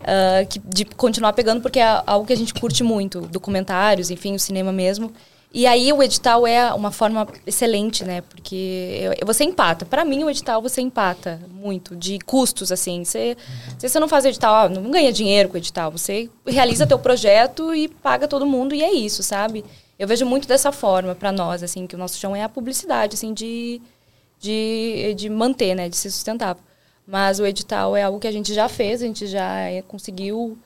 [0.00, 4.34] ah, que, de continuar pegando porque é algo que a gente curte muito, documentários, enfim,
[4.34, 5.12] o cinema mesmo.
[5.52, 8.20] E aí o edital é uma forma excelente, né?
[8.20, 9.86] Porque você empata.
[9.86, 13.02] Para mim o edital você empata muito de custos assim.
[13.02, 13.34] Você,
[13.78, 15.90] se você não faz edital, não ganha dinheiro com o edital.
[15.90, 19.64] Você realiza teu projeto e paga todo mundo e é isso, sabe?
[19.98, 23.14] Eu vejo muito dessa forma para nós, assim, que o nosso chão é a publicidade,
[23.14, 23.80] assim, de,
[24.38, 26.62] de, de manter, né, de ser sustentável.
[27.06, 30.58] Mas o edital é algo que a gente já fez, a gente já é, conseguiu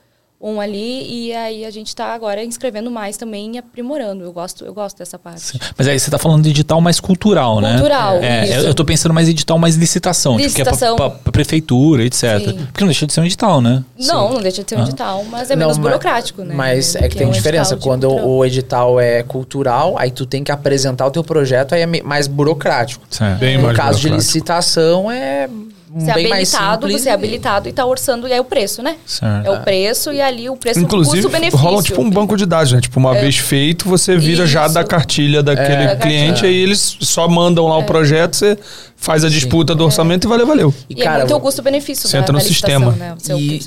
[0.45, 4.25] um ali e aí a gente está agora inscrevendo mais também e aprimorando.
[4.25, 5.57] Eu gosto, eu gosto dessa parte.
[5.77, 7.73] Mas aí você tá falando de edital mais cultural, né?
[7.75, 8.67] Cultural, É, isso.
[8.67, 10.33] eu, tô pensando mais edital mais licitação.
[10.37, 10.95] Tipo, que é Licitação.
[10.97, 12.39] pra, pra- pra prefeitura, etc.
[12.39, 12.65] Sim.
[12.65, 13.83] Porque não deixa de ser um edital, né?
[13.97, 14.83] Não, não deixa de ser um Ah.
[14.83, 16.53] edital, mas é Não, menos ma- burocrático, né?
[16.53, 17.77] Mas é que tem um diferença.
[17.77, 18.29] de Quando cultural.
[18.29, 22.27] o edital é cultural, aí tu tem que apresentar o teu projeto, aí é mais
[22.27, 23.05] burocrático.
[23.09, 23.39] Certo.
[23.39, 24.15] Bem no mais caso de burocrático.
[24.37, 25.47] licitação, é
[25.95, 27.01] Você é bem mais habilitado, simples.
[27.03, 28.95] você é e- habilitado e está orçando, e é o preço, né?
[29.05, 29.45] Certo.
[29.45, 31.59] É o preço e ali o preço Inclusive, custo-benefício.
[31.59, 32.81] rola tipo um banco de dados, né?
[32.81, 34.73] Tipo, uma vez feito, você vira já Isso.
[34.73, 35.95] da cartilha daquele É.
[35.95, 38.57] cliente, aí eles só mandam lá o projeto, você
[38.95, 40.73] faz a disputa do orçamento e valeu, valeu.
[40.89, 42.91] E, E, é cara, muito o custo-benefício você da, entra no sistema.
[42.93, 43.15] né?
[43.19, 43.59] Seu, e,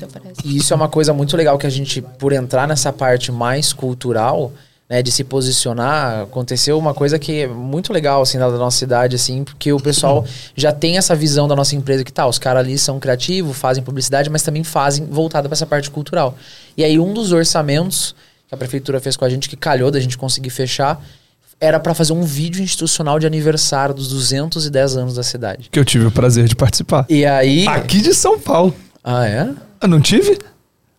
[0.43, 3.71] e isso é uma coisa muito legal que a gente, por entrar nessa parte mais
[3.71, 4.51] cultural,
[4.89, 9.15] né, de se posicionar, aconteceu uma coisa que é muito legal, assim, da nossa cidade,
[9.15, 10.25] assim, porque o pessoal
[10.55, 13.83] já tem essa visão da nossa empresa que tá, os caras ali são criativos, fazem
[13.83, 16.37] publicidade, mas também fazem voltada para essa parte cultural.
[16.77, 18.15] E aí um dos orçamentos
[18.47, 21.03] que a prefeitura fez com a gente, que calhou da gente conseguir fechar,
[21.59, 25.67] era para fazer um vídeo institucional de aniversário dos 210 anos da cidade.
[25.69, 27.05] Que eu tive o prazer de participar.
[27.09, 27.67] E aí...
[27.67, 28.73] Aqui de São Paulo.
[29.03, 29.49] Ah, é?
[29.81, 30.37] Eu não tive?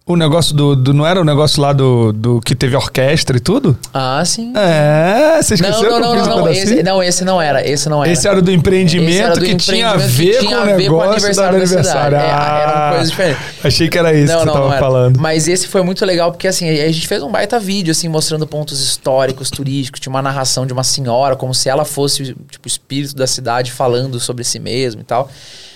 [0.09, 3.41] O negócio do, do- Não era o negócio lá do, do que teve orquestra e
[3.41, 3.79] tudo?
[3.93, 4.53] Ah, sim.
[4.57, 7.69] É, você Não, esqueceu não, que eu não, não, não, esse, não, esse não era,
[7.69, 8.13] esse não era.
[8.13, 10.73] Esse era do empreendimento era do que tinha a empreendimento ver que tinha com o
[10.73, 12.17] a ver com o negócio do aniversário da aniversário.
[12.17, 12.27] É, era
[12.73, 13.39] uma Ah, coisa diferente.
[13.63, 14.79] Achei que era isso que você tava era.
[14.79, 15.21] falando.
[15.21, 18.47] Mas esse foi muito legal porque assim, a gente fez um baita vídeo assim mostrando
[18.47, 22.69] pontos históricos, turísticos, tinha uma narração de uma senhora como se ela fosse tipo o
[22.69, 25.31] espírito da cidade falando sobre si mesmo e tal,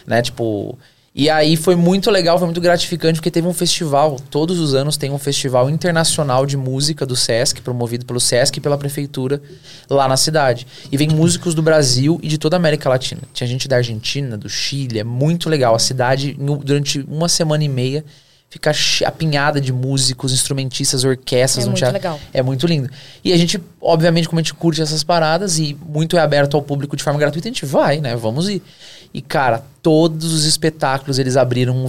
[0.07, 0.23] né?
[0.23, 0.79] Tipo,
[1.15, 4.97] e aí foi muito legal, foi muito gratificante porque teve um festival, todos os anos
[4.97, 9.43] tem um festival internacional de música do SESC, promovido pelo SESC e pela prefeitura
[9.91, 10.67] lá na cidade.
[10.91, 13.21] E vem músicos do Brasil e de toda a América Latina.
[13.35, 15.75] Tinha gente da Argentina, do Chile, é muito legal.
[15.75, 16.35] A cidade,
[16.65, 18.03] durante uma semana e meia,
[18.53, 18.71] fica
[19.07, 21.65] apinhada de músicos, instrumentistas, orquestras.
[21.65, 22.21] É muito teatro- legal.
[22.35, 22.91] É muito lindo.
[23.25, 26.63] E a gente, obviamente, como a gente curte essas paradas e muito é aberto ao
[26.63, 28.15] público de forma gratuita, a gente vai, né?
[28.15, 28.63] Vamos ir.
[29.15, 31.89] E, cara, todos os espetáculos, eles abriram um,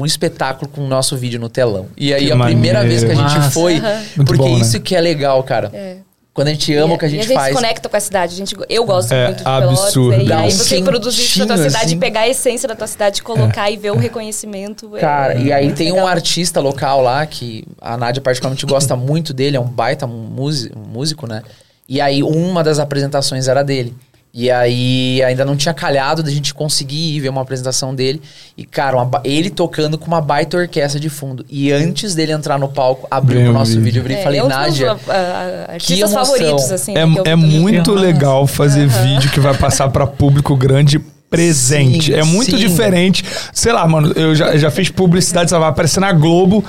[0.00, 1.86] um espetáculo com o nosso vídeo no telão.
[1.96, 3.00] E aí, Que a primeira maneiro.
[3.00, 3.50] vez que a gente Massa.
[3.50, 3.74] foi,
[4.16, 4.60] Muito porque bom, né?
[4.62, 5.70] isso que é legal, cara.
[5.74, 5.96] É.
[6.36, 7.48] Quando a gente ama o que a E gente, a gente faz.
[7.48, 8.34] se conecta com a cidade.
[8.34, 10.10] A gente, eu gosto É muito de absurdo.
[10.10, 10.28] Pelotas.
[10.28, 11.98] E aí um você produzir isso na tua cidade, assim.
[11.98, 14.94] pegar a essência da tua cidade, colocar e ver o reconhecimento.
[14.96, 16.08] é Cara, e aí tem um legal.
[16.08, 21.26] artista local lá que a Nádia particularmente gosta muito dele, é um baita músico, músico,
[21.26, 21.42] né?
[21.88, 23.94] E aí uma das apresentações era dele.
[24.38, 28.20] E aí ainda não tinha calhado da gente conseguir ir ver uma apresentação dele.
[28.54, 31.42] E, cara, uma ele tocando com uma baita orquestra de fundo.
[31.48, 34.02] E antes dele entrar no palco, abriu Veio o nosso vídeo.
[34.02, 34.14] vídeo.
[34.14, 34.86] E É, falei, Nádia.
[34.94, 36.24] meus, ah, artistas emoção.
[36.36, 36.92] favoritos, assim.
[36.94, 40.98] É, que eu- é que muito legal fazer vídeo que vai passar pra público grande
[41.30, 42.12] presente.
[42.12, 42.56] Sim, é muito sim.
[42.58, 43.24] diferente.
[43.52, 46.62] Sei lá, mano, eu já, já fiz publicidade, lá, vai aparecer na Globo.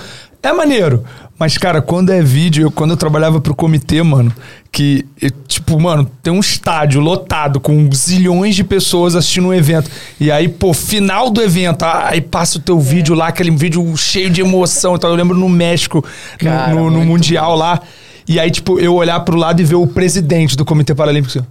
[0.44, 1.04] É maneiro.
[1.40, 4.34] Mas, cara, quando é vídeo, eu, quando eu trabalhava pro comitê, mano,
[4.72, 9.90] que, eu, tipo, mano, tem um estádio lotado com zilhões de pessoas assistindo um evento.
[10.20, 13.96] E aí, pô, final do evento, ah, aí passa o teu vídeo lá, aquele vídeo
[13.96, 14.96] cheio de emoção.
[14.96, 16.04] Então, eu lembro no México,
[16.42, 17.82] no- Cara, no, no muito Mundial lá.
[18.28, 21.48] E aí, tipo, eu olhar pro lado e ver o presidente do Comitê Paralímpico assim,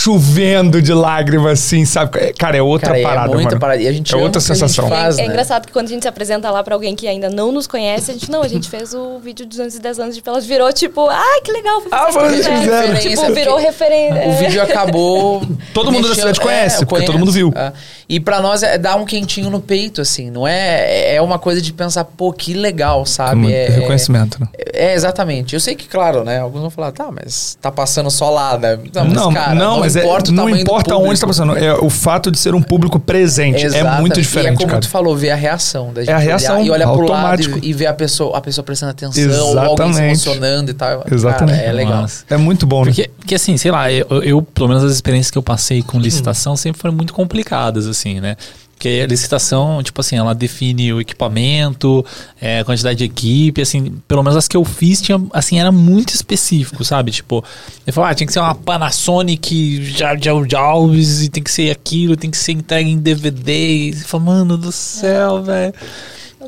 [0.00, 2.18] chovendo de lágrimas, assim, sabe?
[2.18, 3.60] É, Cara, é outra Cara, é parada, muita mano.
[3.60, 3.82] parada.
[3.82, 4.88] E a gente é outra sensação.
[4.88, 5.18] faz.
[5.18, 5.30] É, é né?
[5.30, 8.10] engraçado que quando a gente se apresenta lá pra alguém que ainda não nos conhece,
[8.10, 11.06] a gente, não, a gente fez o vídeo de 210 anos de Pelas, virou tipo,
[11.10, 11.82] ai, que legal.
[11.82, 13.26] foi Ah, vocês fizeram." fizeram.
[13.26, 14.28] Tipo, virou referência.
[14.28, 15.42] O vídeo acabou.
[15.74, 17.52] Todo mundo da cidade conhece, eu porque todo mundo viu.
[17.54, 17.72] É.
[18.08, 20.30] E pra nós é dar um quentinho no peito, assim.
[20.30, 21.14] Não é.
[21.14, 23.52] É uma coisa de pensar, pô, que legal, sabe?
[23.52, 24.48] É, reconhecimento, né?
[24.72, 25.54] É, exatamente.
[25.54, 26.40] Eu sei que, claro, né?
[26.40, 28.78] Alguns vão falar, tá, mas tá passando só lá, né?
[28.94, 31.56] Não, mas, Não, cara, não, mas é- importa o não tamanho importa onde está passando.
[31.56, 33.62] É o fato de ser um público presente.
[33.62, 34.00] É Exatamente.
[34.00, 34.80] muito E é diferente, como cara.
[34.80, 37.12] tu falou, ver a reação da gente É a reação, olhar e olhar pro lado
[37.12, 37.58] automático.
[37.62, 40.02] e, e ver a pessoa, a pessoa prestando atenção, ou alguém se Exatamente.
[40.06, 41.04] emocionando e tal.
[41.10, 41.56] Exatamente.
[41.58, 42.02] Cara, é legal.
[42.02, 42.24] Nossa.
[42.30, 42.92] É muito bom, né?
[42.92, 45.98] Porque, porque assim, sei lá, eu, eu, pelo menos as experiências que eu passei com
[45.98, 48.36] licitação sempre foram muito complicadas, assim, né?
[48.80, 52.02] Porque a licitação, tipo assim, ela define o equipamento,
[52.40, 55.70] é, a quantidade de equipe, assim, pelo menos as que eu fiz, tinha, assim, era
[55.70, 57.10] muito específico, sabe?
[57.10, 57.44] Tipo,
[57.86, 62.16] eu falava, ah, tinha que ser uma Panasonic Jardim Alves e tem que ser aquilo,
[62.16, 63.52] tem que ser entregue em DVD.
[63.52, 65.74] E você fala, mano do céu, velho.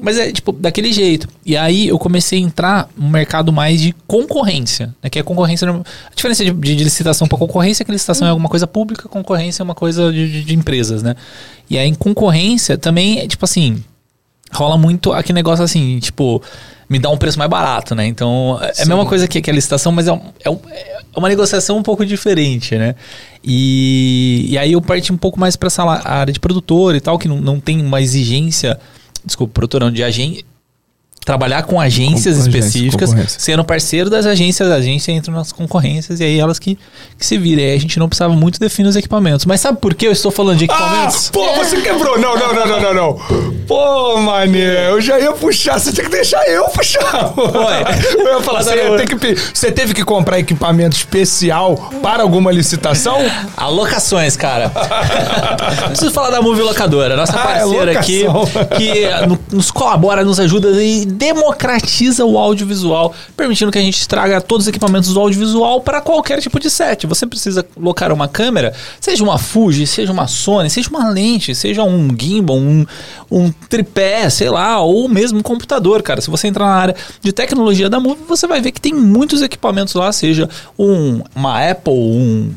[0.01, 1.29] Mas é, tipo, daquele jeito.
[1.45, 4.95] E aí eu comecei a entrar no mercado mais de concorrência.
[5.03, 5.11] Né?
[5.11, 5.69] Que é concorrência.
[5.71, 9.09] A diferença de, de- de licitação para concorrência é que licitação é alguma coisa pública,
[9.09, 11.15] concorrência é uma coisa de, de- empresas, né?
[11.69, 13.83] E aí em concorrência também é tipo assim.
[14.55, 16.43] Rola muito aquele negócio assim, tipo,
[16.87, 18.07] me dá um preço mais barato, né?
[18.07, 21.19] Então, é a mesma coisa que, que a licitação, mas é, um- é um- é
[21.19, 22.95] uma negociação um pouco diferente, né?
[23.43, 27.19] E, e aí eu parti um pouco mais para essa área de produtor e tal,
[27.19, 28.79] que não, não tem uma exigência,
[29.25, 30.45] desculpa, produtor não, de agência.
[31.25, 35.53] Trabalhar com agências Com- com agência, específicas, sendo parceiro das agências, a agência entra nas
[35.53, 36.77] concorrências e aí elas que,
[37.17, 37.63] que se viram.
[37.63, 39.47] E aí a gente não precisava muito definir os equipamentos.
[39.47, 41.31] Mas sabe por que eu estou falando de Ah, equipamentos?
[41.31, 42.19] pô, você quebrou.
[42.19, 43.15] Não, não, não, não, não, não.
[43.69, 45.79] Pô, mané, eu já ia puxar.
[45.79, 47.33] Você tinha que deixar eu puxar.
[48.19, 53.19] Eu ia falar, você, ia que você teve que comprar equipamento especial para alguma licitação?
[53.57, 54.71] Alocações, cara.
[55.89, 58.25] Preciso falar da Movie Locadora, nossa Ah, é parceira aqui,
[58.77, 64.41] que no- nos colabora, nos ajuda e democratiza o audiovisual, permitindo que a gente traga
[64.41, 67.07] todos os equipamentos do audiovisual para qualquer tipo de set.
[67.07, 71.83] Você precisa locar uma câmera, seja uma Fuji, seja uma Sony, seja uma lente, seja
[71.83, 72.87] um gimbal, um,
[73.31, 76.21] um tripé, sei lá, ou mesmo um computador, cara.
[76.21, 79.43] Se você entrar na área de tecnologia da Movie, você vai ver que tem muitos
[79.43, 80.49] equipamentos lá, seja
[80.79, 82.53] um, uma Apple, um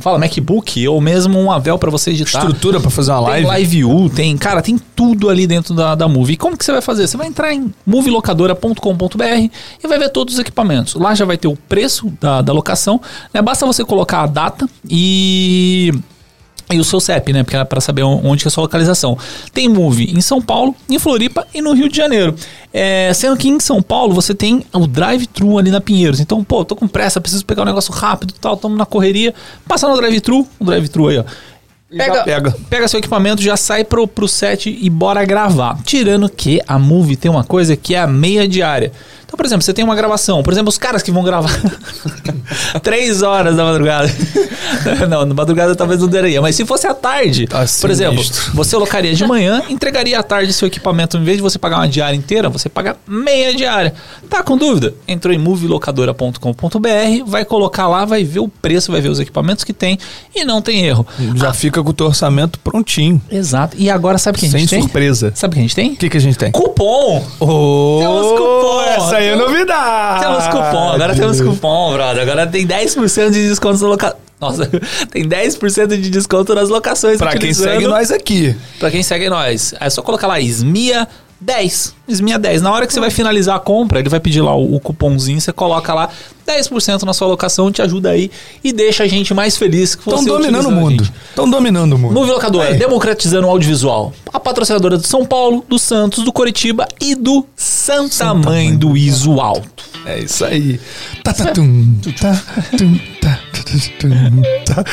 [0.00, 2.38] fala MacBook ou mesmo um Avel para você editar.
[2.38, 3.46] Estrutura para fazer uma Tem live?
[3.46, 6.34] live view, tem, cara, tem tudo ali dentro da, da Movie.
[6.34, 7.06] E como que você vai fazer?
[7.06, 9.22] Você vai entrar em movielocadora.com.br
[9.82, 10.94] e vai ver todos os equipamentos.
[10.94, 13.00] Lá já vai ter o preço da, da locação,
[13.32, 13.42] né?
[13.42, 15.92] Basta você colocar a data e
[16.70, 17.42] e o seu CEP, né?
[17.42, 19.16] Porque é para saber onde que é a sua localização.
[19.52, 22.34] Tem Move em São Paulo, em Floripa e no Rio de Janeiro.
[22.72, 26.18] É, sendo que em São Paulo você tem o drive-thru ali na Pinheiros.
[26.18, 29.32] Então, pô, tô com pressa, preciso pegar um negócio rápido e tal, estamos na correria.
[29.66, 31.24] Passa no drive-thru, o drive-thru aí, ó.
[31.88, 32.56] Já pega.
[32.68, 35.78] pega seu equipamento, já sai pro, pro set e bora gravar.
[35.84, 38.90] Tirando que a Move tem uma coisa que é a meia diária.
[39.26, 40.40] Então, por exemplo, você tem uma gravação.
[40.42, 41.50] Por exemplo, os caras que vão gravar
[42.82, 44.08] três horas da madrugada.
[45.10, 46.40] não, na madrugada talvez não daria.
[46.40, 48.22] Mas se fosse à tarde, Tá por exemplo,
[48.54, 51.16] você locaria de manhã, entregaria à tarde seu equipamento.
[51.16, 53.94] Em vez de você pagar uma diária inteira, você paga meia diária.
[54.30, 54.94] Tá com dúvida?
[55.08, 59.72] Entrou em movielocadora.com.br, vai colocar lá, vai ver o preço, vai ver os equipamentos que
[59.72, 59.98] tem
[60.34, 61.06] e não tem erro.
[61.34, 63.20] Já fica com o teu orçamento prontinho.
[63.30, 63.76] Exato.
[63.78, 64.82] E agora sabe o que a Sem gente tem?
[64.82, 65.32] surpresa.
[65.34, 65.92] Sabe o que a gente tem?
[65.92, 66.52] O que, que a gente tem?
[66.52, 67.24] Cupom!
[67.40, 68.82] Oh, Temos cupom.
[68.82, 70.24] Essa aí é novidade.
[70.24, 72.22] Temos cupom, agora temos cupom, brother.
[72.22, 74.16] Agora tem 10% de desconto na loca...
[74.38, 74.66] Nossa,
[75.10, 78.54] tem 10% de desconto nas locações Pra quem segue nós aqui.
[78.78, 79.74] Pra quem segue nós.
[79.80, 81.08] É só colocar lá Esmia
[81.40, 81.94] 10.
[82.08, 82.62] Esminha 10.
[82.62, 85.40] Na hora que você vai finalizar a compra, ele vai pedir lá o, o cupomzinho,
[85.40, 86.08] você coloca lá
[86.46, 88.30] 10% na sua alocação, te ajuda aí
[88.62, 91.12] e deixa a gente mais feliz que Estão dominando o mundo.
[91.28, 92.14] Estão dominando o mundo.
[92.14, 94.12] Movie Locadora, democratizando o audiovisual.
[94.32, 99.40] A patrocinadora do São Paulo, do Santos, do Coritiba e do Santa, Mãe do Iso
[99.40, 99.84] Alto.
[100.06, 100.80] É isso aí.
[101.22, 102.42] Tá, tá, tum, tá,
[102.78, 103.62] tum, tá, tá,
[103.98, 104.84] tum, tá.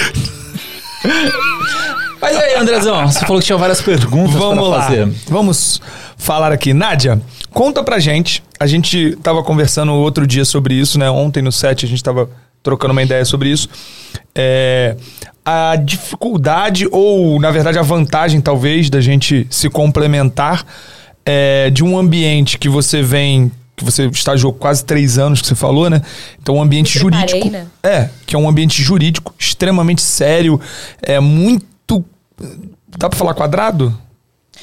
[2.24, 4.82] Mas aí, Andrezão, você falou que tinha várias perguntas Vamos pra lá.
[4.84, 5.08] fazer.
[5.28, 5.82] Vamos
[6.18, 6.74] falar aqui.
[6.74, 7.22] Nádia,
[7.52, 8.42] conta pra gente.
[8.58, 11.10] A gente tava conversando outro dia sobre isso, né?
[11.10, 12.30] Ontem no set a gente tava
[12.64, 13.68] trocando uma ideia sobre isso.
[14.34, 14.96] É,
[15.46, 20.66] a dificuldade, ou na verdade a vantagem, talvez, da gente se complementar
[21.26, 23.52] é, de um ambiente que você vem.
[23.76, 26.02] Que você estagiou quase três anos, que você falou, né?
[26.42, 27.52] Então, um ambiente preparei, jurídico.
[27.52, 27.66] né?
[27.84, 30.62] É, que é um ambiente jurídico extremamente sério,
[31.02, 31.73] é muito.
[32.98, 33.98] Dá pra falar quadrado?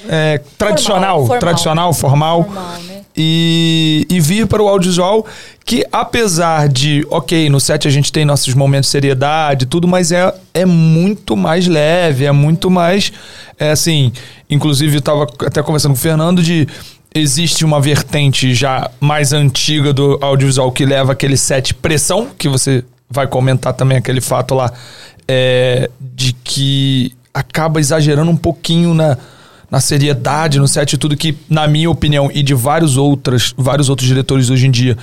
[0.08, 1.38] É, tradicional, formal.
[1.38, 2.44] tradicional, formal.
[2.44, 3.00] Formal, né?
[3.16, 5.26] E, e vir para o audiovisual,
[5.64, 9.88] que apesar de, ok, no set a gente tem nossos momentos de seriedade e tudo,
[9.88, 13.12] mas é, é muito mais leve, é muito mais.
[13.58, 14.12] É assim,
[14.48, 16.66] inclusive eu estava até conversando com o Fernando de.
[17.12, 22.84] Existe uma vertente já mais antiga do audiovisual que leva aquele set pressão, que você
[23.10, 24.72] vai comentar também aquele fato lá,
[25.26, 29.16] é, de que acaba exagerando um pouquinho na,
[29.70, 34.08] na seriedade, no set tudo que, na minha opinião, e de vários outros, vários outros
[34.08, 34.96] diretores hoje em dia,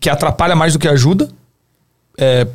[0.00, 1.28] que atrapalha mais do que ajuda.
[2.18, 2.46] É,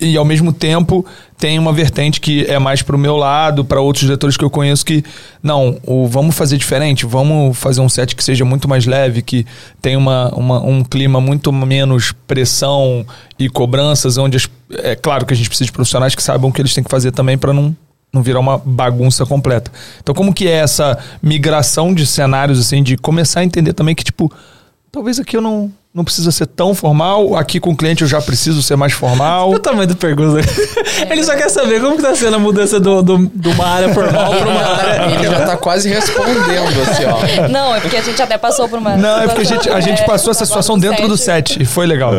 [0.00, 1.06] e ao mesmo tempo
[1.38, 4.84] tem uma vertente que é mais pro meu lado, para outros diretores que eu conheço
[4.84, 5.04] que
[5.42, 9.46] não, o, vamos fazer diferente, vamos fazer um set que seja muito mais leve, que
[9.80, 13.06] tenha uma, uma- um clima muito menos pressão
[13.38, 14.48] e cobranças, onde as-
[14.78, 16.90] é claro que a gente precisa de profissionais que saibam o que eles têm que
[16.90, 17.74] fazer também para não
[18.14, 19.70] não virar uma bagunça completa.
[20.00, 24.04] Então como que é essa migração de cenários assim, de começar a entender também que
[24.04, 24.32] tipo,
[24.90, 28.20] talvez aqui eu não não precisa ser tão formal, aqui com o cliente eu já
[28.20, 29.50] preciso ser mais formal.
[29.50, 30.40] Olha o tamanho da pergunta.
[31.08, 33.94] Ele só quer saber como que tá sendo a mudança do, do- de uma área
[33.94, 35.14] formal pra uma área...
[35.14, 37.48] Ele já tá quase respondendo, assim, ó.
[37.48, 38.96] Não, é porque a gente até passou por uma.
[38.96, 41.16] Não, é porque a gente, a gente É, passou essa situação agora no dentro do
[41.16, 42.12] set e foi legal.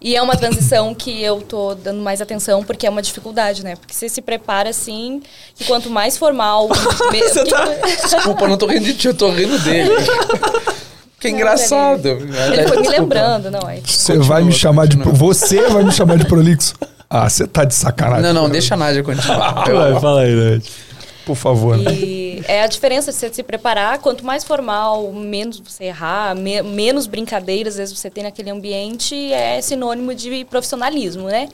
[0.00, 3.76] E é uma transição que eu tô dando mais atenção, porque é uma dificuldade, né?
[3.76, 5.20] Porque você se prepara assim,
[5.54, 6.68] que quanto mais formal.
[7.12, 7.66] Você que- tá-
[8.14, 9.90] Desculpa, eu não tô rindo de ti, eu tô rindo dele.
[11.20, 12.06] Que engraçado.
[12.08, 13.68] Ele foi me lembrando, não.
[13.68, 14.96] É, Você vai me chamar de.
[14.96, 16.74] Você vai me chamar de prolixo?
[17.10, 18.22] Ah, você tá de sacanagem.
[18.22, 19.64] Não, não, deixa a Nádia continuar.
[19.66, 20.64] Vai, fala aí, Nath.
[21.24, 21.76] Por favor.
[21.90, 26.62] E é a diferença de você se preparar, quanto mais formal, menos você errar, me-
[26.62, 31.48] menos brincadeiras às vezes você tem naquele ambiente, é sinônimo de profissionalismo, né?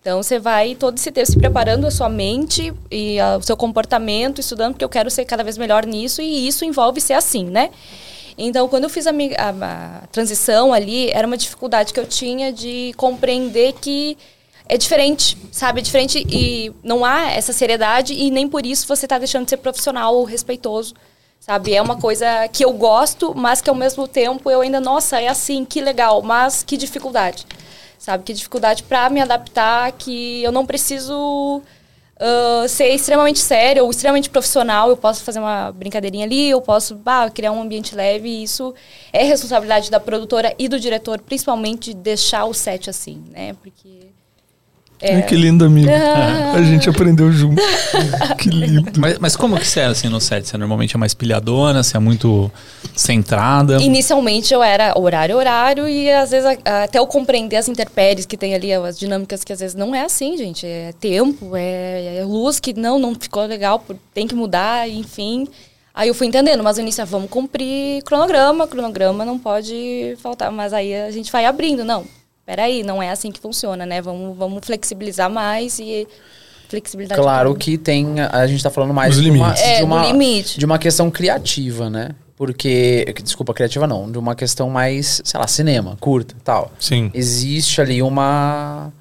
[0.00, 3.56] Então você vai todo esse tempo se preparando a sua mente e a- o seu
[3.56, 7.44] comportamento, estudando, porque eu quero ser cada vez melhor nisso e isso envolve ser assim,
[7.44, 7.70] né?
[8.36, 12.52] Então, quando eu fiz a, a- a transição ali, era uma dificuldade que eu tinha
[12.52, 14.16] de compreender que
[14.68, 15.80] é diferente, sabe?
[15.80, 19.50] É diferente e não há essa seriedade e nem por isso você está deixando de
[19.50, 20.94] ser profissional ou respeitoso,
[21.38, 21.74] sabe?
[21.74, 25.28] É uma coisa que eu gosto, mas que ao mesmo tempo eu ainda, nossa, é
[25.28, 27.46] assim, que legal, mas que dificuldade,
[27.98, 28.24] sabe?
[28.24, 31.60] Que dificuldade para me adaptar, que eu não preciso
[32.18, 34.88] ah, ser extremamente sério ou extremamente profissional.
[34.88, 38.28] Eu posso fazer uma brincadeirinha ali, eu posso bah, criar um ambiente leve.
[38.28, 38.74] E isso
[39.12, 43.54] é responsabilidade da produtora e do diretor, principalmente, de deixar o set assim, né?
[43.62, 44.03] Porque.
[45.12, 45.90] Ai, que lindo, amigo.
[45.90, 47.60] A gente aprendeu junto.
[48.38, 48.92] que lindo.
[48.98, 50.48] Mas, mas como que você é assim no set?
[50.48, 52.50] Você normalmente é mais pilhadona, você é muito
[52.94, 53.82] centrada?
[53.82, 58.54] Inicialmente eu era horário, horário, e às vezes até eu compreender as intempéries que tem
[58.54, 60.66] ali, as dinâmicas que às vezes não é assim, gente.
[60.66, 65.46] É tempo, é, é luz que não, não ficou legal, tem que mudar, enfim.
[65.94, 70.50] Aí eu fui entendendo, mas no início, ah, vamos cumprir cronograma, cronograma não pode faltar,
[70.50, 72.04] mas aí a gente vai abrindo, não.
[72.46, 74.02] Peraí, não é assim que funciona, né?
[74.02, 76.06] Vamos, vamos flexibilizar mais e
[76.68, 77.20] flexibilidade.
[77.20, 78.20] Claro que tem.
[78.20, 79.54] A gente tá falando mais de uma.
[79.54, 80.58] É, de, uma, limite.
[80.58, 82.10] de uma questão criativa, né?
[82.36, 83.06] Porque.
[83.22, 84.10] Desculpa, criativa não.
[84.10, 86.70] De uma questão mais, sei lá, cinema, curta tal.
[86.78, 87.10] Sim.
[87.14, 88.92] Existe ali uma.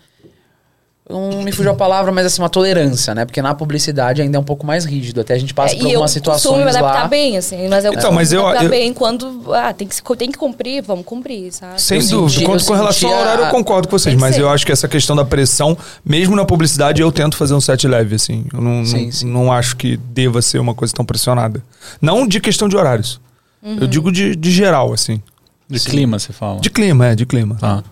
[1.10, 3.26] Não me fugiu a palavra, mas assim, uma tolerância, né?
[3.26, 5.20] Porque na publicidade ainda é um pouco mais rígido.
[5.20, 7.08] Até a gente passa É, por e eu algumas situações me adaptar lá.
[7.10, 10.01] bem, assim, mas eu Então, mas me eu- adaptar eu- bem quando ah, tem, que,
[10.16, 11.82] tem que cumprir, vamos cumprir, sabe?
[11.82, 12.30] Sem Eu dúvida.
[12.32, 14.41] senti- Quanto eu com relação ao horário, a- eu concordo com vocês, mas ser.
[14.43, 17.86] eu acho que essa questão da pressão, mesmo na publicidade, eu tento fazer um set
[17.86, 18.45] leve, assim.
[18.54, 19.26] Eu não, Sim, não, sim.
[19.30, 21.62] não acho que deva ser uma coisa tão pressionada.
[22.01, 23.20] Não de questão de horários.
[23.62, 23.80] Uhum.
[23.82, 25.22] Eu digo de, de geral, assim.
[25.70, 26.62] De clima, você fala.
[26.62, 27.56] De clima, é, de clima.
[27.60, 27.84] Tá.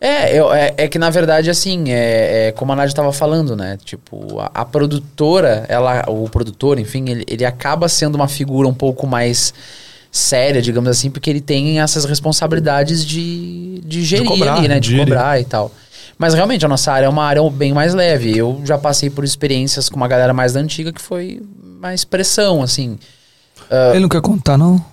[0.00, 3.56] É, eu- é, é que na verdade, assim, é, é como a Nádia tava falando,
[3.56, 3.76] né?
[3.84, 8.74] Tipo, a, a produtora, ela, o produtor, enfim, ele, ele acaba sendo uma figura um
[8.74, 9.52] pouco mais
[10.10, 14.74] séria, digamos assim, porque ele tem essas responsabilidades de, de gerir cobrar, ali, né?
[14.80, 15.04] De de gerir.
[15.04, 15.72] cobrar e tal.
[16.16, 18.36] Mas realmente a nossa área é uma área bem mais leve.
[18.36, 21.40] Eu já passei por experiências com uma galera mais da antiga que foi
[21.80, 22.98] mais pressão, assim.
[23.92, 24.84] Ele não quer contar, não?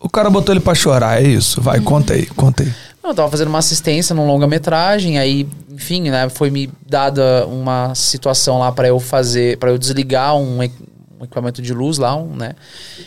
[0.00, 1.60] O cara botou ele pra chorar, é isso.
[1.60, 2.72] Vai, conta aí, conta aí.
[3.02, 7.94] Não, eu tava fazendo uma assistência num longa-metragem, aí, enfim, né, foi me dada uma
[7.94, 12.36] situação lá pra eu fazer, pra eu desligar um, um equipamento de luz lá, um,
[12.36, 12.52] né?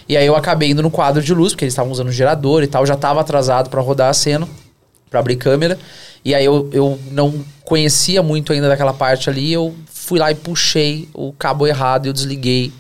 [0.07, 2.63] E aí eu acabei indo no quadro de luz, porque eles estavam usando o gerador
[2.63, 4.47] e tal, já tava atrasado pra rodar a cena,
[5.09, 5.77] pra abrir câmera.
[6.23, 7.33] E aí eu, eu não
[7.63, 12.09] conhecia muito ainda daquela parte ali, eu fui lá e puxei o cabo errado e
[12.09, 12.71] eu desliguei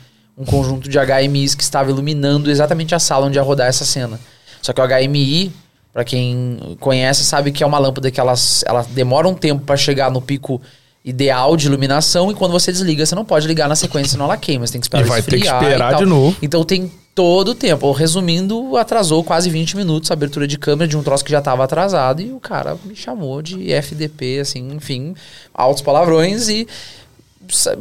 [0.41, 4.19] um conjunto de HMIs que estava iluminando exatamente a sala onde ia rodar essa cena.
[4.61, 5.51] Só que o HMI,
[5.93, 8.33] pra quem conhece, sabe que é uma lâmpada que ela,
[8.65, 10.59] ela demora um tempo pra chegar no pico
[11.05, 14.37] ideal de iluminação e quando você desliga, você não pode ligar na sequência, senão ela
[14.37, 14.65] queima.
[14.65, 16.35] Você tem que esperar E vai ter que esperar de novo.
[16.41, 17.91] Então tem todo o tempo.
[17.91, 21.63] Resumindo, atrasou quase 20 minutos a abertura de câmera de um troço que já estava
[21.63, 25.15] atrasado e o cara me chamou de FDP, assim, enfim,
[25.53, 26.67] altos palavrões e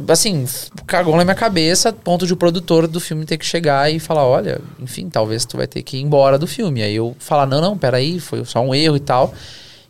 [0.07, 0.45] assim,
[0.85, 4.25] cagou na minha cabeça, ponto de o produtor do filme ter que chegar e falar,
[4.25, 6.81] olha, enfim, talvez tu vai ter que ir embora do filme.
[6.81, 9.33] Aí eu falar, não, não, peraí, foi só um erro e tal.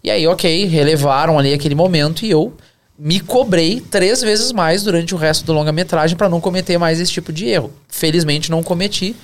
[0.03, 2.53] E aí, ok, relevaram ali aquele momento e eu
[2.97, 7.11] me cobrei três vezes mais durante o resto do longa-metragem para não cometer mais esse
[7.11, 7.71] tipo de erro.
[7.87, 9.15] Felizmente não cometi,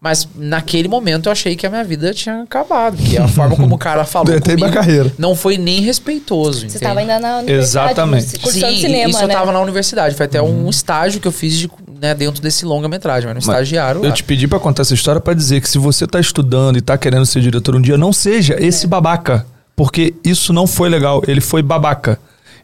[0.00, 3.74] mas naquele momento eu achei que a minha vida tinha acabado, porque a forma como
[3.74, 5.12] o cara falou Detei minha carreira.
[5.18, 8.38] não foi nem respeitoso, Você estava ainda na universidade, Exatamente.
[8.38, 9.34] cursando Sim, cinema, isso eu né?
[9.34, 10.14] tava na universidade.
[10.14, 11.70] Foi até um estágio que eu fiz de,
[12.00, 13.24] né, dentro desse longa-metragem.
[13.24, 14.14] Eu era um estagiário Eu lá.
[14.14, 16.96] te pedi pra contar essa história pra dizer que se você tá estudando e tá
[16.98, 19.46] querendo ser diretor um dia, não seja esse babaca.
[19.74, 21.22] Porque isso não foi legal.
[21.26, 22.18] Ele foi babaca.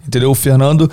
[0.07, 0.31] Entendeu?
[0.31, 0.91] O Fernando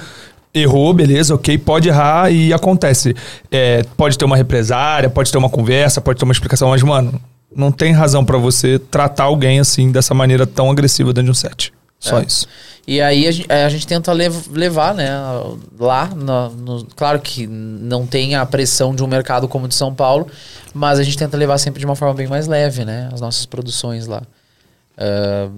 [0.53, 3.15] errou, beleza, ok, pode errar e acontece.
[3.51, 7.19] É, pode ter uma represária, pode ter uma conversa, pode ter uma explicação, mas, mano,
[7.55, 11.33] não tem razão pra você tratar alguém assim, dessa maneira tão agressiva dentro de um
[11.33, 11.71] set.
[11.99, 12.23] Só É.
[12.23, 12.47] isso.
[12.87, 15.09] E aí a gente, a gente tenta lev- levar, né,
[15.79, 16.09] lá.
[16.15, 19.93] no- no- claro que não tem a pressão de um mercado como o de São
[19.93, 20.25] Paulo,
[20.73, 23.09] mas a gente tenta levar sempre de uma forma bem mais leve, né?
[23.13, 24.23] As nossas produções lá.
[24.97, 25.49] Ah,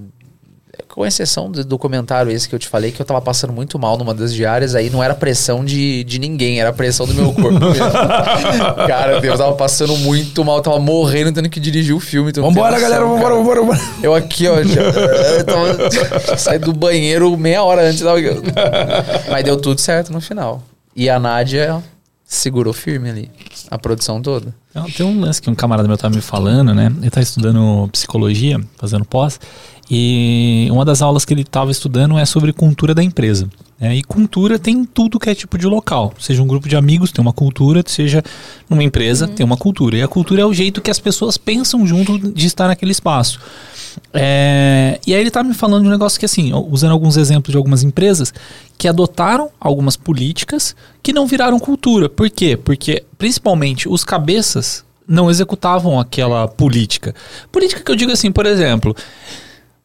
[0.88, 3.97] com exceção do documentário esse que eu te falei, que eu tava passando muito mal
[3.97, 7.59] numa das diárias, aí não era pressão de, de ninguém, era pressão do meu corpo
[7.59, 7.91] mesmo.
[8.88, 12.32] Cara, eu tava passando muito mal, tava morrendo tendo que dirigir o filme.
[12.32, 13.79] tem Vambora, noção, galera, vambora, vambora, vambora.
[14.01, 18.11] Eu aqui, ó, já, eu tava, saí do banheiro meia hora antes da.
[19.29, 20.63] Mas deu tudo certo no final.
[20.95, 21.82] E a Nádia
[22.32, 23.32] segurou firme ali,
[23.69, 24.55] a produção toda.
[24.69, 26.89] Então, tem um lance que um camarada meu tava me falando, né?
[27.01, 29.38] Ele tá estudando psicologia, fazendo pós,
[29.89, 33.49] e uma das aulas que ele tava estudando é sobre cultura da empresa.
[33.77, 33.93] né?
[33.97, 36.13] E cultura tem tudo que é tipo de local.
[36.17, 38.23] Seja um grupo de amigos, tem uma cultura, seja
[38.69, 39.97] numa empresa, tem uma cultura.
[39.97, 43.41] E a cultura é o jeito que as pessoas pensam junto de estar naquele espaço.
[44.13, 44.70] É,
[45.05, 47.57] e aí ele tá me falando de um negócio que assim, usando alguns exemplos de
[47.57, 48.33] algumas empresas
[48.77, 52.09] que adotaram algumas políticas que não viraram cultura.
[52.09, 52.57] Por quê?
[52.57, 57.13] Porque principalmente os cabeças não executavam aquela política.
[57.51, 58.95] Política que eu digo assim, por exemplo,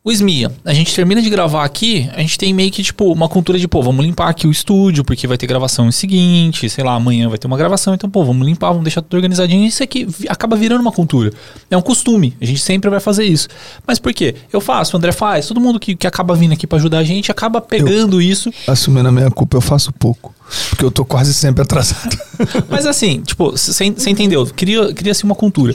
[0.07, 3.29] o SMIA, a gente termina de gravar aqui, a gente tem meio que, tipo, uma
[3.29, 6.95] cultura de, pô, vamos limpar aqui o estúdio, porque vai ter gravação seguinte, sei lá,
[6.95, 9.67] amanhã vai ter uma gravação, então, pô, vamos limpar, vamos deixar tudo organizadinho.
[9.67, 11.33] Isso aqui acaba virando uma cultura.
[11.69, 13.49] É um costume, a gente sempre vai fazer isso.
[13.85, 14.37] Mas por quê?
[14.53, 17.05] Eu faço, o André faz, todo mundo que, que acaba vindo aqui pra ajudar a
[17.05, 18.53] gente acaba pegando isso.
[18.69, 20.36] Assumindo a minha culpa, eu faço pouco.
[20.71, 22.17] Porque eu tô quase sempre atrasado.
[22.71, 24.47] Mas assim, tipo, você entendeu?
[24.47, 25.75] Cria- Cria-se uma cultura.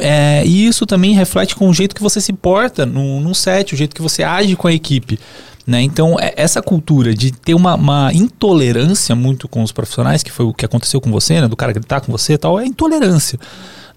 [0.00, 3.74] É, e isso também reflete com o jeito que você se porta num, num set,
[3.74, 5.18] o jeito que você age com a equipe.
[5.66, 5.80] Né?
[5.82, 10.46] Então, é- essa cultura de ter uma, uma intolerância muito com os profissionais, que foi
[10.46, 11.48] o que aconteceu com você, né?
[11.48, 13.38] Do cara gritar com você e tal, é intolerância.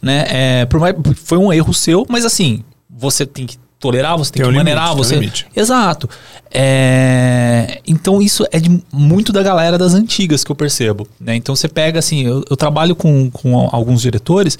[0.02, 0.26] Né?
[0.30, 4.52] É, mais, foi um erro seu, mas assim, você tem que tolerar, você tem, Tem
[4.52, 5.16] que um maneirar, limite, tem um você.
[5.16, 5.48] limite.
[5.56, 6.10] Exato.
[6.52, 11.08] É, Então isso é de muito da galera das antigas que eu percebo.
[11.20, 11.36] Né?
[11.36, 14.58] Então você pega assim, eu, eu trabalho com, com alguns diretores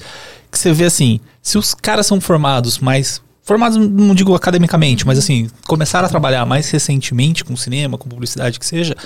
[0.50, 3.20] que você vê assim, se os caras são formados mais.
[3.42, 8.58] Formados, não digo academicamente, mas assim, começaram a trabalhar mais recentemente com cinema, com publicidade
[8.58, 8.96] que seja,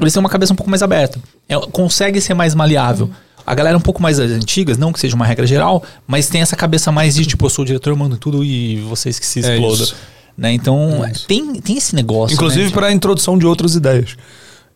[0.00, 1.20] eles têm uma cabeça um pouco mais aberta.
[1.48, 3.10] É, consegue ser mais maleável.
[3.46, 6.56] A galera um pouco mais antigas, não que seja uma regra geral, mas tem essa
[6.56, 9.40] cabeça mais de tipo, eu sou o diretor, eu mando tudo e vocês que se
[9.44, 9.84] É explodam.
[9.84, 9.96] isso.
[10.36, 10.52] né?
[10.52, 11.26] Então, É isso.
[11.26, 12.34] tem, tem esse negócio.
[12.34, 12.70] Inclusive né?
[12.72, 14.16] para a introdução de outras ideias.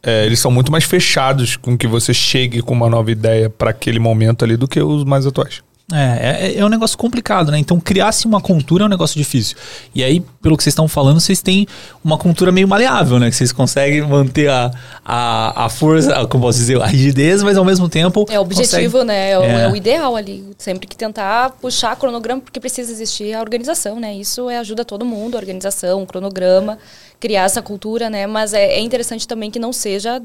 [0.03, 3.71] É, eles são muito mais fechados com que você chegue com uma nova ideia para
[3.71, 5.63] aquele momento ali do que os mais atuais.
[5.93, 7.59] É, é, é um negócio complicado, né?
[7.59, 9.55] Então, criar-se uma cultura é um negócio difícil.
[9.95, 11.67] E aí, pelo que vocês estão falando, vocês têm
[12.03, 13.29] uma cultura meio maleável, né?
[13.29, 14.71] Que vocês conseguem manter a,
[15.05, 18.25] a, a força, como posso dizer, a rigidez, mas ao mesmo tempo.
[18.31, 19.31] É o objetivo, consegue- né?
[19.33, 19.63] É o, É.
[19.65, 20.43] é o ideal ali.
[20.57, 24.15] Sempre que tentar puxar cronograma, porque precisa existir a organização, né?
[24.15, 26.79] Isso é, ajuda todo mundo, a organização, o cronograma,
[27.25, 28.27] criar essa cultura, né?
[28.27, 30.23] Mas é, é interessante também que não seja,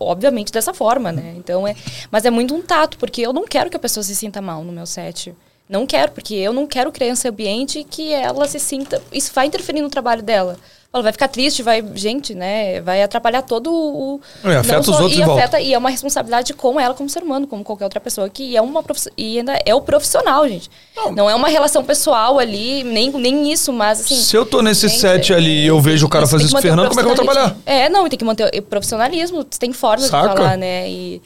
[0.00, 1.34] obviamente, dessa forma, né?
[1.36, 1.76] Então é.
[2.10, 4.64] Mas é muito um tato, porque eu não quero que a pessoa se sinta mal
[4.64, 5.32] no meu set.
[5.68, 9.00] Não quero, porque eu não quero criar esse ambiente que ela se sinta.
[9.12, 10.58] Isso vai interferir no trabalho dela.
[10.92, 11.84] Ela vai ficar triste, vai.
[11.94, 12.80] Gente, né?
[12.80, 14.20] Vai atrapalhar todo o.
[14.44, 17.08] É, afeta não os só- outros e afeta e é uma responsabilidade com ela como
[17.10, 18.82] ser humano, como qualquer outra pessoa, que é uma
[19.16, 20.70] e ainda é o profissional, gente.
[21.14, 24.16] Não, é uma relação pessoal ali, nem, nem isso, mas assim.
[24.16, 26.58] Se eu tô nesse gente, set ali e eu vejo o cara fazer isso com
[26.58, 27.56] o Fernando, como é que eu vou trabalhar?
[27.66, 30.28] É, não, e tem que manter o profissionalismo, tem formas Saca?
[30.30, 30.88] de falar, né?
[30.88, 31.20] E,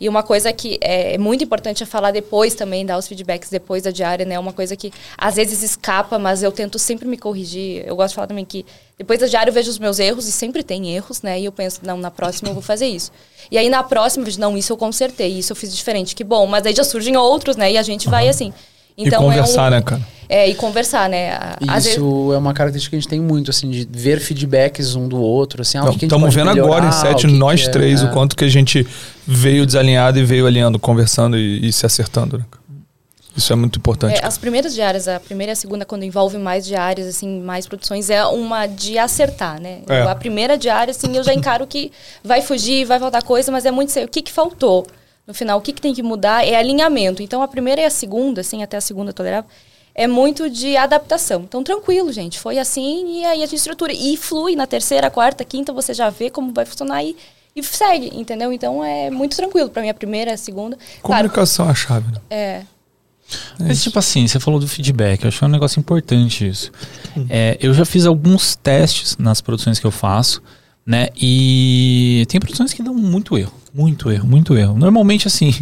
[0.00, 3.82] e uma coisa que é muito importante é falar depois também, dar os feedbacks depois
[3.82, 4.38] da diária, né?
[4.38, 7.84] Uma coisa que às vezes escapa, mas eu tento sempre me corrigir.
[7.86, 8.66] Eu gosto de falar também que
[8.98, 11.40] depois da diária eu vejo os meus erros, e sempre tem erros, né?
[11.40, 13.12] E eu penso, não, na próxima eu vou fazer isso.
[13.50, 16.24] E aí na próxima eu vejo, não, isso eu consertei, isso eu fiz diferente, que
[16.24, 16.46] bom.
[16.46, 17.72] Mas aí já surgem outros, né?
[17.72, 18.52] E a gente vai assim.
[18.96, 20.02] Então, e conversar, é um, né, cara?
[20.28, 21.36] É, e conversar, né?
[21.68, 24.94] Às vezes- Isso é uma característica que a gente tem muito, assim, de ver feedbacks
[24.94, 26.88] um do outro, assim, ah, o que que a gente Estamos vendo melhorar, agora em
[26.88, 28.06] o set, que nós que é- três, é.
[28.06, 28.86] o quanto que a gente
[29.26, 32.38] veio desalinhado e veio alinhando, conversando e, e se acertando.
[32.38, 32.44] Né?
[33.36, 34.14] Isso é muito importante.
[34.16, 37.66] É, as primeiras diárias, a primeira e a segunda, quando envolve mais diárias, assim, mais
[37.66, 39.80] produções, é uma de acertar, né?
[39.88, 40.02] É.
[40.02, 41.90] A primeira diária, assim, eu já encaro que
[42.22, 44.86] vai fugir, vai faltar coisa, mas é muito sei o que, que faltou.
[45.26, 47.22] No final, o que, que tem que mudar é alinhamento.
[47.22, 49.48] Então, a primeira e a segunda, assim, até a segunda tolerável,
[49.94, 51.42] é muito de adaptação.
[51.42, 52.38] Então, tranquilo, gente.
[52.38, 53.92] Foi assim e aí a gente estrutura.
[53.92, 57.16] E flui na terceira, quarta, quinta, você já vê como vai funcionar e,
[57.54, 58.52] e segue, entendeu?
[58.52, 59.70] Então, é muito tranquilo.
[59.70, 60.76] Pra mim, a primeira e a segunda.
[61.02, 62.20] Claro, Comunicação é a chave, né?
[62.28, 62.62] é,
[63.58, 66.70] Mas, tipo assim, você falou do feedback, eu achei um negócio importante isso.
[67.30, 70.42] É, eu já fiz alguns testes nas produções que eu faço,
[70.86, 71.08] né?
[71.16, 74.76] E tem produções que dão muito erro, muito erro, muito erro.
[74.78, 75.52] Normalmente, assim,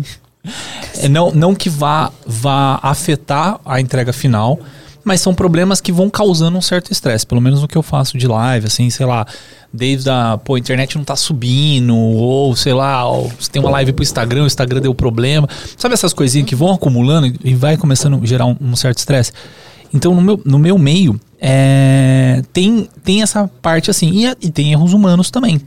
[1.11, 4.59] não, não que vá, vá afetar a entrega final,
[5.05, 8.17] mas são problemas que vão causando um certo estresse, pelo menos no que eu faço
[8.17, 9.27] de live, assim, sei lá,
[9.73, 13.93] desde a, pô, a internet não tá subindo, ou sei lá, você tem uma live
[13.93, 15.49] pro Instagram, o Instagram deu problema.
[15.77, 18.99] Sabe essas coisinhas que vão acumulando e- e vai começando a gerar um, um certo
[18.99, 19.33] estresse?
[19.95, 24.73] Então, no meu, no meu meio, é, tem, tem essa parte assim, e, e tem
[24.73, 25.61] erros humanos também.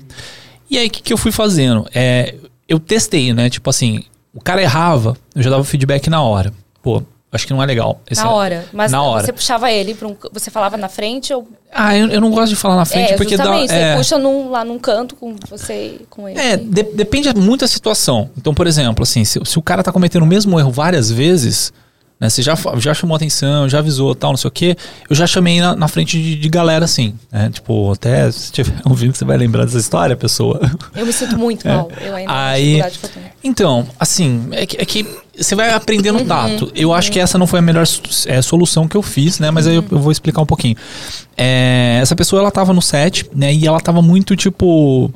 [0.70, 1.86] E aí, o que, que eu fui fazendo?
[1.94, 2.36] É,
[2.68, 3.50] eu testei, né?
[3.50, 4.04] Tipo assim,
[4.34, 6.52] o cara errava, eu já dava feedback na hora.
[6.82, 8.02] Pô, acho que não é legal.
[8.10, 8.66] Esse na é- hora.
[8.74, 9.24] Mas na hora.
[9.26, 10.16] você puxava ele para um.
[10.34, 11.48] Você falava na frente ou.
[11.72, 13.44] Ah, eu, eu não gosto de falar na frente é, porque dá.
[13.44, 13.72] justamente.
[13.74, 16.40] é, Você puxa num- lá num canto com você e com ele.
[16.40, 18.30] É, de- depende muito da situação.
[18.38, 21.72] Então, por exemplo, assim, se, se o cara tá cometendo o mesmo erro várias vezes,
[22.20, 22.30] né?
[22.30, 24.78] Você já, já chamou atenção, já avisou tal, não sei o quê,
[25.10, 27.14] eu já chamei na, na frente de, de galera, assim.
[27.32, 27.50] Né?
[27.52, 30.60] Tipo, até se estiver ouvindo, você vai lembrar dessa história, pessoa.
[30.96, 31.90] Eu me sinto muito mal.
[32.02, 32.36] Eu ainda É.
[32.36, 32.84] Aí-.
[33.44, 35.06] Então, assim, é que, é que
[35.38, 36.26] você vai aprendendo Uhum.
[36.26, 36.72] tato.
[36.74, 37.86] Eu acho que essa não foi a melhor
[38.28, 39.52] é, solução que eu fiz, né?
[39.52, 39.88] Mas aí eu, Uhum.
[39.92, 40.76] eu vou explicar um pouquinho.
[41.38, 43.54] É, essa pessoa, ela tava no set, né?
[43.54, 45.12] E ela tava muito, tipo...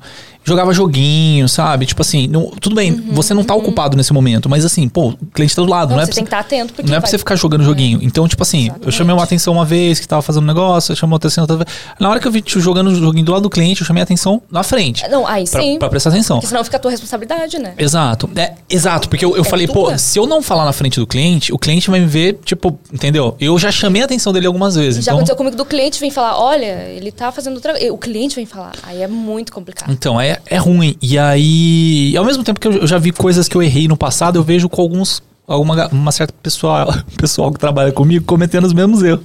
[0.49, 1.85] Jogava joguinho, sabe?
[1.85, 5.25] Tipo assim, não- tudo bem, você não tá ocupado nesse momento, mas assim, pô, o
[5.33, 5.97] cliente tá do lado, Uhum.
[5.97, 7.35] Não, não, é você pra tem que estar atento, porque não é pra você ficar
[7.35, 7.99] jogando joguinho.
[8.01, 8.95] Então, tipo assim, eu Exatamente.
[8.97, 11.57] chamei uma atenção uma vez que tava fazendo um negócio, eu chamei outra atenção outra
[11.57, 11.67] vez.
[11.99, 14.01] Na hora que eu vi tipo, jogando o joguinho do lado do cliente, eu chamei
[14.01, 15.07] a atenção na frente.
[15.09, 15.77] Não, aí pra, sim.
[15.77, 16.37] pra prestar atenção.
[16.37, 17.73] Porque senão fica a tua responsabilidade, né?
[17.77, 18.29] Exato.
[18.35, 21.05] É, exato, porque eu, eu É falei, pô, se eu não falar na frente do
[21.07, 23.35] cliente, o cliente vai me ver, tipo, entendeu?
[23.39, 25.03] Eu já chamei a atenção dele algumas vezes.
[25.05, 28.35] Já então, aconteceu comigo do cliente vem falar, olha, ele tá fazendo outra O cliente
[28.35, 28.73] vem falar.
[28.83, 29.91] Aí é muito complicado.
[29.91, 30.95] Então, é, é ruim.
[31.01, 34.37] E aí, ao mesmo tempo que eu, já vi coisas que eu errei no passado,
[34.37, 35.21] eu vejo com alguns.
[35.47, 39.21] Alguma uma certa pessoa, pessoal que trabalha comigo cometendo os mesmos erros.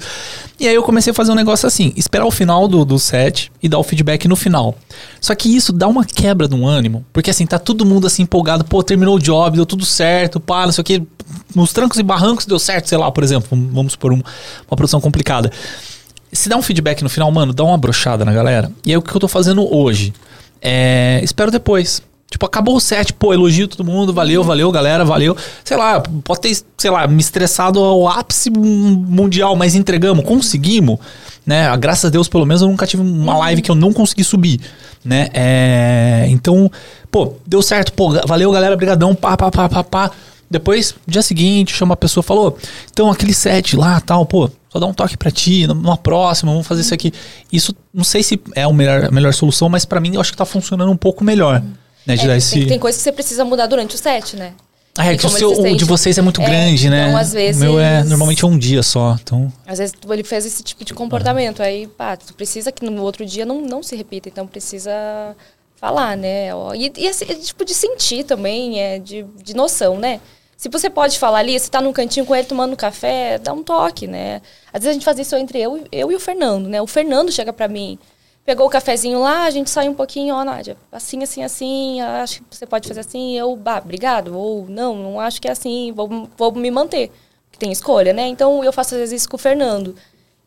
[0.59, 3.53] E aí eu comecei a fazer um negócio assim: esperar o final do, do set
[3.63, 4.75] e dar o feedback no final.
[5.21, 8.65] Só que isso dá uma quebra no ânimo, porque assim, tá todo mundo assim empolgado,
[8.65, 11.03] pô, terminou o job, deu tudo certo, pá, não sei o que.
[11.55, 14.23] Nos trancos e barrancos deu certo, sei lá, por exemplo, vamos- vamos supor um-
[14.71, 15.53] uma produção complicada.
[16.33, 18.73] Se dá um feedback no final, mano, dá uma brochada na galera.
[18.85, 20.13] E aí o que eu tô fazendo hoje?
[20.61, 22.03] É, espero depois.
[22.31, 25.37] Tipo, acabou o set, pô, elogio todo mundo, valeu, valeu, galera, valeu.
[25.63, 30.99] Sei lá, pode ter, sei lá, me estressado ao ápice mundial, mas entregamos, conseguimos,
[31.47, 31.77] né?
[31.77, 34.61] Graças a Deus, pelo menos, eu nunca tive uma live que eu não consegui subir,
[35.05, 35.29] né?
[35.33, 36.69] É, então,
[37.09, 40.11] pô, deu certo, pô, valeu, galera, brigadão, pá, pá, pá, pá, pá.
[40.51, 42.59] Depois, dia seguinte, chama a pessoa, falou,
[42.91, 46.67] então aquele set lá, tal, pô, só dá um toque pra ti, numa próxima, vamos
[46.67, 47.13] fazer isso aqui.
[47.53, 50.33] Isso, não sei se é a melhor, a melhor solução, mas pra mim eu acho
[50.33, 51.63] que tá funcionando um pouco melhor,
[52.05, 52.17] né?
[52.17, 52.67] De É, dar tem, esse...
[52.67, 54.53] tem coisas que você precisa mudar durante o set, né?
[54.99, 57.07] Ah, é que o, seu, o de vocês é muito É, grande, né?
[57.07, 59.17] então, às vezes- O meu é normalmente é um dia só.
[59.23, 61.63] Então, Às vezes ele fez esse tipo de comportamento.
[61.63, 64.29] Aí, pá, tu precisa que no outro dia não, não se repita.
[64.29, 64.93] Então precisa
[65.77, 66.49] falar, né?
[66.77, 70.21] E, e é tipo de sentir também, é de, de noção, né?
[70.57, 73.63] Se você pode falar ali, você tá num cantinho com ele tomando café, dá um
[73.63, 74.41] toque, né?
[74.73, 76.81] Às vezes a gente faz isso entre eu, e- eu e o Fernando, né?
[76.81, 77.99] O Fernando chega pra mim,
[78.47, 82.41] pegou o cafezinho lá, a gente sai um pouquinho, ó, Nádia, assim, assim, assim, acho
[82.43, 85.93] que você pode fazer assim, eu, bah, obrigado, ou não, não acho que é assim,
[85.95, 87.11] vou, vou me manter.
[87.53, 88.27] Que tem escolha, né?
[88.27, 89.95] Então eu faço às vezes isso com o Fernando.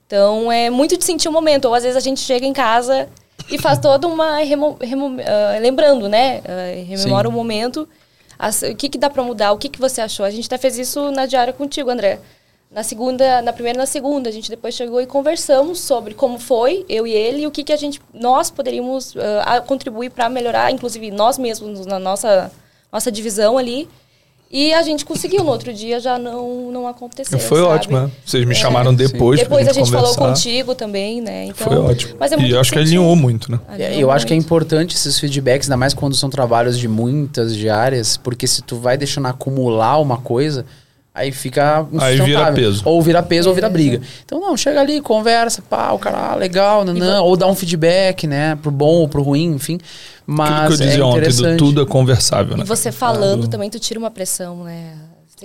[0.05, 1.65] Então é muito de sentir o momento.
[1.65, 3.07] Ou às vezes a gente chega em casa
[3.49, 4.39] e faz toda uma.
[4.39, 6.41] Remo, remo- ah, lembrando, né?
[6.45, 7.87] Ah, rememora o momento.
[8.39, 9.51] As- o que, que dá pra mudar?
[9.51, 10.25] O que, que você achou?
[10.25, 12.19] A gente até fez isso na diária contigo, André.
[12.69, 16.37] Na segunda, na primeira e na segunda, a gente depois chegou e conversamos sobre como
[16.37, 19.15] foi, eu e ele, e o que, que a gente, nós poderíamos
[19.45, 22.51] a- contribuir para melhorar, inclusive nós mesmos, na nossa,
[22.91, 23.87] nossa divisão ali.
[24.49, 27.37] E a gente conseguiu, no outro dia já não, não aconteceu.
[27.37, 27.69] Foi sabe?
[27.69, 28.11] ótimo, né?
[28.25, 28.55] Vocês me É.
[28.55, 29.39] chamaram depois.
[29.41, 30.27] pra Depois a gente falou conversar.
[30.33, 31.45] contigo também, né?
[31.47, 32.15] Então, Foi ótimo.
[32.17, 33.59] Mas é muito e acho que alinhou muito, né?
[33.67, 34.45] Alinhou É, Eu acho que é muito.
[34.45, 38.97] importante esses feedbacks, ainda mais quando são trabalhos de muitas diárias, porque se tu vai
[38.97, 40.65] deixando acumular uma coisa,
[41.17, 42.81] aí fica Aí vira peso.
[42.85, 44.01] Ou vira peso ou vira É, briga.
[44.23, 48.27] Então, não, chega ali, conversa, pá, o cara, ah, legal, nanã, ou dá um feedback,
[48.27, 49.79] né, pro bom ou pro ruim, enfim.
[50.25, 52.65] Mas Aquilo que eu dizia é ontem, do tudo é conversável, E né?
[52.65, 54.93] você falando também, tu tira uma pressão, né?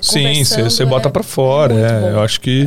[0.00, 1.74] Você Sim, você, bota é pra fora.
[1.74, 2.66] É, eu acho que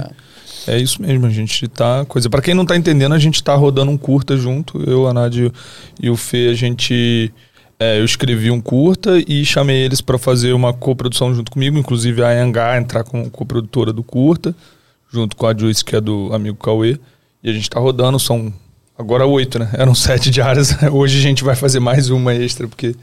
[0.67, 0.77] é.
[0.77, 1.25] isso mesmo.
[1.25, 2.05] A gente tá.
[2.05, 2.29] Coisa.
[2.29, 4.79] Pra quem não tá entendendo, a gente tá rodando um curta junto.
[4.87, 5.51] Eu, a Nádia
[5.99, 7.33] e o Fê, a gente.
[7.79, 12.23] É, eu escrevi um curta e chamei eles pra fazer uma coprodução junto comigo, inclusive
[12.23, 14.55] a Angar entrar como coprodutora do curta,
[15.11, 16.97] junto com a Juice, que é do amigo Cauê.
[17.43, 18.51] E a gente tá rodando, são
[18.97, 19.69] agora oito, né?
[19.73, 20.75] Eram sete diárias.
[20.91, 22.95] Hoje a gente vai fazer mais uma extra, porque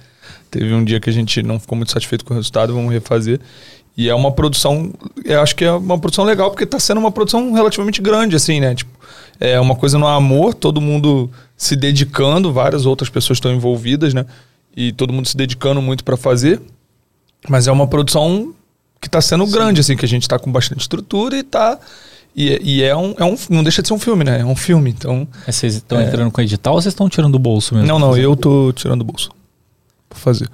[0.51, 3.41] teve um dia que a gente não ficou muito satisfeito com o resultado, vamos refazer.
[3.95, 4.91] E é uma produção,
[5.23, 8.59] eu acho que é uma produção legal, porque tá sendo uma produção relativamente grande, assim,
[8.59, 8.75] né?
[8.75, 8.91] Tipo,
[9.39, 14.25] é uma coisa no amor, todo mundo se dedicando, várias outras pessoas estão envolvidas, né?
[14.77, 16.61] E todo mundo se dedicando muito para fazer.
[17.49, 18.55] Mas é uma produção
[19.01, 21.79] que tá sendo grande, assim, que a gente tá com bastante estrutura e tá.
[22.35, 23.37] E, e é, um, é um.
[23.51, 24.41] Não deixa de ser um filme, né?
[24.41, 25.29] É um filme, então.
[25.47, 27.89] Mas vocês estão entrando com edital ou vocês estão tirando do bolso mesmo?
[27.89, 29.31] Não, não, eu tô tirando do bolso.
[30.09, 30.49] Pra fazer.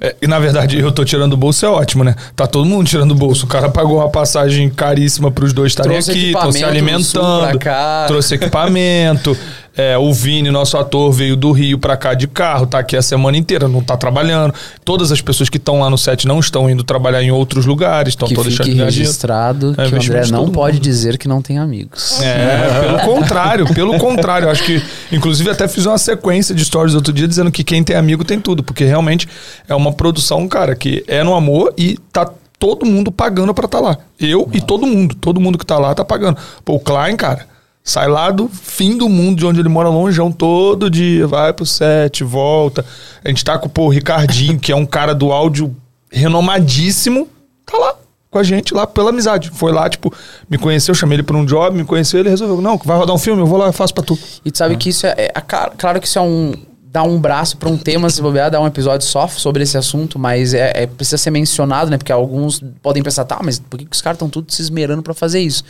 [0.00, 2.14] É, e na verdade, eu tô tirando do bolso é ótimo, né?
[2.36, 3.46] Tá todo mundo tirando do bolso.
[3.46, 7.58] O cara pagou uma passagem caríssima pros dois estarem aqui, estão se alimentando.
[7.58, 8.04] cá.
[8.06, 9.36] Trouxe equipamento.
[9.76, 13.02] É, o Vini, nosso ator, veio do Rio pra cá de carro, tá aqui a
[13.02, 14.54] semana inteira, não tá trabalhando.
[14.84, 18.12] Todas as pessoas que estão lá no set não estão indo trabalhar em outros lugares,
[18.12, 18.84] estão todas ganhando dinheiro.
[18.84, 22.20] registrado É, que o André de não pode dizer que não tem amigos.
[22.20, 24.48] É, pelo contrário, pelo contrário.
[24.48, 27.96] Acho que, inclusive, até fiz uma sequência de stories outro dia dizendo que quem tem
[27.96, 29.28] amigo tem tudo, porque realmente
[29.68, 33.80] é uma produção, cara, que é no amor e tá todo mundo pagando pra estar
[33.80, 33.98] lá.
[34.18, 36.38] Eu e todo mundo, todo mundo que tá lá tá pagando.
[36.64, 37.46] Pô, o Klein, cara,
[37.86, 41.66] sai lá do fim do mundo, de onde ele mora longeão, todo dia, vai pro
[41.66, 42.84] set, volta.
[43.22, 45.76] A gente tá com pô, o Ricardinho, que é um cara do áudio
[46.10, 47.28] renomadíssimo,
[47.66, 47.94] tá lá
[48.30, 49.50] com a gente lá pela amizade.
[49.54, 50.12] Foi lá, tipo,
[50.48, 53.18] me conheceu, chamei ele pra um job, me conheceu, ele resolveu, não, vai rodar um
[53.18, 54.18] filme, eu vou lá, eu faço pra tu.
[54.44, 56.52] E tu sabe que isso é, é- ca- Claro que isso é um.
[56.94, 60.16] Dá um braço pra um tema, se bobear, dá um episódio só sobre esse assunto,
[60.16, 61.98] mas é, é- precisa ser mencionado, né?
[61.98, 65.02] Porque alguns podem pensar, tá, mas por que, que os caras estão tudo se esmerando
[65.02, 65.64] pra fazer isso?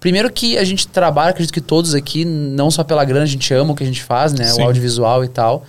[0.00, 3.52] Primeiro que a gente trabalha, acredito que todos aqui, não só pela grana, a gente
[3.52, 4.46] ama o que a gente faz, né?
[4.46, 4.62] Sim.
[4.62, 5.64] O audiovisual e tal.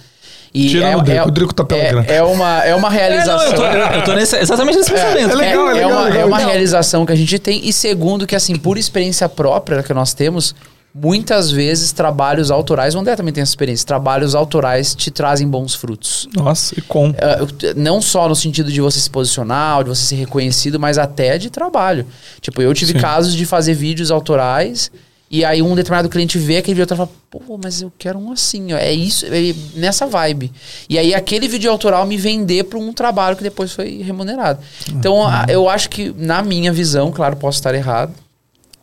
[0.54, 2.08] E Tirando o Drico, o Drico tá pela é, grana.
[2.08, 3.36] é uma, é uma É, realização.
[3.38, 3.54] não, eu
[3.90, 5.32] tô, eu, tô nesse- exatamente nesse pensamento.
[5.32, 6.52] é legal, é, legal, uma, legal, é uma legal.
[6.54, 7.68] realização que a gente tem.
[7.68, 10.56] E segundo, que assim, por experiência própria que nós temos,
[10.94, 15.74] muitas vezes trabalhos autorais, o André também tem essa experiência, trabalhos autorais te trazem bons
[15.74, 16.28] frutos.
[16.36, 17.14] Nossa, e com.
[17.18, 20.98] Ah, eu- não só no sentido de você se posicionar, de você ser reconhecido, mas
[20.98, 22.06] até de trabalho.
[22.42, 23.00] Tipo, eu tive Sim.
[23.00, 24.92] casos de fazer vídeos autorais
[25.34, 28.34] e aí um determinado cliente vê aquele vídeo e fala, pô, mas eu quero um
[28.34, 30.52] assim, ó, é isso, é nessa vibe.
[30.90, 34.60] E aí aquele vídeo autoral me vender para um trabalho que depois foi remunerado.
[34.90, 35.30] Então, Uhum.
[35.48, 38.12] eu acho que, na minha visão, claro, posso estar errado,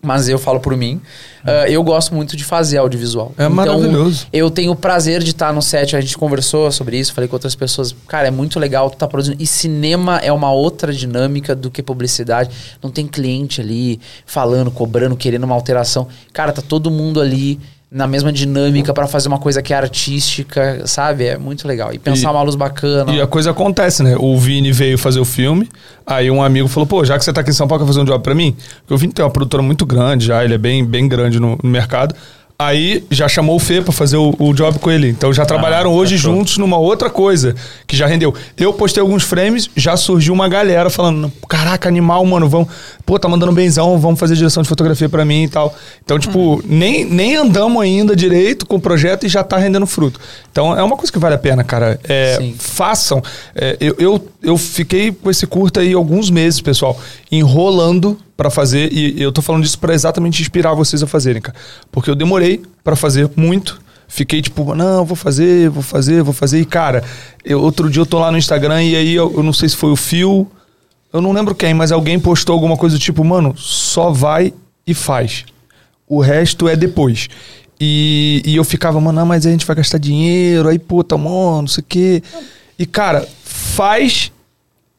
[0.01, 1.01] mas eu falo por mim,
[1.45, 3.33] ah, eu gosto muito de fazer audiovisual.
[3.39, 4.27] É maravilhoso.
[4.33, 7.37] Eu tenho o prazer de estar no set, a gente conversou sobre isso, falei com
[7.37, 7.95] outras pessoas.
[8.07, 9.43] Cara, é muito legal tu tá produzindo.
[9.43, 12.51] E cinema é uma outra dinâmica do que publicidade.
[12.83, 16.07] Não tem cliente ali falando, cobrando, querendo uma alteração.
[16.33, 17.59] Cara, tá todo mundo ali
[17.91, 21.25] na mesma dinâmica pra fazer uma coisa que é artística, sabe?
[21.25, 21.93] É muito legal.
[21.93, 23.13] E pensar E- uma luz bacana.
[23.13, 24.15] E a coisa acontece, né?
[24.19, 25.69] O Vini veio fazer o filme,
[26.07, 28.01] aí um amigo falou, pô, já que você tá aqui em São Paulo, quer fazer
[28.01, 28.55] um job pra mim?
[28.81, 31.59] Porque o Vini tem uma produtora muito grande já, ele é bem, bem grande no,
[31.63, 32.15] no mercado.
[32.61, 35.09] Aí já chamou o Fê pra fazer o, o job com ele.
[35.09, 36.35] Então já trabalharam hoje fechou.
[36.35, 37.55] juntos numa outra coisa
[37.87, 38.35] que já rendeu.
[38.57, 42.67] Eu postei alguns frames, já surgiu uma galera falando: Caraca, animal, mano, vamos.
[43.07, 45.73] Pô, tá mandando benzão, vamos fazer direção de fotografia pra mim e tal.
[46.05, 50.19] Então, tipo, nem, nem andamos ainda direito com o projeto e já tá rendendo fruto.
[50.59, 52.01] Então é uma coisa que vale a pena, cara.
[52.03, 53.23] É, façam.
[53.55, 56.99] É, eu, eu, eu fiquei com esse curta aí alguns meses, pessoal,
[57.31, 58.93] enrolando pra fazer.
[58.93, 61.57] E eu tô falando disso pra exatamente inspirar vocês a fazerem, cara.
[61.93, 63.81] Porque eu demorei pra fazer muito.
[64.09, 66.59] Fiquei tipo, não, vou fazer, vou fazer, vou fazer.
[66.59, 67.05] E, cara,
[67.45, 69.77] eu- outro dia eu tô lá no Instagram e aí eu, eu não sei se
[69.77, 70.51] foi o Fio,
[71.13, 74.53] eu não lembro quem, mas alguém postou alguma coisa do tipo, mano, só vai
[74.85, 75.45] e faz.
[76.09, 77.29] O resto é depois.
[77.81, 81.63] E, e eu ficava, mano, não, mas a gente vai gastar dinheiro, aí, puta, mano,
[81.63, 82.23] não sei o quê.
[82.79, 84.33] E, cara, faz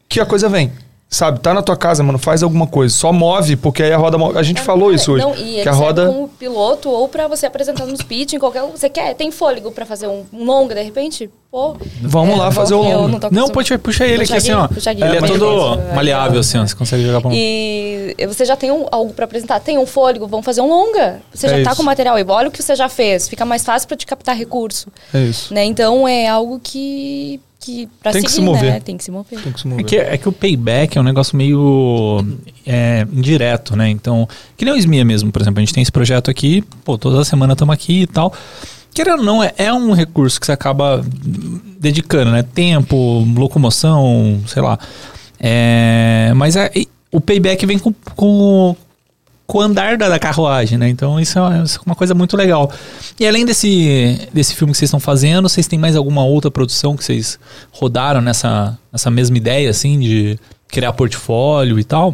[0.07, 0.71] que a coisa vem.
[1.11, 2.93] Sabe, tá na tua casa, mano, faz alguma coisa.
[2.93, 4.17] Só move, porque aí a roda.
[4.37, 5.25] A gente falou isso hoje.
[5.25, 6.05] Não, e que a serve roda.
[6.05, 8.61] como piloto ou pra você apresentar nos pitch, em qualquer.
[8.61, 9.15] Você quer?
[9.15, 11.29] Tem fôlego pra fazer um, um longa de repente?
[11.51, 11.75] Pô.
[12.01, 12.87] Vamos lá fazer o tô
[13.31, 14.67] Não, acostum- pode puxa ele aqui assim, ó.
[14.91, 16.67] Ele é todo maleável, assim, ó.
[16.67, 17.33] Você consegue jogar pra um.
[17.33, 19.59] E você já tem um- algo pra apresentar.
[19.59, 21.21] Tem um fôlego, vamos fazer um longa.
[21.33, 21.77] Você É já tá isso.
[21.77, 22.25] com o material aí.
[22.27, 23.27] Olha o que você já fez.
[23.27, 24.89] Fica mais fácil pra te captar recurso.
[25.11, 25.51] É isso.
[25.51, 25.65] Né?
[25.65, 27.39] Então é algo que.
[27.59, 28.71] que pra Tem que seguir, se mover.
[28.73, 28.79] né?
[28.79, 29.39] Tem que se mover.
[29.41, 29.85] Tem que se É mover.
[29.85, 32.23] que, é que o payback é um negócio meio
[32.65, 33.89] é, indireto, né?
[33.89, 35.57] Então, que nem o SMIA mesmo, por exemplo.
[35.59, 38.31] A gente tem esse projeto aqui, pô, toda semana estamos aqui e tal.
[38.99, 41.01] Querendo ou não, é, é um recurso que você acaba
[41.79, 42.43] dedicando, né?
[42.43, 44.77] Tempo, locomoção, sei lá.
[45.39, 46.69] É, mas é-
[47.09, 48.75] o payback vem com, com,
[49.47, 50.89] com o andar da, carruagem, né?
[50.89, 52.69] Então isso é uma, isso é uma coisa muito legal.
[53.17, 56.97] E além desse, desse filme que vocês estão fazendo, vocês têm mais alguma outra produção
[56.97, 57.39] que vocês
[57.71, 62.13] rodaram nessa, nessa mesma ideia, assim, de criar portfólio e tal?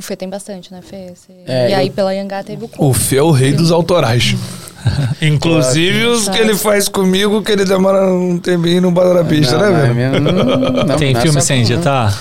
[0.00, 1.12] O Fê tem bastante, né, Fê?
[1.14, 2.94] Você- É, e aí eu- pela Yangá teve o O.
[2.94, 4.34] Fê é o rei dos autorais.
[5.20, 9.58] Inclusive os que ele faz comigo, que ele demora um tempinho no bota na pista,
[9.58, 9.94] Não, né, é velho?
[9.94, 10.32] mesmo?
[10.86, 12.18] Não, tem é filme sem editar?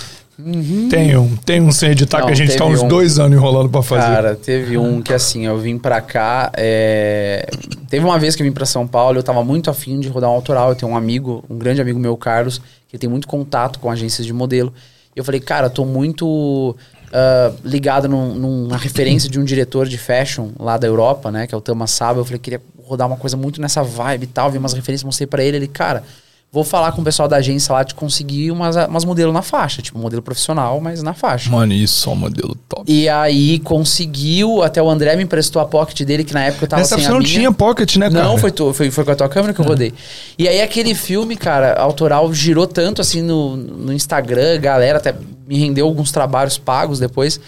[0.89, 2.88] Tem um, tem um sem editar Não, que a gente tá uns um.
[2.89, 4.07] dois anos enrolando pra fazer.
[4.07, 6.51] Cara, teve um que assim, eu vim pra cá.
[6.57, 7.47] é,
[7.89, 10.30] Teve uma vez que eu vim pra São Paulo, eu tava muito afim de rodar
[10.30, 10.69] um autoral.
[10.69, 14.26] Eu tenho um amigo, um grande amigo meu, Carlos, que tem muito contato com agências
[14.27, 14.73] de modelo.
[15.15, 16.73] E eu falei, cara, tô muito
[17.14, 21.48] ah, ligado num- numa referência de um diretor de fashion lá da Europa, né?
[21.48, 22.19] Que é o Tama Saba.
[22.19, 24.49] Eu falei, queria rodar uma coisa muito nessa vibe e tal.
[24.52, 25.57] Vi umas referências, mostrei pra ele.
[25.57, 26.03] Ele, cara.
[26.51, 29.84] Vou falar com o pessoal da agência lá de conseguir umas, umas modelos na faixa,
[29.84, 31.51] tipo modelo profissional, mas na faixa.
[31.51, 32.91] Mano, isso é um modelo top.
[32.91, 36.67] E aí conseguiu, até o André me emprestou a pocket dele, que na época eu
[36.67, 37.30] tava Nessa sem você a não minha.
[37.31, 38.23] tinha pocket, né, cara?
[38.23, 39.93] Não, foi, tu, foi, foi com a tua câmera que eu rodei.
[40.39, 45.13] E aí aquele filme, cara, autoral, girou tanto assim no, no Instagram, galera até
[45.47, 47.39] me rendeu alguns trabalhos pagos depois.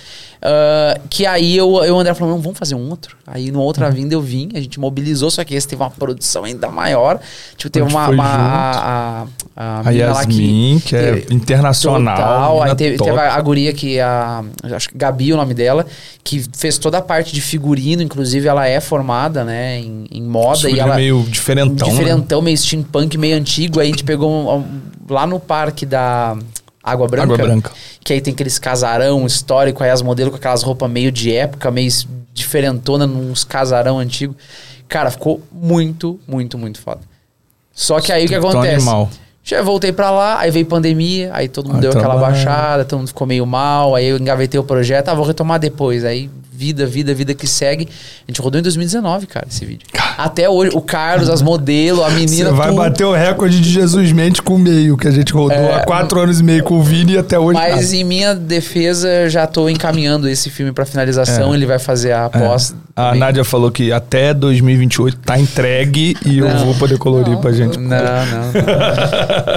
[0.42, 3.16] Ah, que aí eu, eu e o André falou, não, vamos fazer um outro.
[3.28, 6.44] Aí numa outra vinda eu vim, a gente mobilizou, só que esse teve uma produção
[6.44, 7.20] ainda maior.
[7.56, 8.10] Tipo, teve A uma.
[8.10, 12.16] uma a, a, A lá Yasmin, que é teve- internacional.
[12.18, 12.64] Total.
[12.64, 14.44] Aí teve, teve a, a guria que a.
[14.64, 15.86] Acho que Gabi é o nome dela,
[16.24, 20.58] que fez toda a parte de figurino, inclusive ela é formada, né, em, em moda.
[20.58, 21.94] Figurino e ela, meio diferentão, né?
[21.94, 23.80] Diferentão, meio steampunk, meio antigo.
[23.80, 26.36] Aí a gente pegou um- um- lá no parque da
[26.84, 27.34] Água Branca.
[27.34, 27.72] Água Branca.
[28.04, 31.70] Que aí tem aqueles casarão histórico, aí as modelos com aquelas roupas meio de época,
[31.70, 31.92] meio
[32.34, 34.36] diferentona, nos casarão antigo.
[34.88, 37.02] Cara, ficou muito, muito, muito foda.
[37.74, 38.76] Só que aí o que acontece?
[38.76, 39.10] animal.
[39.44, 42.34] Já voltei pra lá, aí veio pandemia, aí todo mundo Aí deu aquela trabalha.
[42.34, 46.06] baixada, todo mundo ficou meio mal, aí eu engavetei o projeto, ah, vou retomar depois.
[46.06, 46.30] Aí
[46.62, 47.88] vida, vida, vida que segue.
[48.28, 49.88] A gente rodou em 2019, cara, esse vídeo.
[50.16, 52.78] Até hoje, o Carlos, as modelos, a Você menina, vai tudo.
[52.78, 55.80] bater o recorde de Jesus Mente com o meio, que a gente rodou É, há
[55.86, 57.58] quatro anos e meio com o Vini e até hoje.
[57.60, 61.56] Mas em minha defesa, já tô encaminhando esse filme pra finalização, É.
[61.58, 62.76] ele vai fazer a pós.
[62.96, 63.20] A também.
[63.22, 66.66] Nádia falou que até 2028 tá entregue e eu Não.
[66.66, 67.42] vou poder colorir Não.
[67.42, 67.80] pra gente.
[67.80, 67.96] Não, não.
[67.96, 68.54] não.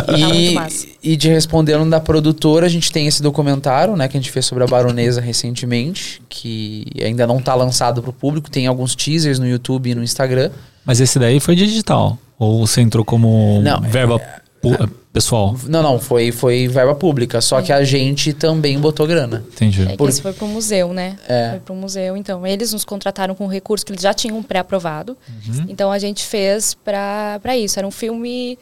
[0.07, 0.87] Tá muito e, massa.
[1.05, 4.47] E de respondendo da produtora, a gente tem esse documentário, né, que a gente fez
[4.47, 9.47] sobre a baronesa recentemente, que ainda não tá lançado pro público, tem alguns teasers no
[9.47, 10.51] YouTube e no Instagram.
[10.85, 12.19] Mas esse daí foi digital?
[12.39, 14.19] Ou você entrou como Não, verba
[14.61, 15.55] pu- pessoal?
[15.69, 19.45] Não, não, foi, foi verba pública, só que a gente também botou grana.
[19.53, 19.83] Entendi.
[19.83, 21.17] É que Por- esse foi pro museu, né?
[21.29, 21.51] É.
[21.51, 22.17] Foi pro museu.
[22.17, 25.17] Então, eles nos contrataram com um recurso que eles já tinham pré-aprovado.
[25.47, 25.67] Uhum.
[25.69, 27.79] Então, a gente fez pra isso.
[27.79, 28.59] Era um filme...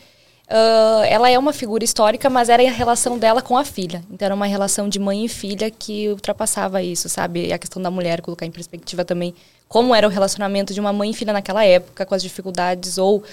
[0.55, 4.05] ah, ela é uma figura histórica, mas era a relação dela com a filha.
[4.11, 7.47] Então, era uma relação de mãe e filha que ultrapassava isso, sabe?
[7.47, 9.35] E a questão da mulher, colocar em perspectiva também
[9.67, 13.25] como era o relacionamento de uma mãe e filha naquela época, com as dificuldades ou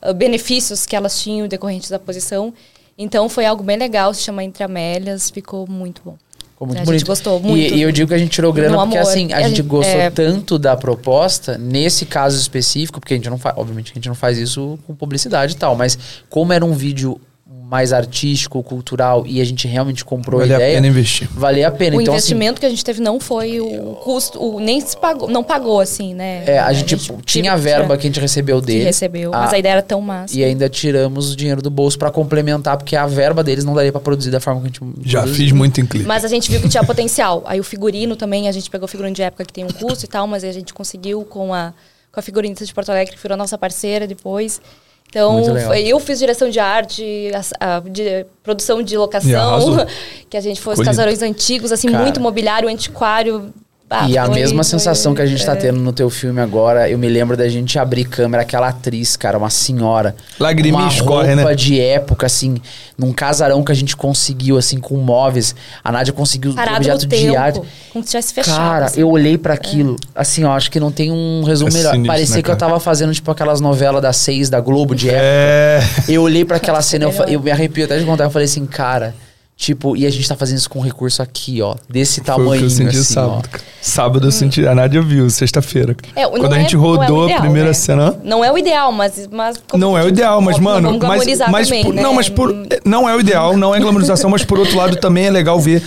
[0.00, 2.54] ah, benefícios que elas tinham decorrentes da posição.
[2.96, 6.16] Então, foi algo bem legal, se chama Entre Amélias, ficou muito bom.
[6.58, 7.06] Ficou muito A gente bonito.
[7.06, 7.74] gostou E- muito.
[7.76, 9.08] E, eu digo que a gente tirou grana porque amor.
[9.08, 10.10] assim, a A gente gente- gostou é.
[10.10, 14.14] tanto da proposta, nesse caso específico, porque a gente não faz, obviamente, a gente não
[14.16, 15.96] faz isso com publicidade e tal, mas
[16.28, 17.20] como era um vídeo
[17.50, 21.28] mais artístico, cultural e a gente realmente comprou Vale a a ideia, pena investir.
[21.30, 21.96] valia a pena.
[21.96, 24.96] O então, assim, investimento que a gente teve não foi o custo, o, nem se
[24.96, 26.44] pagou, não pagou assim, né?
[26.46, 28.84] é, a gente tinha a verba que a gente recebeu que deles.
[28.84, 30.38] recebeu, a- mas a ideia era tão massa.
[30.38, 33.92] E ainda tiramos o dinheiro do bolso pra complementar, porque a verba deles não daria
[33.92, 35.44] pra produzir da forma que a gente Já produziu.
[35.44, 36.06] fiz muito em clipe.
[36.06, 37.42] Mas a gente viu que tinha potencial.
[37.46, 40.08] Aí o figurino também, a gente pegou figurino de época que tem um custo e
[40.08, 41.72] tal, mas a gente conseguiu com a,
[42.12, 44.60] com a figurinista de Porto Alegre, que virou nossa parceira depois.
[45.08, 45.36] Então,
[45.66, 47.30] foi- eu fiz direção de arte,
[47.60, 49.28] a- a- de produção de locação,
[50.28, 52.02] que a gente foi os casarões antigos, assim, Cara.
[52.02, 53.52] muito mobiliário, antiquário.
[53.90, 55.56] Ah, e a mesma foi- sensação que a gente tá é.
[55.56, 59.38] tendo no teu filme agora, eu me lembro da gente abrir câmera, aquela atriz, cara,
[59.38, 60.14] uma senhora.
[60.38, 61.54] Lagriminha uma escorre, roupa né?
[61.54, 62.58] de época, assim,
[62.98, 65.54] num casarão que a gente conseguiu, assim, com móveis.
[65.82, 67.62] A Nádia conseguiu Parado objeto no de arte.
[67.90, 68.56] como se tivesse fechado.
[68.58, 69.00] Cara, assim.
[69.00, 71.90] eu olhei pra aquilo, assim, ó, acho que não tem um resumo É melhor.
[71.92, 72.68] sinistro, Parecia né, que eu cara?
[72.70, 75.22] tava fazendo, tipo, aquelas novelas das seis da Globo de época.
[75.24, 75.80] É.
[76.08, 78.66] Eu olhei pra aquela cena, eu, eu me arrepio até de contar, eu falei assim,
[78.66, 79.14] cara,
[79.60, 82.50] tipo, e a gente tá fazendo isso com um recurso aqui, ó, desse Foi tamanho,
[82.52, 83.42] o que eu senti assim, sábado.
[83.44, 83.48] ó.
[83.50, 83.64] cara.
[83.82, 84.64] Sábado eu senti.
[84.66, 85.96] A Nádia viu, sexta-feira.
[86.14, 87.74] É, Quando a é- gente é o rodou ideal, a primeira né?
[87.74, 88.16] cena.
[88.22, 89.28] Não é o ideal, mas.
[89.30, 90.98] mas como Não é o ideal, mas, mano.
[90.98, 92.02] Vamos mas, mas também, por- né?
[92.02, 92.54] Não, mas por.
[92.84, 95.82] Não é o ideal, não é glamorização, mas por outro lado também é legal ver.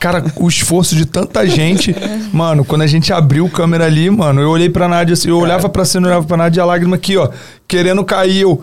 [0.00, 1.94] Cara, o esforço de tanta gente.
[2.32, 5.38] Mano, quando a gente abriu a câmera ali, mano, eu olhei pra Nádia assim, eu
[5.38, 7.30] olhava pra cena, olhava pra Nádia e a lágrima aqui, ó,
[7.66, 8.40] querendo cair.
[8.42, 8.62] Eu.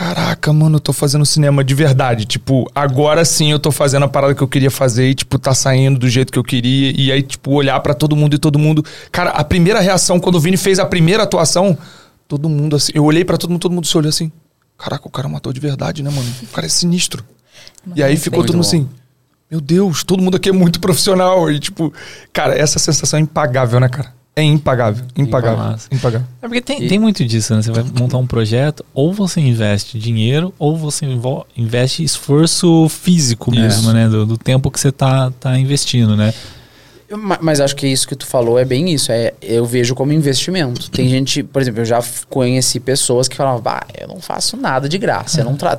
[0.00, 2.24] "Ah, Caraca, mano, eu tô fazendo cinema de verdade.
[2.24, 5.52] Tipo, agora sim eu tô fazendo a parada que eu queria fazer e, tipo, tá
[5.54, 6.92] saindo do jeito que eu queria.
[6.98, 8.82] E aí, tipo, olhar pra todo mundo e todo mundo.
[9.12, 11.76] Cara, a primeira reação, quando o Vini fez a primeira atuação,
[12.26, 12.92] todo mundo assim.
[12.94, 14.32] Eu olhei pra todo mundo, todo mundo se olhou assim.
[14.78, 16.28] Caraca, o cara matou de verdade, né, mano?
[16.42, 17.22] O cara é sinistro.
[17.94, 18.68] E aí ficou Muito todo mundo bom.
[18.68, 18.88] assim.
[19.50, 21.50] Meu Deus, todo mundo aqui é muito profissional.
[21.50, 21.92] E, tipo,
[22.32, 24.14] cara, essa sensação é impagável, né, cara?
[24.36, 25.04] É impagável.
[25.16, 25.76] Impagável.
[25.90, 26.26] Impagável.
[26.40, 27.62] É porque tem, tem muito disso, né?
[27.62, 31.06] Você vai montar um projeto, ou você investe dinheiro, ou você
[31.56, 34.08] investe esforço físico mesmo, né?
[34.08, 36.32] Do, do tempo que você tá, tá investindo, né?
[37.40, 39.10] Mas acho que isso que tu falou é bem isso.
[39.10, 40.88] É, eu vejo como investimento.
[40.90, 44.88] Tem gente, por exemplo, eu já conheci pessoas que falavam, bah, eu não faço nada
[44.88, 45.40] de graça.
[45.40, 45.76] Eu não tra...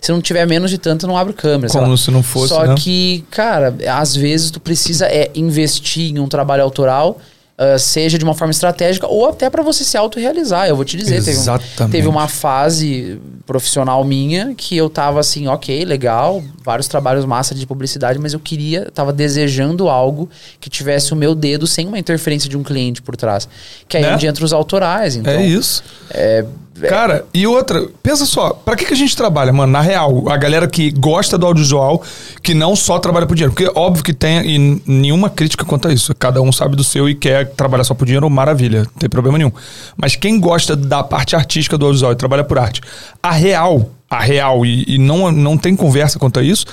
[0.00, 1.70] Se não tiver menos de tanto, eu não abro câmera.
[1.70, 2.74] Como se não fosse, Só né?
[2.78, 7.20] que, cara, às vezes tu precisa é, investir em um trabalho autoral.
[7.62, 10.66] Ah, seja de uma forma estratégica ou até para você se autorrealizar.
[10.66, 11.42] Eu vou te dizer, teve, um-
[11.90, 17.66] teve uma fase profissional minha que eu tava assim, ok, legal, vários trabalhos massa de
[17.66, 22.48] publicidade, mas eu queria, tava desejando algo que tivesse o meu dedo sem uma interferência
[22.48, 23.46] de um cliente por trás.
[23.86, 24.14] Que aí é Né?
[24.14, 25.14] onde entra os autorais.
[25.16, 25.82] Então, é isso.
[26.10, 26.44] é-
[26.88, 29.72] Cara, e outra, pensa só, pra que, que a gente trabalha, mano?
[29.72, 32.02] Na real, a galera que gosta do audiovisual,
[32.42, 33.52] que não só trabalha por dinheiro.
[33.52, 36.14] Porque óbvio que tem, e nenhuma crítica quanto a isso.
[36.14, 39.36] Cada um sabe do seu e quer trabalhar só por dinheiro, maravilha, não tem problema
[39.36, 39.52] nenhum.
[39.96, 42.80] Mas quem gosta da parte artística do audiovisual e trabalha por arte,
[43.22, 46.64] a real, a real, e, e não, não tem conversa quanto a isso,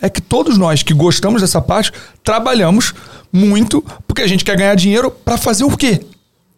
[0.00, 1.92] é que todos nós que gostamos dessa parte,
[2.22, 2.94] trabalhamos
[3.32, 6.00] muito porque a gente quer ganhar dinheiro pra fazer o quê?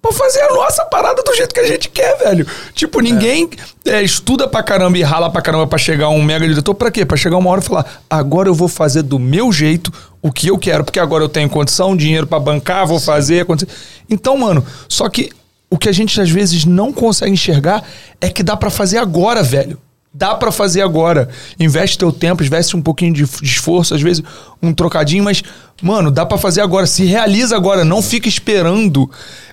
[0.01, 2.47] Pra fazer a nossa parada do jeito que a gente quer, velho.
[2.73, 3.51] Tipo, ninguém
[3.85, 6.73] é, estuda pra caramba e rala pra caramba pra chegar um mega diretor.
[6.75, 7.05] Pra quê?
[7.05, 9.93] Pra chegar uma hora e falar: agora eu vou fazer do meu jeito
[10.23, 13.41] o que eu quero, porque agora eu tenho condição, dinheiro pra bancar, vou fazer.
[13.41, 13.73] acontecer.
[14.09, 15.31] Então, mano, só que
[15.71, 17.85] o que a gente às vezes não consegue enxergar
[18.21, 19.79] é que dá pra fazer agora, velho.
[20.19, 21.29] Dá pra fazer agora.
[21.61, 24.21] Investe teu tempo, investe um pouquinho de esforço, às vezes
[24.61, 25.45] um trocadinho, mas,
[25.81, 26.89] mano, dá pra fazer agora.
[26.89, 27.85] Se realiza agora.
[27.85, 29.09] Não fica esperando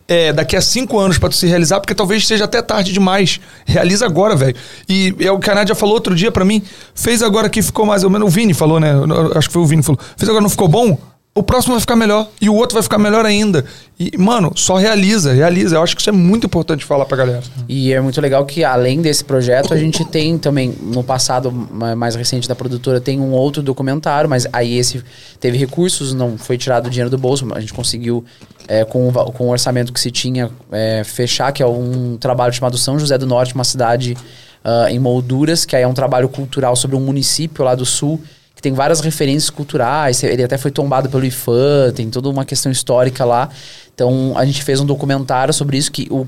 [0.08, 3.40] é, daqui a cinco anos pra tu se realizar, porque talvez seja até tarde demais.
[3.64, 4.56] Realiza agora, velho.
[4.90, 6.64] E é o que a Nádia falou outro dia pra mim.
[6.96, 8.28] Fez agora que ficou mais ou menos.
[8.28, 8.92] O Vini falou, né?
[9.36, 10.02] Acho que foi o Vini que falou.
[10.18, 10.98] Fez agora não ficou bom?
[11.38, 12.30] O próximo vai ficar melhor.
[12.40, 13.66] E o outro vai ficar melhor ainda.
[14.00, 15.76] E, mano, só realiza, realiza.
[15.76, 17.44] Eu acho que isso é muito importante falar pra galera.
[17.68, 21.94] E é muito legal que, além desse projeto, a gente tem também, no passado ma-
[21.94, 25.04] mais recente da produtora, tem um outro documentário, mas aí esse
[25.38, 28.24] teve recursos, não foi tirado o dinheiro do bolso, a gente conseguiu,
[28.66, 32.54] é, com, o, com o orçamento que se tinha, é, fechar, que é um trabalho
[32.54, 34.16] chamado São José do Norte, uma cidade
[34.64, 38.22] ah, em molduras, que aí é um trabalho cultural sobre um município lá do sul,
[38.66, 43.24] tem várias referências culturais, ele até foi tombado pelo IFAM, tem toda uma questão histórica
[43.24, 43.48] lá.
[43.94, 46.28] Então a gente fez um documentário sobre isso que o,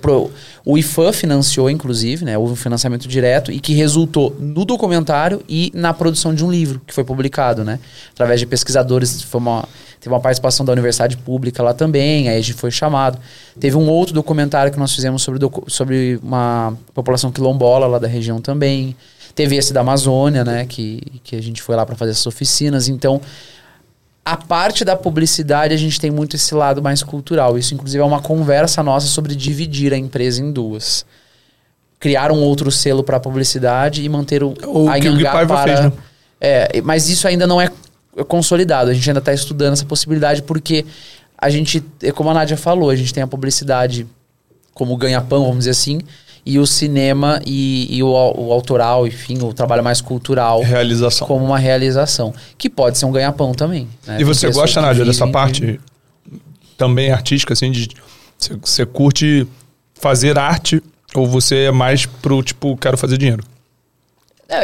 [0.64, 2.38] o IFAM financiou, inclusive, né?
[2.38, 6.80] Houve um financiamento direto e que resultou no documentário e na produção de um livro
[6.86, 7.80] que foi publicado, né?
[8.12, 9.68] Através de pesquisadores, foi uma,
[10.00, 13.18] teve uma participação da universidade pública lá também, aí a gente foi chamado.
[13.60, 15.40] Teve um outro documentário que nós fizemos sobre,
[15.70, 18.96] sobre uma população quilombola lá da região também.
[19.38, 20.66] Teve esse da Amazônia, né?
[20.66, 22.90] Que, que a gente foi lá para fazer essas oficinas.
[22.90, 23.22] Então,
[24.28, 27.58] A parte da publicidade, a gente tem muito esse lado mais cultural.
[27.58, 31.06] Isso, inclusive, é uma conversa nossa sobre dividir a empresa em duas.
[31.98, 34.98] Criar um outro selo para publicidade e manter o, O a
[35.32, 35.64] Paiva para...
[35.64, 35.94] fez, né?
[36.42, 37.72] É, mas isso ainda não é
[38.28, 38.90] consolidado.
[38.90, 40.86] A gente ainda está estudando essa possibilidade porque
[41.38, 41.82] a gente,
[42.14, 44.06] como a Nádia falou, a gente tem a publicidade
[44.74, 46.02] como ganha-pão, vamos dizer assim,
[46.50, 51.28] e o cinema e, e o, o autoral, enfim, o trabalho mais cultural Realização.
[51.28, 53.88] como uma realização, que pode ser um ganha-pão também.
[54.06, 54.18] né?
[54.20, 55.80] E você gosta, Nádia, dessa vivem parte
[56.78, 57.90] também artística, assim, de
[58.62, 59.46] você- curte
[59.96, 60.82] fazer arte
[61.14, 63.44] ou você é mais pro tipo, quero fazer dinheiro?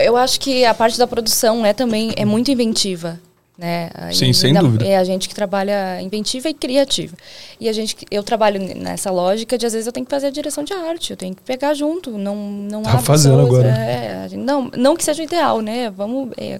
[0.05, 3.19] Eu acho que a parte da produção é também é muito inventiva.
[3.55, 3.87] Né?
[4.11, 4.83] Sim, sem ainda- dúvida.
[4.87, 7.15] É a gente que trabalha inventiva e criativa.
[7.59, 10.29] E a gente, eu trabalho nessa lógica de às vezes eu tenho que fazer a
[10.31, 13.67] direção de arte, eu tenho que pegar junto, não não Tá há fazendo pessoas, agora.
[13.69, 15.91] é, não, não que seja o ideal, né?
[15.91, 16.59] Vamos é,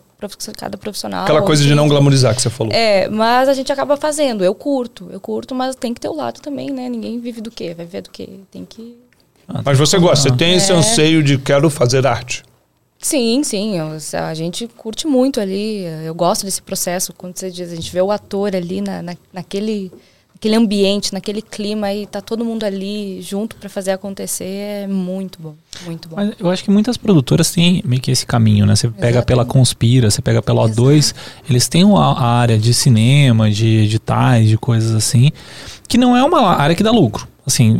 [0.55, 1.23] cada profissional.
[1.23, 2.71] Aquela coisa de não glamorizar que você falou.
[2.71, 4.43] É, mas a gente acaba fazendo.
[4.43, 6.87] Eu curto, eu curto, mas tem que ter o lado também, né?
[6.89, 7.73] Ninguém vive do quê?
[7.75, 8.29] Vai viver do quê?
[8.51, 8.95] Tem que
[9.65, 10.75] Mas você gosta, você tem esse É.
[10.75, 12.43] anseio de quero fazer arte.
[13.03, 13.77] Sim, sim.
[13.77, 15.84] eu- a gente curte muito ali.
[16.05, 17.13] Eu gosto desse processo.
[17.13, 19.91] Quando você diz, a gente vê o ator ali na, na- naquele,
[20.34, 24.45] naquele ambiente, naquele clima e tá todo mundo ali junto para fazer acontecer.
[24.84, 25.53] É muito bom.
[25.85, 26.15] Muito bom.
[26.15, 28.73] Mas eu acho que muitas produtoras têm meio que esse caminho, né?
[28.75, 29.25] Você pega Exatamente.
[29.27, 31.13] pela Conspira, você pega pela O2,
[31.49, 35.30] eles têm uma área de cinema, de editais, de coisas assim,
[35.89, 37.27] que não é uma área que dá lucro.
[37.45, 37.77] Assim,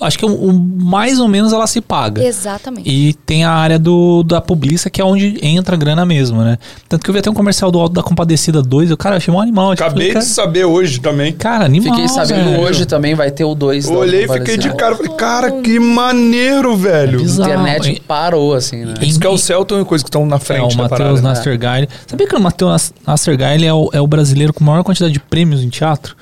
[0.00, 2.22] acho que o, o- mais ou menos ela se paga.
[2.24, 2.88] Exatamente.
[2.88, 6.56] E tem a área do, da publiça, que é onde entra a grana mesmo, né?
[6.88, 9.16] Tanto que eu vi até um comercial do Alto da Compadecida 2, eu, cara, eu
[9.16, 9.74] achei um animal.
[9.74, 11.32] tipo, Acabei falei, de saber hoje também.
[11.32, 11.94] cara, animal.
[11.94, 12.62] Fiquei sabendo velho.
[12.62, 15.80] hoje também, vai ter o 2 Eu olhei e fiquei de cara, falei, cara, que
[15.80, 17.18] maneiro, velho.
[17.18, 18.94] É A internet E- parou, assim, né?
[19.02, 20.98] Isso que é o Celton e coisa que estão na É, frente o da Matheus
[20.98, 21.22] parada.
[21.22, 21.88] Nastergaile.
[22.06, 25.60] Sabia que o Matheus Nastergaile é o, é o brasileiro com maior quantidade de prêmios
[25.62, 26.14] em teatro?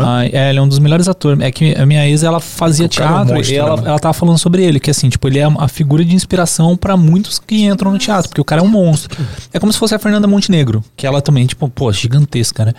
[0.00, 1.40] Ah, é, ele é um dos melhores atores.
[1.40, 3.62] É que a minha ex, ela fazia O cara é um teatro monstro, e né,
[3.62, 3.88] ela, mano?
[3.88, 6.96] ela tava falando sobre ele, que assim, tipo, ele é a figura de inspiração pra
[6.96, 9.16] muitos que entram no teatro, porque o cara é um monstro.
[9.52, 12.72] É como se fosse a Fernanda Montenegro, que ela também, tipo, pô, gigantesca, né?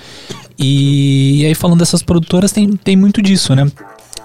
[0.58, 3.68] E, e aí, falando dessas produtoras, tem, tem muito disso, né?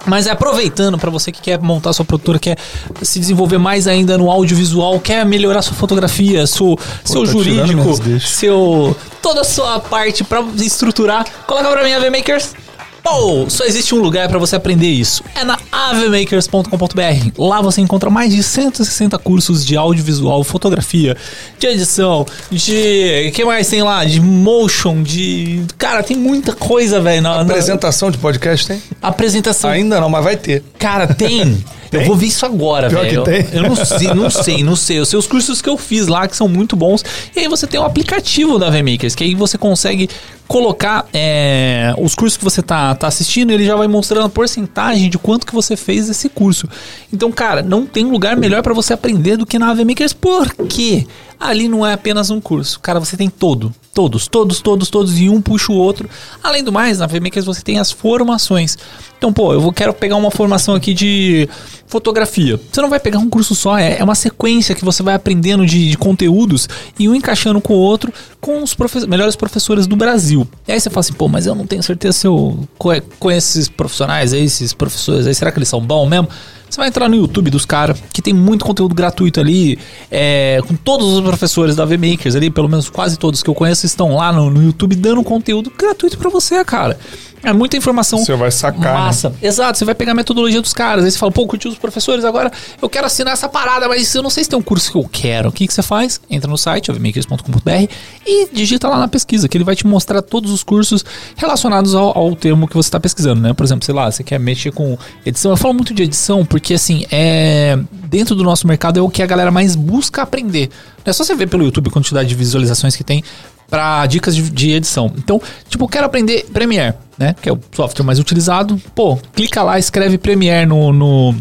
[0.07, 2.57] Mas é aproveitando para você que quer montar sua produtora, quer
[3.03, 8.97] se desenvolver mais ainda no audiovisual, quer melhorar sua fotografia, seu, seu tá jurídico, seu
[9.21, 12.55] toda a sua parte para estruturar, coloca para mim a VMakers.
[13.03, 15.23] Pô, só existe um lugar para você aprender isso.
[15.35, 17.31] É na avemakers.com.br.
[17.39, 21.17] Lá você encontra mais de 160 cursos de audiovisual, fotografia,
[21.59, 23.31] de edição, de.
[23.35, 24.05] que mais tem lá?
[24.05, 25.63] De motion, de.
[25.77, 27.23] Cara, tem muita coisa, velho.
[27.23, 28.83] na- na- Apresentação de podcast tem?
[29.01, 29.71] Apresentação.
[29.71, 30.63] Ainda não, mas vai ter.
[30.79, 31.65] Cara, tem.
[31.93, 33.23] Eu vou ver isso agora, Pior velho.
[33.23, 33.47] que tem.
[33.53, 34.99] Eu não sei, não sei, não sei.
[34.99, 37.05] Eu sei os cursos que eu fiz lá, que são muito bons.
[37.35, 40.09] E aí você tem o aplicativo da VMakers, que aí você consegue
[40.49, 45.11] colocar é, os cursos que você tá, tá assistindo, ele já vai mostrando a porcentagem
[45.11, 46.67] de quanto que você fez esse curso.
[47.13, 51.07] Então, cara, não tem lugar melhor para você aprender do que na VMakers, por quê?
[51.39, 52.81] Ali não é apenas um curso.
[52.81, 53.73] Cara, você tem todo.
[53.95, 56.09] Todos, todos, todos, todos, e um puxa o outro.
[56.43, 58.77] Além do mais, na VMakers você tem as formações.
[59.19, 61.49] Então, pô, eu vou, quero pegar uma formação aqui de
[61.89, 62.61] fotografia.
[62.71, 65.67] Você não vai pegar um curso só, é, é uma sequência que você vai aprendendo
[65.67, 69.97] de, de conteúdos e um encaixando com o outro com os profe- melhores professores do
[69.97, 70.47] Brasil.
[70.69, 73.59] E aí você fala assim, pô, mas eu não tenho certeza se eu co- conheço
[73.59, 76.29] esses profissionais aí, esses professores aí, será que eles são bons mesmo?
[76.71, 79.79] Você vai entrar no YouTube dos caras, que tem muito conteúdo gratuito ali,
[80.11, 83.87] é, com todos os professores da VMakers ali, pelo menos quase todos que eu conheço
[83.87, 86.99] estão lá no, no YouTube dando conteúdo gratuito pra você, cara.
[87.43, 88.93] É muita informação Você vai sacar, né?
[88.93, 89.33] massa.
[89.41, 92.25] Exato, você vai pegar a metodologia dos caras, aí você fala, pô, curti os professores,
[92.25, 92.51] agora
[92.81, 95.09] eu quero assinar essa parada, mas eu não sei se tem um curso que eu
[95.11, 95.49] quero.
[95.49, 96.21] O que, que você faz?
[96.29, 97.93] Entra no site, ovmakers.com.br
[98.27, 101.05] e digita lá na pesquisa, que ele vai te mostrar todos os cursos
[101.37, 103.53] relacionados ao, ao termo que você está pesquisando, né?
[103.53, 105.51] Por exemplo, sei lá, você quer mexer com edição.
[105.51, 107.79] Eu falo muito de edição porque, assim, é
[108.09, 110.71] dentro do nosso mercado é o que a galera mais busca aprender.
[111.05, 113.23] Não é só você ver pelo YouTube a quantidade de visualizações que tem
[113.71, 115.13] para dicas de, de edição.
[115.17, 117.35] Então, tipo, quero aprender Premiere, né?
[117.41, 118.81] Que é o software mais utilizado.
[118.95, 121.33] Pô, clica lá, escreve Premiere no, no,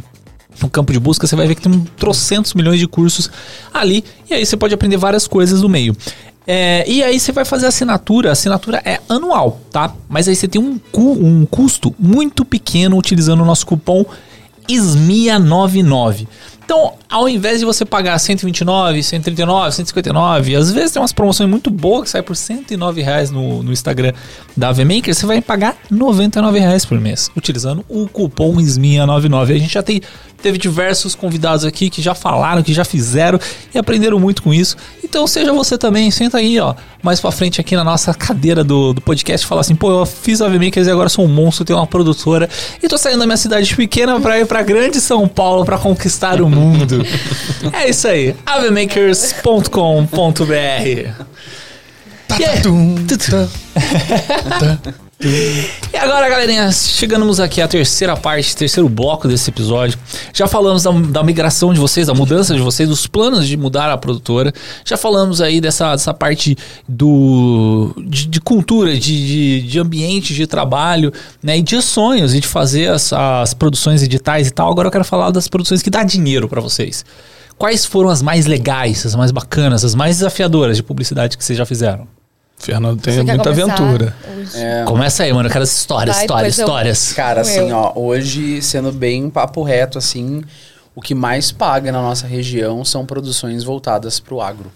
[0.62, 3.30] no campo de busca, você vai ver que tem um trocentos milhões de cursos
[3.74, 4.04] ali.
[4.30, 5.96] E aí você pode aprender várias coisas do meio.
[6.50, 9.94] É, e aí você vai fazer a assinatura, a assinatura é anual, tá?
[10.08, 14.06] Mas aí você tem um, cu- um custo muito pequeno utilizando o nosso cupom
[14.70, 16.28] SMIA99.
[16.68, 21.70] Então, ao invés de você pagar 129, 139, 159, às vezes tem umas promoções muito
[21.70, 24.12] boas que sai por 109 reais no, no Instagram
[24.56, 29.44] da VMaker, você vai pagar 99 reais por mês, utilizando o cupom SMIA99.
[29.44, 30.02] A gente já tem,
[30.42, 33.40] teve diversos convidados aqui que já falaram, que já fizeram
[33.74, 34.76] e aprenderam muito com isso.
[35.10, 38.94] Então seja você também, senta aí, ó, mais pra frente aqui na nossa cadeira do,
[38.94, 41.64] do podcast e fala assim, pô, eu fiz AV Makers e agora sou um monstro,
[41.64, 42.50] tenho uma produtora
[42.84, 46.42] e tô saindo da minha cidade pequena pra ir pra grande São Paulo pra conquistar
[46.42, 47.06] o mundo.
[47.72, 50.52] é isso aí, avemakers.com.br
[52.38, 52.62] E aí?
[55.20, 59.98] E agora, galerinha, chegamos aqui à terceira parte, terceiro bloco desse episódio.
[60.32, 63.90] Já falamos da, da migração de vocês, da mudança de vocês, dos planos de mudar
[63.92, 64.54] a produtora.
[64.86, 66.56] Já falamos aí dessa, dessa parte
[66.88, 71.12] do de, de cultura, de, de, de ambiente de trabalho,
[71.42, 71.58] né?
[71.58, 74.70] E de sonhos e de fazer as, as produções editais e tal.
[74.70, 77.04] Agora eu quero falar das produções que dá dinheiro pra vocês.
[77.58, 81.58] Quais foram as mais legais, as mais bacanas, as mais desafiadoras de publicidade que vocês
[81.58, 82.17] já fizeram?
[82.58, 83.64] Fernando tem muita começar?
[83.74, 84.16] aventura.
[84.56, 85.48] É, Começa aí, mano.
[85.48, 87.14] Eu quero as histórias, Vai, histórias, depois eu- histórias.
[87.14, 87.76] Cara, assim, eu.
[87.78, 90.42] ó, hoje, sendo bem papo reto, assim,
[90.96, 94.72] o que mais paga na nossa região são produções voltadas pro agro.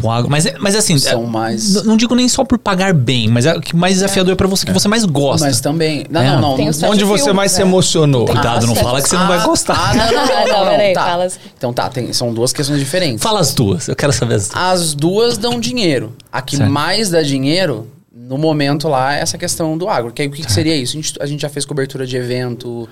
[0.00, 0.28] Com água.
[0.30, 3.46] Mas, é- mas assim, São é, mais- não digo nem só por pagar bem, mas
[3.46, 5.46] é o que mais desafiador é pra você, que você mais gosta.
[5.46, 6.04] Mas também.
[6.10, 6.26] Não, É.
[6.32, 6.56] não, não.
[6.56, 7.64] Tem não- os sete Onde você filmes, mais se né?
[7.64, 8.26] emocionou?
[8.26, 9.74] Cuidado, não Ah, fala que você não vai Ah, gostar.
[9.90, 11.04] Ah, não, não, não, não, Peraí, tá.
[11.06, 11.38] fala assim.
[11.56, 13.22] Então tá, tem, são duas questões diferentes.
[13.22, 14.62] Fala as duas, eu quero saber as duas.
[14.62, 16.14] As duas dão dinheiro.
[16.30, 16.70] A que Certo.
[16.70, 20.12] mais dá dinheiro, no momento lá, é essa questão do agro.
[20.12, 20.92] Que aí, o que, que seria isso?
[20.98, 22.86] A gente, a gente já fez cobertura de evento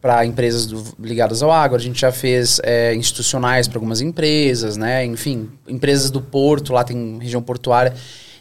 [0.00, 4.76] para empresas do- ligadas ao agro, a gente já fez é, institucionais para algumas empresas,
[4.76, 5.04] né?
[5.04, 7.92] Enfim, empresas do porto, lá tem região portuária.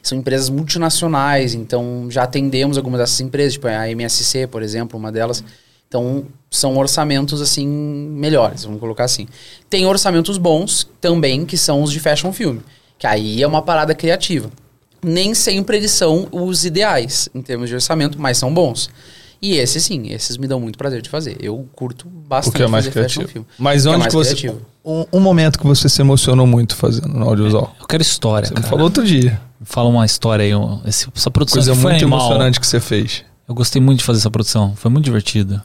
[0.04, 5.12] São empresas multinacionais, então já atendemos algumas dessas empresas, tipo a MSC, por exemplo, uma
[5.12, 5.44] delas.
[5.88, 9.28] Então, são orçamentos, assim, melhores, vamos colocar assim.
[9.70, 12.60] Tem orçamentos bons também, que são os de fashion film,
[12.98, 14.50] que aí é uma parada criativa.
[15.04, 18.90] Nem sempre eles são os ideais em termos de orçamento, mas são bons.
[19.42, 21.36] E esses, sim, esses me dão muito prazer de fazer.
[21.42, 23.22] Eu curto bastante Porque é mais fazer criativo.
[23.28, 23.46] fashion film.
[23.58, 24.36] Mas é onde mais que você.
[24.36, 24.62] criativo.
[24.86, 27.76] Um, um momento que você se emocionou muito fazendo no audiovisual.
[27.80, 28.64] Eu quero história, Você cara.
[28.66, 29.42] me falou outro dia.
[29.64, 32.20] Fala uma história aí, um- esse- essa produção Coisa que foi muito animal.
[32.20, 33.24] emocionante que você fez.
[33.48, 35.64] Eu gostei muito de fazer essa produção, foi muito divertida.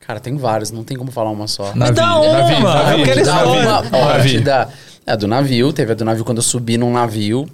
[0.00, 1.72] Cara, tem vários, não tem como falar uma só.
[1.74, 1.94] Navio.
[1.94, 3.62] dá uma, Navio, navio, eu quero Dá história.
[3.62, 4.42] uma- ó, Navio.
[4.44, 4.68] dá-
[5.04, 7.48] É, do navio, teve a do navio quando eu subi num navio,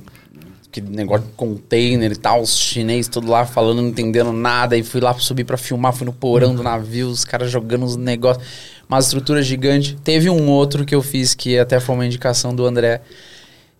[0.72, 4.82] que negócio de container e tal, os chinês tudo lá falando, não entendendo nada, e
[4.82, 8.44] fui lá subir pra filmar, fui no porão do navio, os caras jogando os negócios,
[8.88, 9.94] uma estrutura gigante.
[10.02, 13.02] Teve um outro que eu fiz que até foi uma indicação do André,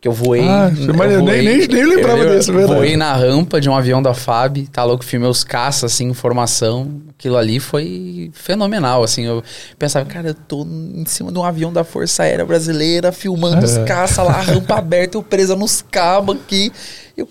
[0.03, 0.43] que eu voei.
[0.47, 2.75] Ah, eu maneiro, nem- nem- nem lembrava eu desse, é verdade.
[2.81, 7.01] Voei na rampa de um avião da FAB, tá louco, filmei os caças, assim, formação.
[7.17, 9.25] Aquilo ali foi fenomenal, assim.
[9.25, 9.45] Eu
[9.79, 13.77] pensava, cara, eu tô em cima de um avião da Força Aérea Brasileira, filmando os
[13.77, 13.85] É.
[13.85, 16.73] caças lá, a rampa aberta, eu presa nos cabos aqui.
[17.17, 17.29] Eu,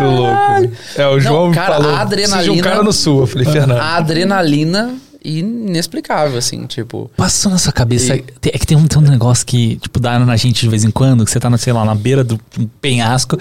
[0.00, 0.32] Muito louco.
[0.34, 0.72] caralho.
[0.96, 1.94] É, o João me cara, falou.
[1.94, 3.20] a "Preciso de um adrenalina- cara no sul.
[3.20, 3.78] Eu falei, Fernando.
[3.78, 4.94] A adrenalina
[5.24, 7.10] inexplicável, assim, tipo...
[7.16, 8.14] Passou na sua cabeça.
[8.16, 10.84] E- É que tem um, tem um negócio que, tipo, dá na gente de vez
[10.84, 12.38] em quando, que você tá, na, sei lá, na beira do
[12.80, 13.38] penhasco.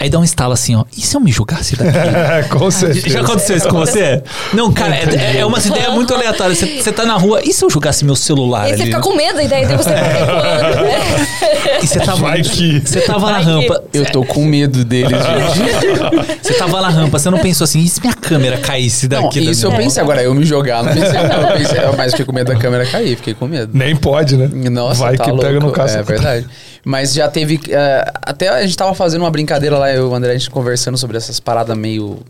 [0.00, 0.84] Aí dá um estalo assim, ó.
[0.96, 1.96] E se eu me jogasse daqui?
[1.98, 3.08] É, com certeza.
[3.10, 4.22] Já aconteceu isso com você?
[4.54, 6.58] Não, cara, é, é umas ideias muito aleatórias.
[6.58, 9.00] Você, você tá na rua, e se eu jogasse meu celular E aí você fica
[9.00, 11.78] com medo, e daí você vai né?
[11.82, 13.84] E você tava, Vai que- você tava na que- rampa.
[13.92, 15.10] Eu tô com medo deles,
[15.54, 16.38] gente.
[16.42, 19.44] Você tava na rampa, você não pensou assim, e se minha câmera caísse Não, daqui?
[19.44, 22.26] da isso eu pensei agora, eu me jogar, não pensei, não, eu pensei, mas fiquei
[22.26, 23.70] com medo da câmera cair, fiquei com medo.
[23.76, 24.48] Nem pode, né?
[24.70, 25.44] Nossa, Vai tá que louco.
[25.44, 25.98] pega no caso.
[25.98, 26.46] É verdade.
[26.84, 27.60] Mas já teve.
[27.70, 30.50] é, até a gente tava fazendo uma brincadeira lá, eu e o André, a gente
[30.50, 32.20] conversando sobre essas paradas meio.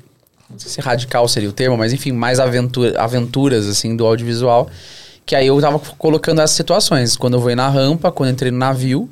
[0.50, 4.68] Não sei se radical seria o termo, mas enfim, mais aventura, aventuras, assim, do audiovisual.
[5.24, 7.16] Que aí eu tava colocando essas situações.
[7.16, 9.08] Quando eu vou ir na rampa, quando eu entrei no navio.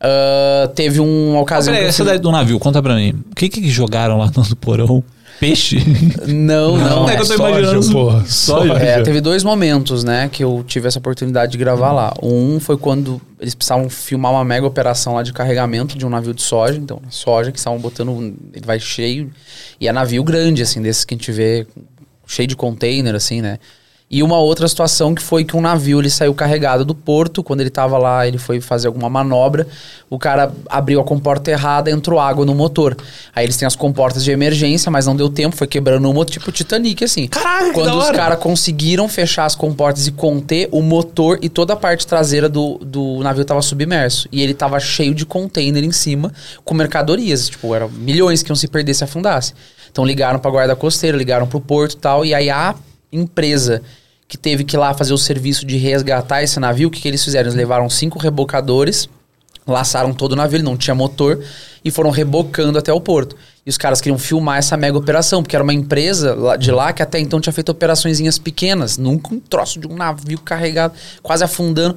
[0.00, 1.72] ah, teve uma Ah, ocasião.
[1.74, 3.22] peraí, que eu essa fui- daí do navio, conta pra mim.
[3.30, 5.02] O que que jogaram lá no porão?
[5.40, 5.78] Peixe?
[6.28, 7.08] Não, não.
[7.08, 7.92] é que eu tô soja, imaginando.
[7.92, 8.26] porra.
[8.26, 8.68] Soja.
[8.74, 8.84] Soja.
[8.84, 12.12] É, teve dois momentos, né, que eu tive essa oportunidade de gravar lá.
[12.22, 16.34] Um foi quando eles precisavam filmar uma mega operação lá de carregamento de um navio
[16.34, 16.76] de soja.
[16.76, 19.32] Então, soja que estavam botando, ele vai cheio.
[19.80, 21.66] E é navio grande, assim, desses que a gente vê,
[22.26, 23.58] cheio de container, assim, né.
[24.12, 27.60] E uma outra situação que foi que um navio ele saiu carregado do porto, quando
[27.60, 29.68] ele tava lá, ele foi fazer alguma manobra,
[30.10, 32.96] o cara abriu a comporta errada, entrou água no motor.
[33.32, 36.32] Aí eles têm as comportas de emergência, mas não deu tempo, foi quebrando o motor,
[36.32, 37.28] tipo Titanic, assim.
[37.28, 41.76] Caraca, Quando os caras conseguiram fechar as comportas e conter, o motor e toda a
[41.76, 44.28] parte traseira do, do navio tava submerso.
[44.32, 46.32] E ele tava cheio de container em cima,
[46.64, 47.48] com mercadorias.
[47.48, 49.54] Tipo, eram milhões que iam se perder se afundasse.
[49.88, 52.24] Então ligaram pra guarda costeira, ligaram pro porto e tal.
[52.24, 52.74] E aí a
[53.12, 53.82] empresa
[54.30, 57.08] que teve que ir lá fazer o serviço de resgatar esse navio, o que, que
[57.08, 57.48] eles fizeram?
[57.48, 59.10] Eles levaram cinco rebocadores
[59.66, 61.42] laçaram todo o navio, ele não tinha motor,
[61.84, 63.36] e foram rebocando até o porto.
[63.64, 67.02] E os caras queriam filmar essa mega operação, porque era uma empresa de lá que
[67.02, 71.96] até então tinha feito operaçõezinhas pequenas, nunca um troço de um navio carregado, quase afundando.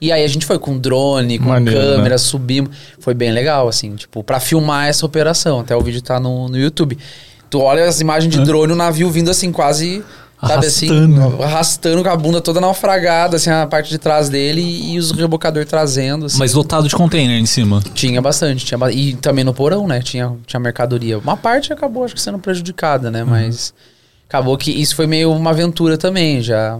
[0.00, 2.18] E aí a gente foi com drone, com Maneiro, câmera, né?
[2.18, 2.76] subimos.
[2.98, 5.60] Foi bem legal, assim, tipo, pra filmar essa operação.
[5.60, 6.98] Até o vídeo tá no, no YouTube.
[7.48, 10.02] Tu olha as imagens de drone, o navio vindo assim, quase.
[10.46, 10.88] Sabe assim?
[10.90, 11.42] Arrastando.
[11.42, 15.68] Arrastando com a bunda toda naufragada, assim, a parte de trás dele e, os rebocadores
[15.68, 16.26] trazendo.
[16.26, 16.38] Assim.
[16.38, 17.82] Mas lotado de container em cima.
[17.94, 18.64] Tinha bastante.
[18.64, 20.00] Tinha ba- E também no porão, né?
[20.00, 21.18] Tinha, tinha mercadoria.
[21.18, 23.24] Uma parte acabou, acho que sendo prejudicada, né?
[23.24, 23.72] Mas
[24.28, 26.78] acabou que isso foi meio uma aventura também, já.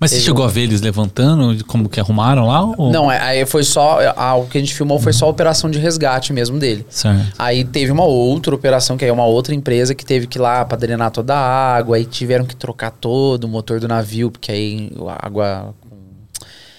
[0.00, 2.64] Mas você Teve chegou a ver eles levantando, como que arrumaram lá?
[2.78, 2.90] Ou...
[2.90, 3.98] Não, é- aí foi só.
[4.16, 6.86] A, o que a gente filmou foi só a operação de resgate mesmo dele.
[6.88, 7.34] Certo.
[7.38, 10.64] Aí teve uma outra operação, que é uma outra empresa que teve que ir lá
[10.64, 14.50] pra drenar toda a água, aí tiveram que trocar todo o motor do navio, porque
[14.50, 15.74] aí a água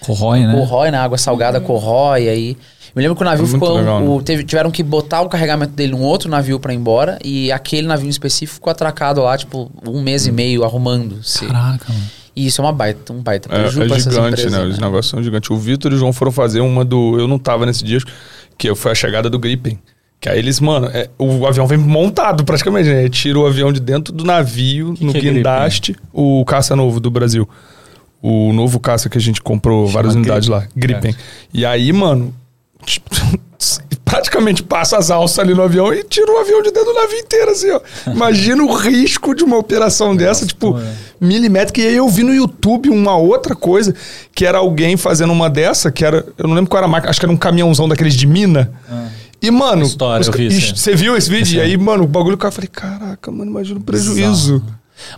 [0.04, 0.52] Corrói, né?
[0.52, 0.98] corrói, né?
[0.98, 2.56] A água salgada corrói, aí...
[2.94, 3.76] Eu me lembro que o navio É muito ficou...
[3.78, 4.22] legal, o- né?
[4.24, 7.86] teve- tiveram que botar o carregamento dele num outro navio pra ir embora, e aquele
[7.86, 11.46] navio em específico ficou atracado lá, tipo, um mês e meio arrumando-se.
[11.46, 12.04] Caraca, mano.
[12.34, 14.64] E isso é uma baita, um baita É, prejuízo é essas gigante, empresas, né?
[14.64, 15.50] Os negócios são gigantes.
[15.50, 17.18] O Vitor e o João foram fazer uma do.
[17.18, 17.98] Eu não tava nesse dia,
[18.56, 19.78] que foi a chegada do Gripen.
[20.18, 23.08] Que aí eles, mano, é, o avião vem montado praticamente, né?
[23.08, 27.10] Tira o avião de dentro do navio, no que é guindaste, o caça novo do
[27.10, 27.48] Brasil.
[28.22, 31.12] O novo caça que a gente comprou várias unidades lá, Gripen.
[31.52, 32.32] E aí, mano,
[32.86, 33.10] tipo,
[34.12, 37.18] praticamente passa as alças ali no avião e tira o avião de dentro do navio
[37.18, 37.80] inteiro, assim, ó.
[38.12, 40.78] Imagina o risco de uma operação dessa, tipo,
[41.18, 41.80] milimétrica.
[41.80, 43.94] E aí eu vi no YouTube uma outra coisa,
[44.34, 47.08] que era alguém fazendo uma dessa, que era, eu não lembro qual era a marca,
[47.08, 48.70] acho que era um caminhãozão daqueles de mina.
[49.40, 51.56] E, mano, História, os vi e você viu esse vídeo?
[51.56, 51.76] E aí.
[51.78, 54.62] mano, o bagulho, o cara, eu falei, caraca, mano, imagina o prejuízo.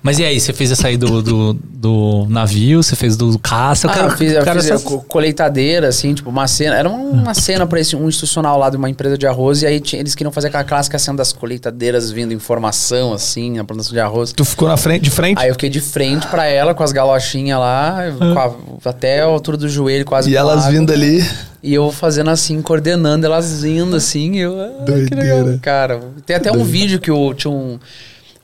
[0.03, 3.89] Mas e aí, você fez essa aí do, do, do navio, você fez do caça,
[3.89, 6.77] Ah, cara, eu fiz, eu cara fiz colheitadeira, assim, tipo, uma cena.
[6.77, 9.81] Era uma, cena pra esse, um institucional lá de uma empresa de arroz, e aí
[9.81, 14.01] tinha- eles queriam fazer aquela clássica cena das colheitadeiras vindo informação, assim, na plantação de
[14.01, 14.33] arroz.
[14.33, 15.39] Tu ficou na frente, de frente?
[15.41, 19.25] Aí eu fiquei de frente pra ela, com as galochinhas lá, com a- até a
[19.27, 20.73] altura do joelho, quase e elas água.
[20.79, 21.25] vindo ali.
[21.63, 24.33] E eu fazendo assim, coordenando elas vindo assim.
[24.35, 25.35] e Eu, ah, que Doideira.
[25.45, 26.01] legal, cara.
[26.27, 27.79] Tem até um vídeo que eu tinha um,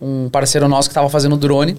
[0.00, 1.76] um parceiro nosso que tava fazendo drone.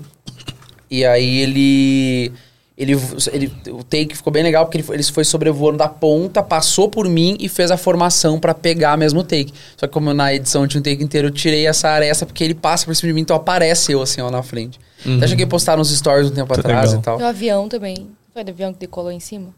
[0.90, 2.32] E aí ele.
[2.78, 2.98] Ele,
[3.32, 6.90] ele, o take ficou bem legal porque ele foi, ele foi sobrevoando da ponta, passou
[6.90, 9.54] por mim e fez a formação pra pegar mesmo o take.
[9.78, 12.56] Só que como na edição tinha um take inteiro, eu tirei essa aresta porque ele
[12.56, 14.80] passa por cima de mim, então aparece eu assim, ó, na frente.
[15.18, 17.00] Até cheguei a postar nos stories um tempo Tá atrás legal.
[17.00, 17.20] e tal.
[17.20, 18.08] O avião também.
[18.34, 19.50] Foi do avião que decolou em cima?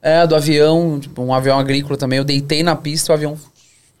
[0.00, 2.18] É, do avião, tipo, um avião agrícola também.
[2.18, 3.36] Eu deitei na pista, o avião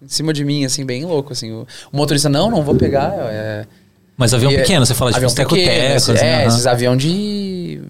[0.02, 1.52] em cima de mim, assim, bem louco, assim.
[1.52, 3.12] O, o motorista, não, não vou pegar.
[3.30, 3.66] É,
[4.16, 6.46] Mas avião e é- pequeno, você fala de avião tipo pequeno, assim, É, aham.
[6.46, 7.80] esses avião de...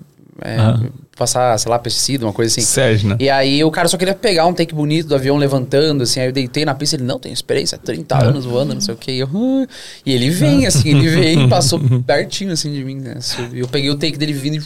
[0.42, 1.04] é.
[1.16, 2.60] Passar, sei lá, pesticida, uma coisa assim.
[2.60, 3.16] Cessna.
[3.20, 6.26] E aí o cara só queria pegar um take bonito do avião levantando, assim, aí
[6.26, 9.16] eu deitei na pista, ele, não, tenho experiência, 30 anos voando, não sei o que.
[9.16, 9.64] Eu, "Ah."
[10.04, 13.16] e ele vem, assim, ele veio e passou pertinho, assim, de mim, né?
[13.52, 14.62] E eu peguei o take dele vindo e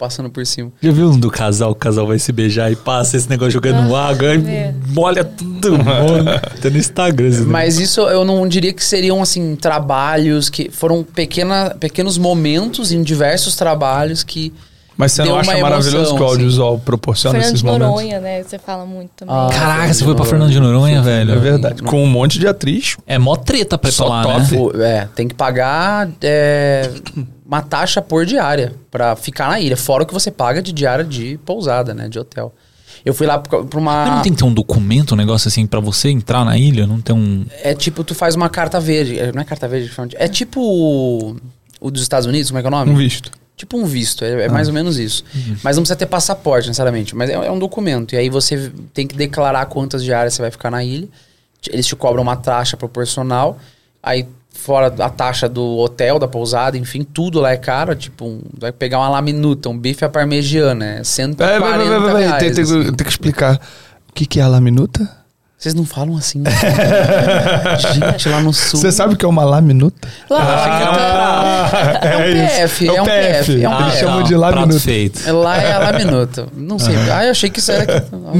[0.00, 0.72] passando por cima.
[0.80, 3.94] Já viu um do casal, o casal vai se beijar e passa esse negócio jogando
[3.94, 4.74] Ah, água, é.
[4.88, 6.24] molha todo mundo.
[6.60, 7.44] Tá no Instagram.
[7.46, 13.02] Mas isso eu não diria que seriam, assim, trabalhos que foram pequena, pequenos momentos em
[13.02, 14.52] diversos trabalhos que...
[14.96, 16.32] Mas você não acha maravilhoso emoção, que o assim.
[16.34, 17.88] audiovisual proporciona Fernando esses de momentos?
[17.88, 18.42] Noronha, né?
[18.42, 19.34] Você fala muito também.
[19.34, 21.32] Ah, Caraca, você foi pra Fernando de Noronha, velho.
[21.32, 21.82] É verdade.
[21.82, 22.98] Com um monte de atriz.
[23.06, 24.76] É mó treta pra ir pra lá, top.
[24.76, 24.98] né?
[24.98, 26.90] É, tem que pagar é,
[27.50, 29.76] uma taxa por diária pra ficar na ilha.
[29.76, 32.08] Fora o que você paga de diária de pousada, né?
[32.08, 32.54] De hotel.
[33.04, 34.04] Eu fui lá pra uma...
[34.04, 36.86] Mas não tem que ter um documento, um negócio assim, pra você entrar na ilha?
[36.86, 37.44] Não tem um...
[37.64, 39.18] É tipo, tu faz uma carta verde.
[39.18, 39.90] É, Não é carta verde?
[40.14, 41.36] É tipo o,
[41.80, 42.92] o dos Estados Unidos, como é que é o nome?
[42.92, 43.32] Um visto.
[43.56, 45.24] Tipo um visto, é, é mais ou menos isso.
[45.64, 47.16] Mas não precisa ter passaporte, necessariamente.
[47.16, 48.14] Mas é, é um documento.
[48.14, 51.08] E aí você tem que declarar quantas diárias você vai ficar na ilha.
[51.68, 53.58] Eles te cobram uma taxa proporcional.
[54.02, 57.94] Aí, fora a taxa do hotel, da pousada, enfim, tudo lá é caro.
[57.94, 60.84] Tipo, um- vai pegar uma laminuta, um bife à parmegiana.
[60.98, 62.22] É 140 É, vai, vai, vai, vai, vai.
[62.24, 62.42] reais.
[62.42, 62.84] Tem, tem, assim.
[62.92, 63.60] tem que explicar.
[64.08, 65.19] O que, que é a laminuta?
[65.60, 66.38] Vocês não falam assim.
[66.40, 66.50] né?
[67.92, 68.80] Gente, lá no sul...
[68.80, 70.08] Você sabe o que é uma laminuta?
[70.30, 71.70] Lá,
[72.00, 74.00] é um PF, é um PF, é um Eles PF.
[74.00, 74.80] chamam tá, de prato laminuta.
[74.80, 75.20] feito.
[75.28, 76.46] É Lá é a laminuta.
[76.56, 76.96] Não sei.
[77.12, 78.06] Ah, eu achei que isso era.
[78.10, 78.30] Não.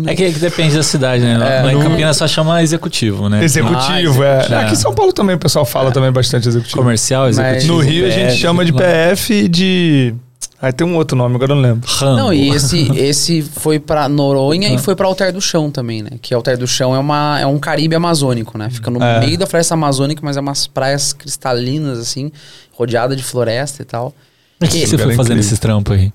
[0.00, 0.12] Né?
[0.12, 1.62] É que, que depende da cidade, né?
[1.66, 3.44] É, em no- Campinas só chama executivo, né?
[3.44, 4.54] Executivo, Ah, é.
[4.62, 6.78] Aqui em São Paulo também o pessoal fala também bastante executivo.
[6.78, 7.74] Comercial, executivo.
[7.74, 8.72] No Rio a gente PF, chama de.
[8.72, 10.14] PF e de.
[10.62, 11.88] Aí tem um outro nome, agora eu não lembro.
[11.90, 12.16] Rambo.
[12.16, 16.10] Não, e esse, esse foi pra Noronha e foi pra Alter do Chão também, né?
[16.20, 18.68] Que Alter do Chão é, uma, é um Caribe amazônico, né?
[18.68, 19.20] Fica no É.
[19.20, 22.30] meio da floresta amazônica, mas é umas praias cristalinas, assim,
[22.72, 24.14] rodeada de floresta e tal.
[24.60, 25.40] O que, que você foi fazendo incrível.
[25.40, 26.12] esses trampos aí?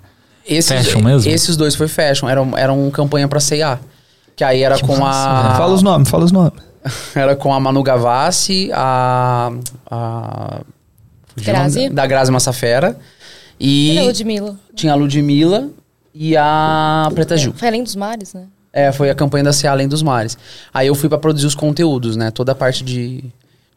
[0.48, 1.32] Esses, Fashion mesmo?
[1.32, 3.80] Esses dois foi fashion, eram, eram campanha pra C&A.
[4.36, 5.56] Que aí era com a.
[5.58, 6.54] Fala os nomes, fala os nomes.
[7.16, 9.50] Era com a Manu Gavassi, a.
[9.90, 10.60] a
[11.36, 11.90] Grazi.
[11.90, 12.96] Da Grazi Massafera.
[13.60, 14.56] E Cadê a Ludmilla?
[14.76, 15.70] tinha a Ludmilla
[16.14, 17.54] e a Preta Gil.
[17.56, 18.44] Foi além dos mares, né?
[18.74, 20.38] É, foi a campanha da CA Além dos Mares.
[20.74, 22.30] Aí eu fui pra produzir os conteúdos, né?
[22.30, 23.24] Toda a parte de,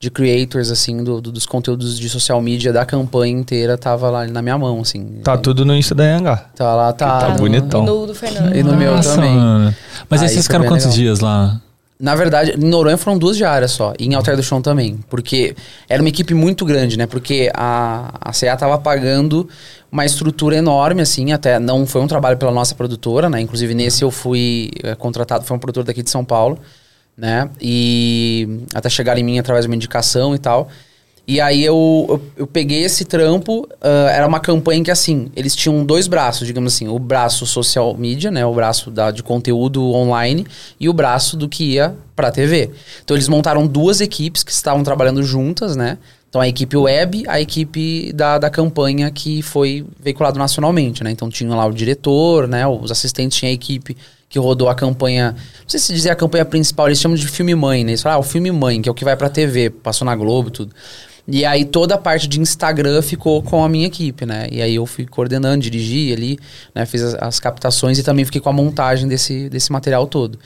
[0.01, 4.27] de creators, assim, do, do- dos conteúdos de social media da campanha inteira tava lá
[4.27, 5.21] na minha mão, assim.
[5.23, 6.51] Tá tudo no Insta da Yangar.
[6.57, 7.19] Tá lá, tá.
[7.21, 7.85] tá no- bonitão.
[7.85, 8.57] E no do Fernando.
[8.57, 9.37] E no meu Nossa, também.
[9.37, 9.73] mano.
[10.11, 10.99] Mas aí Aí vocês ficaram quantos legal.
[10.99, 11.61] dias lá?
[12.01, 13.93] Na verdade, em Noronha foram duas diárias só.
[13.99, 15.01] E em Alter do Chão também.
[15.11, 15.57] Porque
[15.89, 17.07] era uma equipe muito grande, né?
[17.07, 19.49] Porque a, a CA tava pagando
[19.91, 21.33] uma estrutura enorme, assim.
[21.33, 23.41] Até não foi um trabalho pela nossa produtora, né?
[23.41, 26.61] Inclusive, nesse eu fui eh, contratado, foi um produtor daqui de São Paulo,
[27.16, 27.51] né?
[27.61, 30.69] E até chegar em mim através de uma indicação e tal.
[31.29, 35.55] E aí eu, eu, eu peguei esse trampo, ah, era uma campanha que assim, eles
[35.55, 39.93] tinham dois braços, digamos assim, o braço social media, né, o braço da, de conteúdo
[39.93, 40.47] online
[40.81, 42.71] e o braço do que ia pra TV.
[43.05, 45.99] Então eles montaram duas equipes que estavam trabalhando juntas, né?
[46.31, 51.11] Então a equipe web, a equipe da, da campanha que foi veiculado nacionalmente, né?
[51.11, 53.95] Então tinha lá o diretor, né, os assistentes, tinha a equipe
[54.31, 57.55] que rodou a campanha, não sei se dizer a campanha principal, eles chamam de filme
[57.55, 57.93] mãe, né?
[57.93, 60.15] Eles falam, ah, o filme mãe, que é o que vai pra TV, passou na
[60.17, 60.75] Globo e tudo.
[61.31, 64.49] E aí toda a parte de Instagram ficou com a minha equipe, né?
[64.51, 66.39] E aí eu fui coordenando, dirigi ali,
[66.75, 66.87] né?
[66.87, 70.39] Fiz as, as captações e também fiquei com a montagem desse, desse material todo.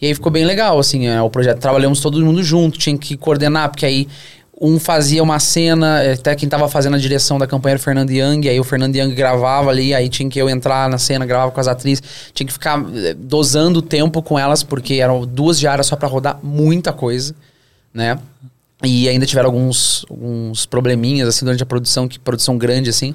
[0.00, 1.58] E aí ficou bem legal, assim, é, o projeto.
[1.58, 4.08] Trabalhamos todo mundo junto, tinha que coordenar, porque aí
[4.58, 7.82] um fazia uma cena, eh, até quem tava fazendo a direção da campanha era o
[7.82, 11.26] Fernando Young, aí o Fernando Young gravava ali, aí tinha que eu entrar na cena,
[11.26, 12.02] gravava com as atrizes,
[12.32, 16.06] tinha que ficar eh, dosando o tempo com elas, porque eram duas diárias só pra
[16.06, 17.34] rodar muita coisa,
[17.92, 18.18] né?
[18.84, 23.14] E ainda tiveram alguns, alguns probleminhas, assim, durante a produção, que produção grande, assim.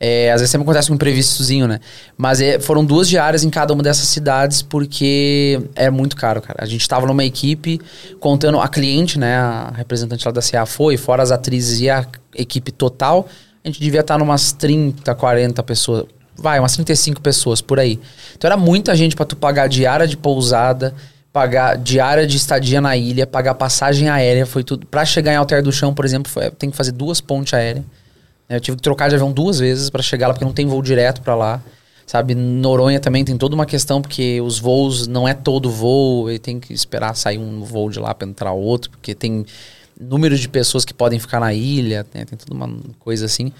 [0.00, 1.78] É, às vezes sempre acontece um imprevistozinho, né?
[2.16, 6.62] Mas é, foram duas diárias em cada uma dessas cidades, porque é muito caro, cara.
[6.62, 7.80] A gente tava numa equipe
[8.18, 9.36] contando a cliente, né?
[9.36, 12.04] A representante lá da CA foi, fora as atrizes e a
[12.34, 13.28] equipe total,
[13.64, 16.04] a gente devia estar numas 30, 40 pessoas.
[16.36, 18.00] Vai, umas 35 pessoas por aí.
[18.36, 20.92] Então era muita gente pra tu pagar diária de pousada,
[21.34, 24.86] pagar diária de estadia na ilha, pagar passagem aérea, foi tudo.
[24.86, 27.84] Pra chegar em Alter do Chão, por exemplo, tem que fazer duas pontes aéreas.
[28.48, 30.80] Eu tive que trocar de avião duas vezes pra chegar lá, porque não tem voo
[30.80, 31.60] direto pra lá.
[32.06, 36.38] Sabe, Noronha também tem toda uma questão, porque os voos não é todo voo, e
[36.38, 39.44] tem que esperar sair um voo de lá pra entrar outro, porque tem
[40.00, 43.50] número de pessoas que podem ficar na ilha, né, tem toda uma coisa assim.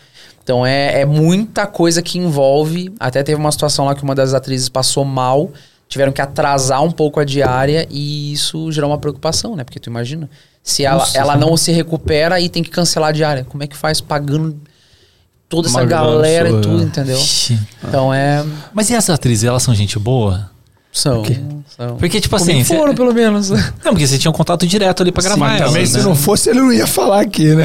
[0.45, 2.95] Então é, é muita coisa que envolve.
[3.01, 5.51] Até teve uma situação lá que uma das atrizes passou mal,
[5.89, 9.65] tiveram que atrasar um pouco a diária e isso gerou uma preocupação, né?
[9.65, 10.28] Porque tu imagina,
[10.62, 13.66] se ela, Nossa, ela não se recupera e tem que cancelar a diária, como é
[13.66, 14.61] que faz pagando
[15.48, 17.19] toda essa galera e tudo, entendeu?
[17.82, 18.44] Então é.
[18.73, 20.51] Mas e as atrizes, elas são gente boa?
[20.95, 21.25] São.
[21.77, 21.97] são.
[21.97, 22.62] Porque, tipo assim.
[22.62, 23.51] Cê- foram, pelo menos.
[23.51, 25.89] Não, porque você tinha um contato direto ali pra gravar Mas elas, também, né?
[25.89, 27.65] se não fosse, ele não ia falar aqui, né?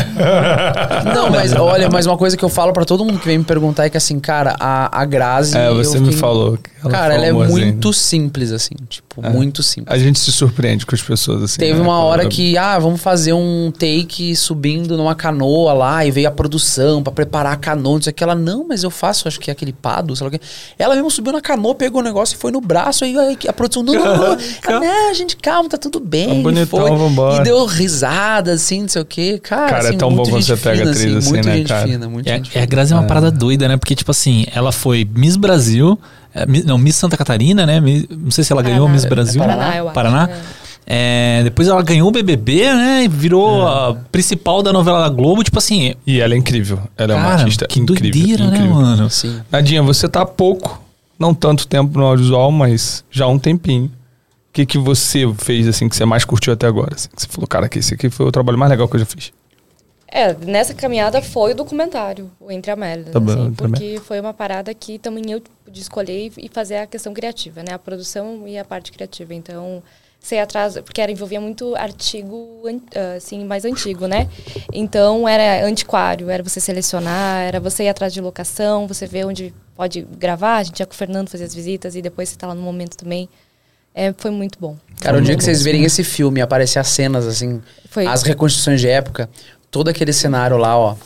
[1.14, 3.44] Não, mas olha, mas uma coisa que eu falo pra todo mundo que vem me
[3.44, 5.56] perguntar é que assim, cara, a, a Grazi.
[5.58, 6.58] É, eu você me fiquei- falou.
[6.58, 8.74] que ela Cara, ela é assim, muito simples, assim.
[8.90, 9.30] Tipo, É.
[9.30, 9.94] muito simples.
[9.94, 11.60] A gente se surpreende com as pessoas, assim.
[11.60, 11.82] Teve né?
[11.82, 16.32] uma hora que, ah, vamos fazer um take subindo numa canoa lá e veio a
[16.32, 18.24] produção pra preparar a canoa, não sei o que.
[18.24, 20.42] Ela, não, mas eu faço, acho que é aquele pado, sei lá o que.
[20.80, 23.54] Ela mesmo subiu na canoa, pegou o negócio e foi no braço, aí aí a
[23.54, 24.38] produção, não, não,
[24.80, 26.28] não, gente, calma, tá tudo bem.
[26.28, 26.90] Tá bonitão, foi.
[26.98, 27.42] vambora.
[27.42, 29.40] E deu risada, assim, não sei o que.
[29.40, 31.46] Cara, Cara, é assim, tão bom muito quando gente você pega fina, atriz assim, muito
[31.48, 31.88] né, gente cara?
[31.88, 32.64] fina, muito É, gente é, fina.
[32.64, 33.78] a Grazi é uma parada doida, né?
[33.78, 36.00] Porque, tipo assim, ela foi Miss Brasil,
[36.34, 37.80] é, não, Miss Santa Catarina, né?
[37.80, 38.88] Não sei se ela ganhou.
[38.88, 39.42] Miss Brasil.
[39.44, 40.30] É Paraná, eu acho, Paraná.
[40.92, 43.04] É, depois ela ganhou o BBB, né?
[43.04, 45.44] E virou a principal da novela da Globo.
[45.44, 46.80] Tipo assim, E ela é incrível.
[46.98, 48.12] Ela é uma cara, artista que incrível.
[48.12, 48.76] doideira, né, incrível.
[48.76, 49.08] mano?
[49.10, 49.40] Sim.
[49.52, 50.82] Nadinha, você tá pouco,
[51.20, 53.86] não tanto tempo no audiovisual, mas já um tempinho.
[53.86, 56.96] O que, que você fez, assim, que você mais curtiu até agora?
[56.96, 57.10] assim?
[57.14, 59.06] que você falou, cara, que esse aqui foi o trabalho mais legal que eu já
[59.06, 59.32] fiz.
[60.12, 64.34] É, nessa caminhada foi o documentário, o Entre Amélias, Tá bom, assim, porque foi uma
[64.34, 67.74] parada que também eu pude escolher e fazer a questão criativa, né?
[67.74, 69.36] A produção e a parte criativa.
[69.36, 69.84] Então,
[70.20, 72.64] sei atrás, porque era envolvia muito artigo
[72.96, 74.28] ah, assim mais antigo, né?
[74.74, 79.54] Então era antiquário, era você selecionar, era você ir atrás de locação, você ver onde
[79.80, 80.58] pode gravar.
[80.58, 82.62] A gente ia com o Fernando fazer as visitas e depois você tá lá no
[82.62, 83.30] momento também.
[83.96, 84.76] É, foi muito bom.
[85.00, 88.06] Cara, o Foi dia que vocês verem esse filme, aparecer as cenas, assim, Foi.
[88.06, 89.30] as reconstruções de época,
[89.72, 90.98] todo aquele cenário lá, ó.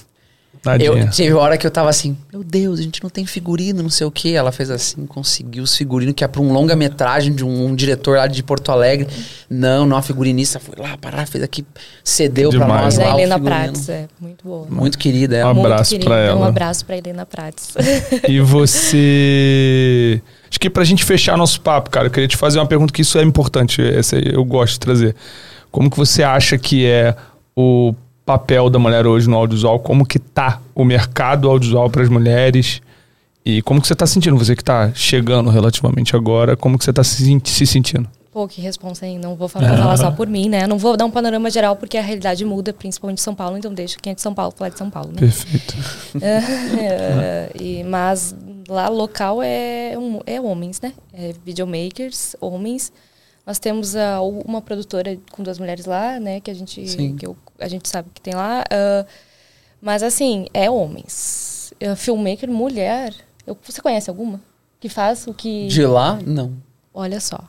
[0.65, 0.87] Nadinha.
[0.89, 3.89] Eu, teve hora que eu tava assim, meu Deus, a gente não tem figurino, não
[3.89, 4.33] sei o que.
[4.33, 8.17] Ela fez assim, conseguiu os figurinos, que é pra um longa-metragem de um, um diretor
[8.17, 9.07] lá de Porto Alegre.
[9.49, 11.65] Não, não, a figurinista foi lá, parar, fez aqui,
[12.03, 12.81] cedeu pra Demais.
[12.83, 13.39] nós E da lá o Helena.
[13.39, 14.67] Prates, é muito boa.
[14.69, 15.53] Muito querida Um ela.
[15.53, 16.09] Muito abraço querida.
[16.09, 16.47] pra Um ela.
[16.47, 17.67] abraço pra Helena Prates.
[18.27, 22.65] E você Acho que pra gente fechar nosso papo, cara, eu queria te fazer uma
[22.67, 25.15] pergunta que isso é importante, essa aí eu gosto de trazer.
[25.71, 27.15] Como que você acha que é
[27.55, 27.93] o
[28.25, 29.79] papel da mulher hoje no audiovisual?
[29.79, 32.81] Como que tá o mercado audiovisual para as mulheres?
[33.45, 34.37] E como que você tá sentindo?
[34.37, 38.09] Você que tá chegando relativamente agora, como que você tá se, se sentindo?
[38.31, 39.19] Pô, que responsa, hein?
[39.19, 40.65] Não vou falar, vou falar só por mim, né?
[40.65, 43.71] Não vou dar um panorama geral porque a realidade muda, principalmente em São Paulo, então
[43.71, 45.19] deixa quem é de São Paulo falar de São Paulo, né?
[45.19, 45.75] Perfeito.
[46.19, 48.35] É, e, mas
[48.67, 49.93] lá local é,
[50.25, 50.93] é homens, né?
[51.13, 52.91] É videomakers, homens.
[53.45, 56.39] Nós temos ah, uma produtora com duas mulheres lá, né?
[56.39, 57.15] Que a gente, Sim.
[57.17, 58.63] que eu- a gente sabe que tem lá.
[58.71, 59.05] ah,
[59.81, 61.73] mas assim, é homens.
[61.83, 63.13] Uh, filmmaker, mulher.
[63.45, 64.39] Eu- você conhece alguma?
[64.79, 65.67] Que faz o que.
[65.67, 66.53] De lá, não.
[66.93, 67.39] Olha só.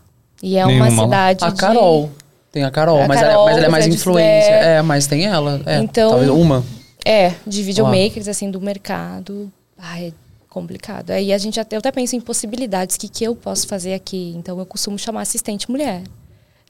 [0.42, 1.04] E é Nenhuma uma lá.
[1.04, 1.44] cidade.
[1.44, 2.10] A de- Carol.
[2.50, 4.50] Tem a Carol, A mas, Carol, ela, mas ela é mais é influência.
[4.50, 4.76] é.
[4.76, 5.60] É, mas tem ela.
[5.66, 6.64] É, Então- Talvez uma.
[7.04, 9.52] É, de videomakers, assim, do mercado.
[9.78, 10.12] Ah, é
[10.54, 11.10] complicado.
[11.10, 13.92] Aí a gente até, eu até penso em possibilidades, o que, que eu posso fazer
[13.92, 14.32] aqui.
[14.36, 16.04] Então eu costumo chamar assistente mulher.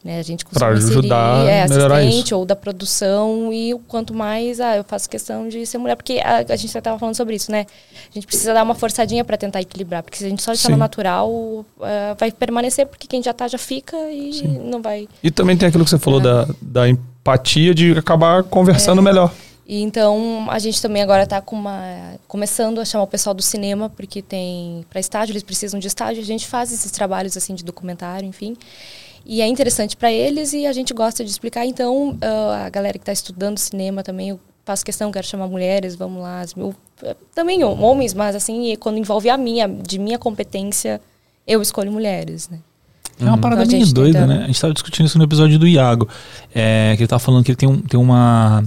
[0.03, 0.19] Né?
[0.19, 2.37] A gente costuma Pra inserir, ajudar é, a melhorar assistente isso.
[2.37, 6.21] ou da produção e o quanto mais, ah, eu faço questão de ser mulher, porque
[6.23, 7.65] a, a gente já estava falando sobre isso, né?
[8.11, 10.69] A gente precisa dar uma forçadinha para tentar equilibrar, porque se a gente só deixar
[10.69, 10.73] Sim.
[10.73, 15.31] no natural, ah, vai permanecer, porque quem já tá já fica e não vai E
[15.31, 19.33] também tem aquilo que você falou da, da empatia de acabar conversando melhor.
[19.67, 23.41] E então a gente também agora está com uma começando a chamar o pessoal do
[23.43, 27.55] cinema porque tem para estágio eles precisam de estágio a gente faz esses trabalhos assim
[27.55, 28.57] de documentário enfim.
[29.25, 31.65] E é interessante para eles e a gente gosta de explicar.
[31.65, 35.95] Então ah, a galera que está estudando cinema também eu faço questão quero chamar mulheres
[35.95, 41.01] vamos lá mil- eh, também homens mas assim quando envolve a minha de minha competência
[41.47, 42.59] eu escolho mulheres né
[43.21, 44.43] É uma parada Então, a meio doida, tenta- né?
[44.45, 46.09] A gente tava discutindo isso no episódio do Iago.
[46.55, 48.65] É, que ele tava falando que ele tem, um, tem uma,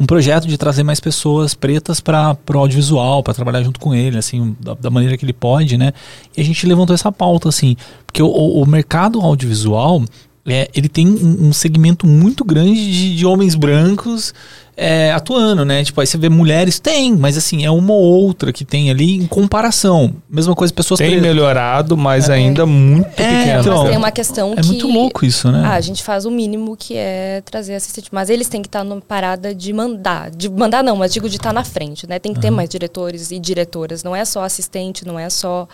[0.00, 4.16] um projeto de trazer mais pessoas pretas para o audiovisual, para trabalhar junto com ele,
[4.18, 5.92] assim, da, da maneira que ele pode, né?
[6.36, 10.02] E a gente levantou essa pauta, assim, porque o, o- o mercado audiovisual.
[10.46, 14.34] É, ele tem um, um segmento muito grande de, de homens brancos
[14.76, 15.84] é, atuando, né?
[15.84, 19.18] Tipo, aí você vê mulheres, tem, mas assim, é uma ou outra que tem ali
[19.18, 20.14] em comparação.
[20.28, 21.28] Mesma coisa, pessoas Tem pretas.
[21.28, 23.60] melhorado, mas ainda muito É, pequeno.
[23.60, 25.62] então, mas tem uma questão é que muito louco isso, né?
[25.64, 28.08] Ah, a gente faz o mínimo que é trazer assistente.
[28.10, 30.30] Mas eles têm que estar numa parada de mandar.
[30.30, 32.18] De mandar não, mas digo de estar na frente, né?
[32.18, 34.02] Tem que ter mais diretores e diretoras.
[34.02, 35.68] Não é só assistente, não é só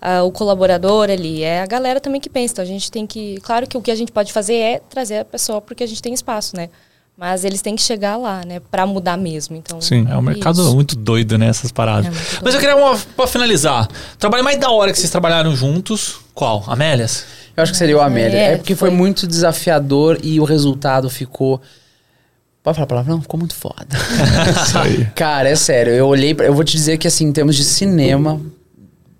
[0.00, 1.42] ah, o colaborador ali.
[1.42, 2.52] É a galera também que pensa.
[2.54, 3.38] Então a gente tem que.
[3.42, 6.00] Claro que o que a gente pode fazer é trazer a pessoa porque a gente
[6.00, 6.68] tem espaço, né?
[7.16, 8.60] Mas eles têm que chegar lá, né?
[8.70, 9.54] Pra mudar mesmo.
[9.54, 10.06] Então, Sim.
[10.08, 10.74] É um mercado isso.
[10.74, 11.48] muito doido, né?
[11.48, 12.06] Essas paradas.
[12.06, 13.86] É Mas eu queria uma pra finalizar.
[14.18, 16.20] Trabalho mais da hora que vocês trabalharam juntos.
[16.32, 16.64] Qual?
[16.66, 17.26] Amélias?
[17.54, 18.38] Eu acho que seria o Amélia.
[18.38, 18.88] É, É, porque foi.
[18.88, 18.96] foi.
[18.96, 21.60] muito desafiador e o resultado ficou.
[22.62, 23.12] Pode falar a palavra?
[23.12, 23.86] Não, ficou muito foda.
[25.14, 25.92] Cara, é sério.
[25.92, 26.34] Eu olhei.
[26.34, 28.40] Pra, eu vou te dizer que, assim, em termos de cinema.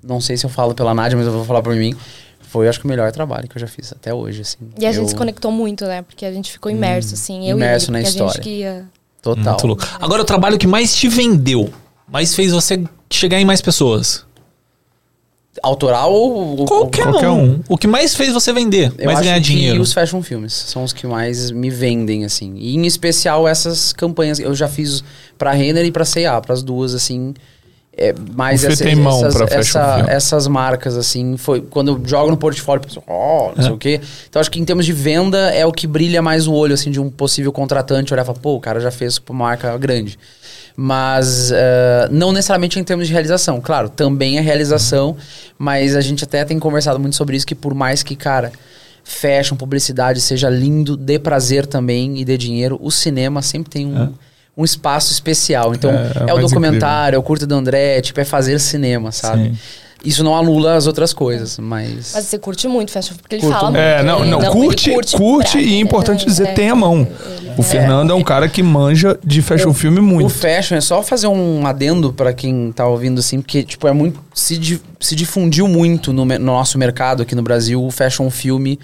[0.03, 1.95] Não sei se eu falo pela Nádia, mas eu vou falar por mim.
[2.41, 4.57] Foi, eu acho que o melhor trabalho que eu já fiz até hoje, assim.
[4.79, 6.03] E a gente Eu- se conectou muito, né?
[6.03, 7.49] Porque a gente ficou imerso, assim.
[7.49, 8.43] Eu imerso e na ele, porque a história.
[8.45, 8.85] gente ia.
[9.23, 9.45] Total.
[9.45, 9.83] Muito louco.
[10.01, 11.71] Agora, o trabalho que mais te vendeu,
[12.09, 14.25] mais fez você chegar em mais pessoas.
[15.63, 16.59] Autoral ou.
[16.61, 17.45] ou- Qualquer, qualquer um.
[17.57, 17.61] um.
[17.69, 19.83] O que mais fez você vender, Eu mais acho ganhar que dinheiro.
[19.83, 22.55] os fashion filmes são os que mais me vendem, assim.
[22.57, 24.39] E em especial essas campanhas.
[24.39, 25.03] Eu já fiz
[25.37, 27.35] pra Renner e pra C&A, pras duas, assim.
[27.97, 32.31] É, mais Você essa- tem mão essas, essa- essas marcas, assim, foi quando eu jogo
[32.31, 33.75] no portfólio, penso, oh, não sei É.
[33.75, 34.01] o quê.
[34.29, 36.91] Então acho que em termos de venda é o que brilha mais o olho, assim,
[36.91, 39.77] de um possível contratante olhar e falar, pô, o cara já fez pra uma marca
[39.77, 40.19] grande.
[40.77, 43.61] Mas eh, não necessariamente em termos de realização.
[43.61, 45.17] Claro, também é realização,
[45.59, 48.53] mas a gente até tem conversado muito sobre isso, que por mais que, cara,
[49.05, 54.13] fashion, publicidade seja lindo, dê prazer também e dê dinheiro, o cinema sempre tem um,
[54.57, 55.75] um espaço especial.
[55.75, 59.11] Então, É, é, é o documentário, é o curto do André, tipo, é fazer cinema,
[59.13, 59.45] sabe?
[59.51, 59.59] Sim.
[60.03, 62.13] Isso não anula as outras coisas, mas...
[62.15, 63.83] Mas você curte muito Fashion porque ele Curto fala muito.
[63.83, 67.07] É, não, não, ele curte, curte, pra- e é importante dizer, é, tem a mão.
[67.59, 70.31] O Fernando é um cara que manja de fashion filme O muito.
[70.31, 74.19] fashion é só fazer um adendo pra quem tá ouvindo assim, porque tipo é muito
[74.33, 78.81] se, di- se difundiu muito no, no nosso mercado aqui no Brasil o fashion filme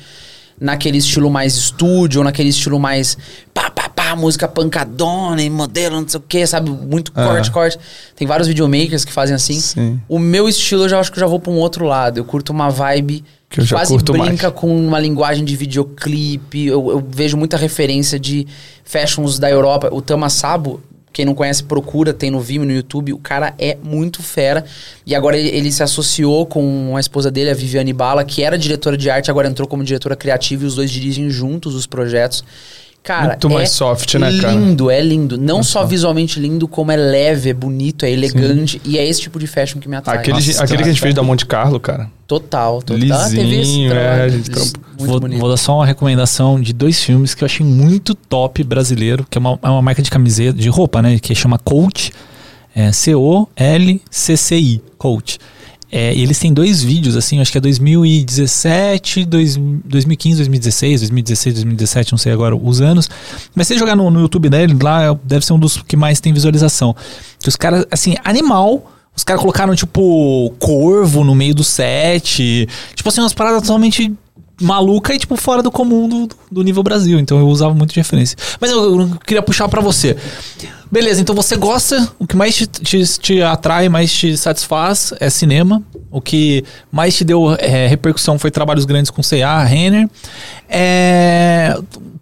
[0.61, 3.17] naquele estilo mais estúdio, ou naquele estilo mais
[3.55, 3.71] pá,
[4.17, 7.25] música pancadona e modelo, não sei o que, sabe, muito Ah.
[7.27, 7.79] corte corte.
[8.17, 9.61] Tem vários videomakers que fazem assim.
[9.61, 10.01] Sim.
[10.09, 12.19] O meu estilo eu já acho que eu já vou pra um outro lado.
[12.19, 14.55] Eu curto uma vibe Que já quase brinca mais.
[14.61, 16.67] com uma linguagem de videoclipe.
[16.67, 18.47] Eu, eu vejo muita referência de
[18.85, 19.89] fashions da Europa.
[19.93, 20.81] O Tama Sabo,
[21.13, 23.13] quem não conhece, procura, tem no Vimeo, no YouTube.
[23.13, 24.65] O cara é muito fera.
[25.07, 28.59] E agora ele, ele se associou com a esposa dele, a Viviane Bala, que era
[28.59, 32.45] diretora de arte, agora entrou como diretora criativa e os dois dirigem juntos os projetos.
[33.07, 34.53] Cara, Muito mais é soft, né, cara?
[34.53, 35.39] lindo, é lindo.
[35.39, 38.83] Não só visualmente lindo, como é leve, é bonito, é elegante.
[38.85, 40.19] E é esse tipo de fashion que me atrai.
[40.19, 42.11] Aquele, Nossa, aquele que a gente fez da Monte Carlo, cara.
[42.27, 42.97] Total, total.
[43.31, 45.39] Lisinho, é, a gente Lis- Muito vou, bonito.
[45.39, 49.39] vou dar só uma recomendação de dois filmes que eu achei muito top brasileiro, que
[49.39, 51.17] é uma, é uma marca de camiseta, de roupa, né?
[51.21, 52.11] Que chama Coach.
[52.75, 52.91] É
[53.77, 54.83] C-O-L-C-C-I.
[54.99, 55.39] Coach.
[55.91, 61.55] É, e eles têm dois vídeos, assim, acho que é 2017, dois- 2015, 2016, 2016,
[61.55, 63.09] 2017, não sei agora os anos.
[63.55, 66.21] Mas se você jogar no, no YouTube dele, lá deve ser um dos que mais
[66.21, 66.95] tem visualização.
[67.41, 68.93] Que os caras, assim, animal.
[69.17, 72.69] Os caras colocaram, tipo, corvo no meio do set.
[72.95, 74.13] Tipo assim, umas paradas totalmente
[74.61, 77.19] maluca e, tipo, fora do comum do, do nível Brasil.
[77.19, 78.37] Então eu usava muito de referência.
[78.61, 80.17] Mas eu, eu queria puxar pra você.
[80.91, 85.29] Beleza, então você gosta, o que mais te, te, te atrai, mais te satisfaz é
[85.29, 85.83] cinema.
[86.11, 90.09] O que mais te deu é, repercussão foi trabalhos grandes com C&A, Renner.
[90.69, 91.77] É,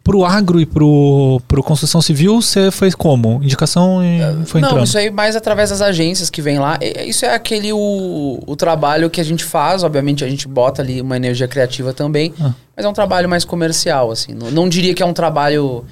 [0.04, 3.40] pro agro e pro, pro construção civil, você foi como?
[3.42, 4.84] Indicação e foi Não, entrando.
[4.86, 6.76] isso aí mais através das agências que vem lá.
[6.80, 10.82] É- Isso é aquele o, o trabalho que a gente faz, obviamente a gente bota
[10.82, 12.52] ali uma energia criativa também, Ah.
[12.76, 14.34] mas é um trabalho mais comercial, assim.
[14.34, 15.84] Não, não diria que é um trabalho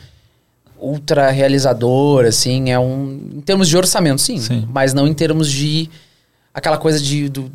[0.79, 4.69] ultra realizador, assim, é um em termos de orçamento, sim, Sim.
[4.71, 5.89] mas não em termos de
[6.53, 7.51] aquela coisa de do-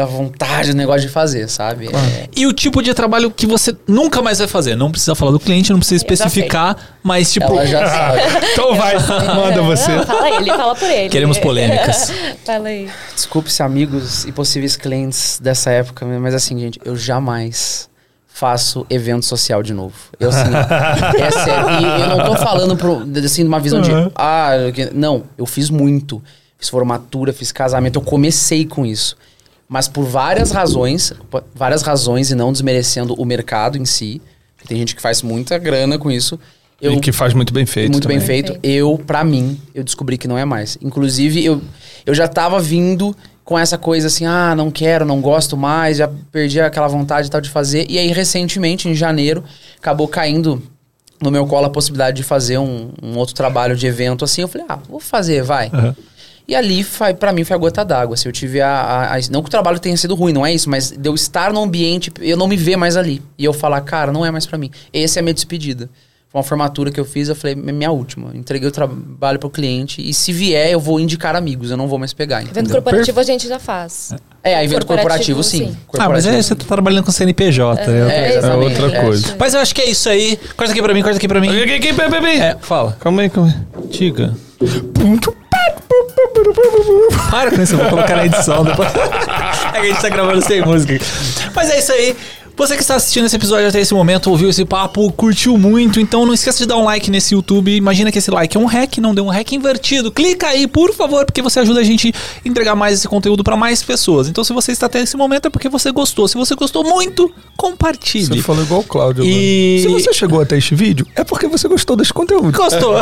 [0.00, 1.88] da vontade do negócio de fazer, sabe?
[1.88, 4.74] É- E o tipo de trabalho que você nunca mais vai fazer?
[4.74, 7.46] Não precisa falar do cliente, não precisa especificar, mas tipo.
[7.52, 8.20] ela já sabe.
[8.52, 8.94] Então vai,
[9.34, 9.90] manda você.
[9.94, 11.08] Não, fala ele, fala por ele.
[11.10, 12.10] Queremos polêmicas.
[12.46, 12.88] fala aí.
[13.14, 17.88] Desculpe-se, amigos e possíveis clientes dessa época, mas assim, gente, eu jamais
[18.26, 19.94] faço evento social de novo.
[20.18, 20.48] Eu, assim,
[21.20, 21.68] é sério.
[21.80, 23.90] E eu não tô falando pro, assim, de uma visão de.
[23.92, 24.10] Uhum.
[24.14, 26.22] Ah, eu que- não, eu fiz muito.
[26.58, 29.16] Fiz formatura, fiz casamento, eu comecei com isso.
[29.72, 31.12] Mas por várias razões,
[31.54, 34.20] várias razões, e não desmerecendo o mercado em si,
[34.56, 36.40] porque tem gente que faz muita grana com isso.
[36.82, 38.18] Eu, E que faz muito bem feito muito também.
[38.18, 38.58] bem feito.
[38.64, 40.76] Eu, pra mim, eu descobri que não é mais.
[40.82, 41.62] Inclusive, eu,
[42.04, 46.10] eu já tava vindo com essa coisa assim, ah, não quero, não gosto mais, já
[46.32, 47.86] perdi aquela vontade e tal de fazer.
[47.88, 49.44] E aí, recentemente, em janeiro,
[49.78, 50.60] acabou caindo
[51.22, 54.42] no meu colo a possibilidade de fazer um, um outro trabalho de evento assim.
[54.42, 55.70] Eu falei, ah, vou fazer, vai.
[55.72, 55.94] Aham.
[56.50, 58.14] E ali, foi, pra mim, foi a gota d'água.
[58.14, 60.52] Assim, eu tive a, a- a- Não que o trabalho tenha sido ruim, não é
[60.52, 63.22] isso, mas de eu estar num ambiente, eu não me ver mais ali.
[63.38, 64.68] E eu falar, cara, não é mais pra mim.
[64.92, 65.88] Essa é a minha despedida.
[66.28, 68.32] Foi uma formatura que eu fiz, eu falei, "É minha última.
[68.34, 72.00] Entreguei o trabalho pro cliente e se vier, eu vou indicar amigos, eu não vou
[72.00, 72.42] mais pegar.
[72.42, 74.12] Evento corporativo a gente já faz.
[74.42, 75.58] É, evento corporativo, corporativo, sim.
[75.72, 75.76] sim.
[75.98, 77.86] Ah, mas é, Corporativo, você tá trabalhando com CNPJ.
[77.86, 78.08] né?
[78.12, 79.00] É, É outra É.
[79.04, 79.36] coisa.
[79.38, 80.36] Mas eu acho que é isso aí.
[80.56, 81.48] Corta aqui pra mim, corta aqui pra mim.
[81.48, 82.40] Aqui, aqui, aqui, aqui, aqui.
[82.40, 82.96] É, fala.
[82.98, 83.86] Calma aí, calma aí.
[83.88, 84.34] Diga.
[87.30, 88.88] Para com isso, eu vou colocar na edição depois.
[88.94, 90.98] é que a gente tá gravando sem música.
[91.54, 92.16] Mas é isso aí.
[92.60, 96.26] Você que está assistindo esse episódio até esse momento, ouviu esse papo, curtiu muito, então
[96.26, 97.74] não esqueça de dar um like nesse YouTube.
[97.74, 100.12] Imagina que esse like é um hack, não deu um hack invertido.
[100.12, 103.56] Clica aí, por favor, porque você ajuda a gente a entregar mais esse conteúdo para
[103.56, 104.28] mais pessoas.
[104.28, 106.28] Então, se você está até esse momento, é porque você gostou.
[106.28, 108.26] Se você gostou muito, compartilhe.
[108.26, 109.24] Você falou igual o Cláudio.
[109.24, 109.78] E-.
[109.80, 112.52] Se você chegou até este vídeo, é porque você gostou desse conteúdo.
[112.52, 112.92] Gostou?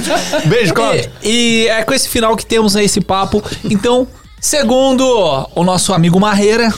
[0.48, 1.10] Beijo, Cláudio.
[1.22, 3.44] E, e é com esse final que temos aí esse papo.
[3.62, 4.08] Então,
[4.40, 5.04] segundo
[5.54, 6.72] o nosso amigo Marreira,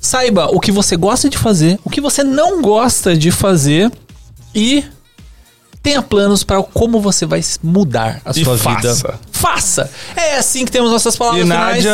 [0.00, 3.90] saiba o que você gosta de fazer, o que você não gosta de fazer
[4.54, 4.84] e
[5.82, 8.94] tenha planos para como você vai mudar a sua vida.
[9.32, 9.90] Faça!
[10.16, 11.84] É assim que temos nossas palavras E finais.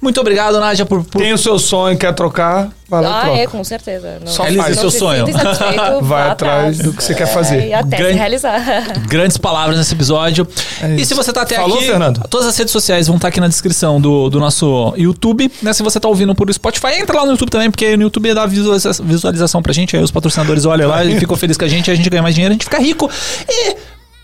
[0.00, 3.20] Muito obrigado, Nádia, por, por Tem o seu sonho, quer trocar, vai lá e Ah,
[3.22, 3.38] troca.
[3.38, 4.18] é, com certeza.
[4.24, 4.78] Não, Só Realize faz.
[4.80, 5.24] seu se sonho.
[5.32, 7.58] Vai vá atrás do que você quer fazer.
[7.62, 8.62] É, e até Grande- se realizar.
[9.08, 10.46] grandes palavras nesse episódio.
[10.82, 12.20] É e se você tá até Falou, aqui, Fernando?
[12.28, 15.50] todas as redes sociais vão estar aqui na descrição do, do nosso YouTube.
[15.62, 15.72] Né?
[15.72, 18.46] Se você tá ouvindo por Spotify, entra lá no YouTube também, porque no YouTube dá
[18.46, 19.96] visualiza- visualização pra gente.
[19.96, 22.34] Aí os patrocinadores olham lá e ficam felizes com a gente, a gente ganha mais
[22.34, 23.10] dinheiro, a gente fica rico
[23.48, 23.76] e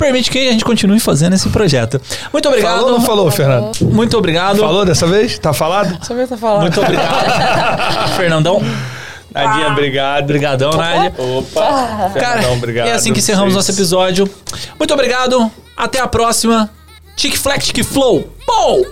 [0.03, 2.01] permite que a gente continue fazendo esse projeto.
[2.33, 2.75] Muito obrigado.
[2.75, 3.73] Falou ou não falou, Fernando?
[3.83, 4.59] Muito obrigado.
[4.59, 5.39] Falou dessa vez?
[5.39, 6.05] Tá falado?
[6.05, 6.63] Só mesmo tá falando.
[6.63, 8.13] Muito obrigado.
[8.17, 8.61] Fernandão.
[9.33, 10.25] Nadinha, obrigado.
[10.25, 11.15] Obrigadão, Nádia.
[11.17, 11.61] Opa.
[11.61, 12.89] Cara, Fernandão, obrigado.
[12.89, 14.31] é assim que encerramos Vocês- nosso episódio.
[14.79, 15.51] Muito obrigado.
[15.77, 16.69] Até a próxima.
[17.17, 18.29] Tic Flex, Tic Flow.
[18.45, 18.87] Pou!